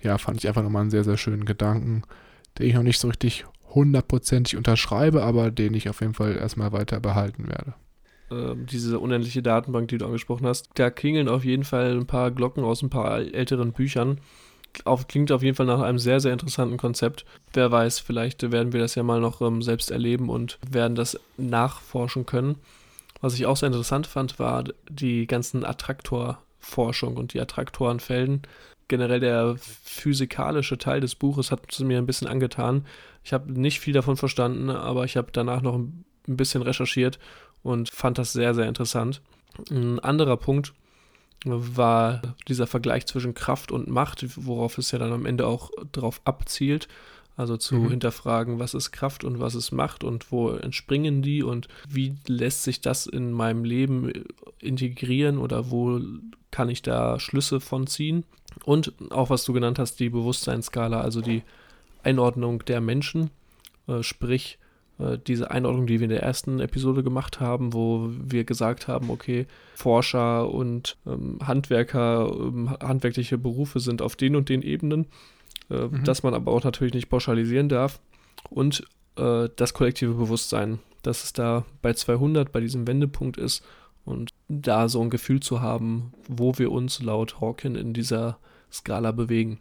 ja 0.02 0.18
fand 0.18 0.38
ich 0.38 0.48
einfach 0.48 0.62
nochmal 0.62 0.82
einen 0.82 0.90
sehr, 0.90 1.04
sehr 1.04 1.16
schönen 1.16 1.44
Gedanken, 1.44 2.02
den 2.58 2.66
ich 2.66 2.74
noch 2.74 2.82
nicht 2.82 2.98
so 2.98 3.08
richtig 3.08 3.46
hundertprozentig 3.74 4.56
unterschreibe, 4.56 5.22
aber 5.22 5.50
den 5.50 5.74
ich 5.74 5.88
auf 5.88 6.00
jeden 6.00 6.14
Fall 6.14 6.36
erstmal 6.36 6.72
weiter 6.72 7.00
behalten 7.00 7.48
werde. 7.48 7.74
Ähm, 8.30 8.66
diese 8.66 8.98
unendliche 8.98 9.42
Datenbank, 9.42 9.88
die 9.88 9.98
du 9.98 10.06
angesprochen 10.06 10.46
hast, 10.46 10.70
da 10.74 10.90
klingeln 10.90 11.28
auf 11.28 11.44
jeden 11.44 11.64
Fall 11.64 11.92
ein 11.92 12.06
paar 12.06 12.30
Glocken 12.30 12.64
aus 12.64 12.82
ein 12.82 12.90
paar 12.90 13.18
älteren 13.18 13.72
Büchern. 13.72 14.20
Auf, 14.84 15.08
klingt 15.08 15.32
auf 15.32 15.42
jeden 15.42 15.56
Fall 15.56 15.66
nach 15.66 15.80
einem 15.80 15.98
sehr, 15.98 16.20
sehr 16.20 16.32
interessanten 16.32 16.76
Konzept. 16.76 17.24
Wer 17.52 17.72
weiß, 17.72 17.98
vielleicht 17.98 18.52
werden 18.52 18.72
wir 18.72 18.80
das 18.80 18.94
ja 18.94 19.02
mal 19.02 19.20
noch 19.20 19.40
ähm, 19.40 19.62
selbst 19.62 19.90
erleben 19.90 20.28
und 20.28 20.58
werden 20.68 20.94
das 20.94 21.18
nachforschen 21.36 22.24
können. 22.24 22.56
Was 23.20 23.34
ich 23.34 23.46
auch 23.46 23.56
sehr 23.56 23.66
interessant 23.66 24.06
fand, 24.06 24.38
war 24.38 24.64
die 24.88 25.26
ganzen 25.26 25.64
Attraktorforschung 25.64 27.16
und 27.16 27.34
die 27.34 27.40
Attraktorenfelden. 27.40 28.42
Generell 28.86 29.20
der 29.20 29.56
physikalische 29.58 30.78
Teil 30.78 31.00
des 31.00 31.16
Buches 31.16 31.50
hat 31.50 31.60
es 31.70 31.80
mir 31.80 31.98
ein 31.98 32.06
bisschen 32.06 32.28
angetan. 32.28 32.86
Ich 33.24 33.32
habe 33.32 33.52
nicht 33.52 33.80
viel 33.80 33.92
davon 33.92 34.16
verstanden, 34.16 34.70
aber 34.70 35.04
ich 35.04 35.16
habe 35.16 35.28
danach 35.32 35.62
noch 35.62 35.74
ein 35.74 36.04
bisschen 36.26 36.62
recherchiert 36.62 37.18
und 37.62 37.90
fand 37.90 38.18
das 38.18 38.32
sehr, 38.32 38.54
sehr 38.54 38.68
interessant. 38.68 39.20
Ein 39.70 39.98
anderer 40.00 40.36
Punkt 40.36 40.72
war 41.44 42.20
dieser 42.48 42.66
Vergleich 42.66 43.06
zwischen 43.06 43.34
Kraft 43.34 43.72
und 43.72 43.88
Macht, 43.88 44.24
worauf 44.36 44.78
es 44.78 44.90
ja 44.90 44.98
dann 44.98 45.12
am 45.12 45.26
Ende 45.26 45.46
auch 45.46 45.70
drauf 45.92 46.20
abzielt. 46.24 46.88
Also 47.36 47.56
zu 47.56 47.76
mhm. 47.76 47.90
hinterfragen, 47.90 48.58
was 48.58 48.74
ist 48.74 48.92
Kraft 48.92 49.24
und 49.24 49.40
was 49.40 49.54
ist 49.54 49.70
Macht 49.70 50.04
und 50.04 50.30
wo 50.30 50.50
entspringen 50.50 51.22
die 51.22 51.42
und 51.42 51.68
wie 51.88 52.14
lässt 52.26 52.64
sich 52.64 52.82
das 52.82 53.06
in 53.06 53.32
meinem 53.32 53.64
Leben 53.64 54.12
integrieren 54.58 55.38
oder 55.38 55.70
wo 55.70 56.00
kann 56.50 56.68
ich 56.68 56.82
da 56.82 57.18
Schlüsse 57.18 57.60
von 57.60 57.86
ziehen. 57.86 58.24
Und 58.64 58.92
auch 59.10 59.30
was 59.30 59.44
du 59.44 59.54
genannt 59.54 59.78
hast, 59.78 60.00
die 60.00 60.10
Bewusstseinsskala, 60.10 61.00
also 61.00 61.22
die 61.22 61.42
Einordnung 62.02 62.64
der 62.66 62.82
Menschen, 62.82 63.30
äh, 63.86 64.02
sprich 64.02 64.58
diese 65.26 65.50
Einordnung, 65.50 65.86
die 65.86 66.00
wir 66.00 66.04
in 66.04 66.10
der 66.10 66.22
ersten 66.22 66.60
Episode 66.60 67.02
gemacht 67.02 67.40
haben, 67.40 67.72
wo 67.72 68.10
wir 68.10 68.44
gesagt 68.44 68.88
haben, 68.88 69.10
okay, 69.10 69.46
Forscher 69.74 70.50
und 70.50 70.96
ähm, 71.06 71.38
Handwerker, 71.42 72.30
ähm, 72.38 72.70
handwerkliche 72.80 73.38
Berufe 73.38 73.80
sind 73.80 74.02
auf 74.02 74.16
den 74.16 74.36
und 74.36 74.48
den 74.48 74.62
Ebenen, 74.62 75.06
äh, 75.70 75.86
mhm. 75.86 76.04
dass 76.04 76.22
man 76.22 76.34
aber 76.34 76.52
auch 76.52 76.64
natürlich 76.64 76.94
nicht 76.94 77.08
pauschalisieren 77.08 77.68
darf. 77.68 78.00
Und 78.50 78.84
äh, 79.16 79.48
das 79.56 79.74
kollektive 79.74 80.14
Bewusstsein, 80.14 80.80
dass 81.02 81.24
es 81.24 81.32
da 81.32 81.64
bei 81.82 81.94
200, 81.94 82.52
bei 82.52 82.60
diesem 82.60 82.86
Wendepunkt 82.86 83.36
ist 83.36 83.64
und 84.04 84.30
da 84.48 84.88
so 84.88 85.00
ein 85.00 85.10
Gefühl 85.10 85.40
zu 85.40 85.60
haben, 85.60 86.12
wo 86.28 86.58
wir 86.58 86.72
uns 86.72 87.02
laut 87.02 87.40
Hawking 87.40 87.74
in 87.74 87.92
dieser 87.92 88.38
Skala 88.72 89.12
bewegen. 89.12 89.60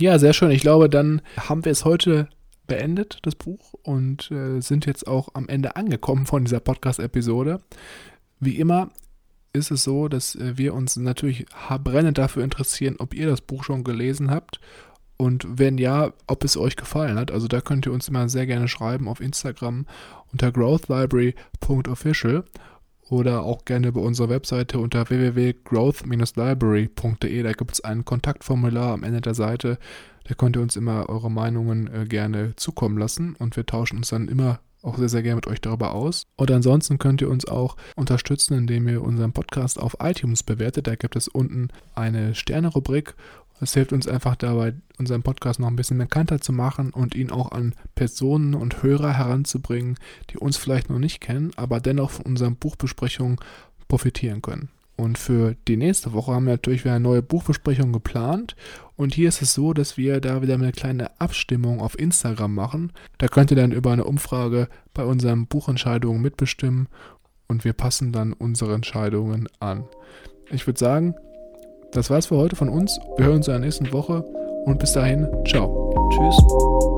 Ja, 0.00 0.18
sehr 0.18 0.32
schön. 0.32 0.50
Ich 0.50 0.62
glaube, 0.62 0.88
dann 0.88 1.22
haben 1.36 1.64
wir 1.64 1.72
es 1.72 1.84
heute 1.84 2.28
beendet, 2.66 3.18
das 3.22 3.34
Buch, 3.34 3.74
und 3.82 4.30
äh, 4.30 4.60
sind 4.60 4.86
jetzt 4.86 5.06
auch 5.06 5.28
am 5.34 5.48
Ende 5.48 5.76
angekommen 5.76 6.26
von 6.26 6.44
dieser 6.44 6.60
Podcast-Episode. 6.60 7.60
Wie 8.40 8.58
immer 8.58 8.90
ist 9.52 9.70
es 9.70 9.84
so, 9.84 10.08
dass 10.08 10.34
äh, 10.34 10.56
wir 10.56 10.74
uns 10.74 10.96
natürlich 10.96 11.46
brennend 11.82 12.18
dafür 12.18 12.44
interessieren, 12.44 12.96
ob 12.98 13.14
ihr 13.14 13.28
das 13.28 13.40
Buch 13.40 13.64
schon 13.64 13.84
gelesen 13.84 14.30
habt 14.30 14.60
und 15.16 15.46
wenn 15.48 15.78
ja, 15.78 16.12
ob 16.26 16.44
es 16.44 16.56
euch 16.56 16.76
gefallen 16.76 17.18
hat. 17.18 17.30
Also 17.30 17.48
da 17.48 17.60
könnt 17.60 17.86
ihr 17.86 17.92
uns 17.92 18.08
immer 18.08 18.28
sehr 18.28 18.46
gerne 18.46 18.68
schreiben 18.68 19.08
auf 19.08 19.20
Instagram 19.20 19.86
unter 20.32 20.50
growthlibrary.official 20.50 22.44
oder 23.08 23.42
auch 23.42 23.64
gerne 23.64 23.88
über 23.88 24.02
unsere 24.02 24.28
Webseite 24.28 24.78
unter 24.78 25.08
www.growth-library.de. 25.08 27.42
Da 27.42 27.52
gibt 27.52 27.72
es 27.72 27.82
ein 27.82 28.04
Kontaktformular 28.04 28.92
am 28.92 29.02
Ende 29.02 29.20
der 29.20 29.34
Seite. 29.34 29.78
Da 30.24 30.34
könnt 30.34 30.54
ihr 30.56 30.62
uns 30.62 30.76
immer 30.76 31.08
eure 31.08 31.30
Meinungen 31.30 31.88
äh, 31.92 32.04
gerne 32.06 32.54
zukommen 32.56 32.98
lassen 32.98 33.36
und 33.38 33.56
wir 33.56 33.66
tauschen 33.66 33.98
uns 33.98 34.08
dann 34.08 34.28
immer 34.28 34.60
auch 34.84 34.98
sehr, 34.98 35.08
sehr 35.08 35.22
gerne 35.22 35.36
mit 35.36 35.46
euch 35.46 35.60
darüber 35.60 35.94
aus. 35.94 36.26
Und 36.36 36.50
ansonsten 36.50 36.98
könnt 36.98 37.22
ihr 37.22 37.30
uns 37.30 37.46
auch 37.46 37.76
unterstützen, 37.96 38.54
indem 38.54 38.86
ihr 38.88 39.02
unseren 39.02 39.32
Podcast 39.32 39.80
auf 39.80 39.96
iTunes 40.00 40.42
bewertet. 40.42 40.86
Da 40.86 40.94
gibt 40.94 41.16
es 41.16 41.28
unten 41.28 41.68
eine 41.94 42.34
Sterne-Rubrik 42.34 43.14
es 43.60 43.74
hilft 43.74 43.92
uns 43.92 44.08
einfach 44.08 44.36
dabei, 44.36 44.74
unseren 44.98 45.22
Podcast 45.22 45.60
noch 45.60 45.68
ein 45.68 45.76
bisschen 45.76 45.98
bekannter 45.98 46.40
zu 46.40 46.52
machen 46.52 46.90
und 46.90 47.14
ihn 47.14 47.30
auch 47.30 47.52
an 47.52 47.74
Personen 47.94 48.54
und 48.54 48.82
Hörer 48.82 49.16
heranzubringen, 49.16 49.96
die 50.30 50.38
uns 50.38 50.56
vielleicht 50.56 50.90
noch 50.90 50.98
nicht 50.98 51.20
kennen, 51.20 51.52
aber 51.56 51.80
dennoch 51.80 52.10
von 52.10 52.26
unseren 52.26 52.56
Buchbesprechungen 52.56 53.38
profitieren 53.88 54.42
können. 54.42 54.68
Und 54.96 55.18
für 55.18 55.56
die 55.66 55.76
nächste 55.76 56.12
Woche 56.12 56.32
haben 56.32 56.46
wir 56.46 56.52
natürlich 56.52 56.84
wieder 56.84 56.94
eine 56.94 57.02
neue 57.02 57.22
Buchbesprechung 57.22 57.92
geplant. 57.92 58.54
Und 58.96 59.12
hier 59.14 59.28
ist 59.28 59.42
es 59.42 59.52
so, 59.52 59.72
dass 59.72 59.96
wir 59.96 60.20
da 60.20 60.40
wieder 60.40 60.54
eine 60.54 60.70
kleine 60.70 61.20
Abstimmung 61.20 61.80
auf 61.80 61.98
Instagram 61.98 62.54
machen. 62.54 62.92
Da 63.18 63.26
könnt 63.26 63.50
ihr 63.50 63.56
dann 63.56 63.72
über 63.72 63.92
eine 63.92 64.04
Umfrage 64.04 64.68
bei 64.92 65.04
unseren 65.04 65.46
Buchentscheidungen 65.46 66.22
mitbestimmen 66.22 66.88
und 67.48 67.64
wir 67.64 67.72
passen 67.72 68.12
dann 68.12 68.32
unsere 68.32 68.74
Entscheidungen 68.74 69.48
an. 69.58 69.84
Ich 70.50 70.66
würde 70.66 70.78
sagen, 70.78 71.14
das 71.94 72.10
war's 72.10 72.26
für 72.26 72.36
heute 72.36 72.56
von 72.56 72.68
uns. 72.68 72.98
Wir 73.16 73.26
hören 73.26 73.36
uns 73.36 73.48
in 73.48 73.52
der 73.52 73.60
nächsten 73.60 73.92
Woche 73.92 74.24
und 74.66 74.78
bis 74.78 74.92
dahin, 74.92 75.26
ciao. 75.46 76.10
Tschüss. 76.10 76.93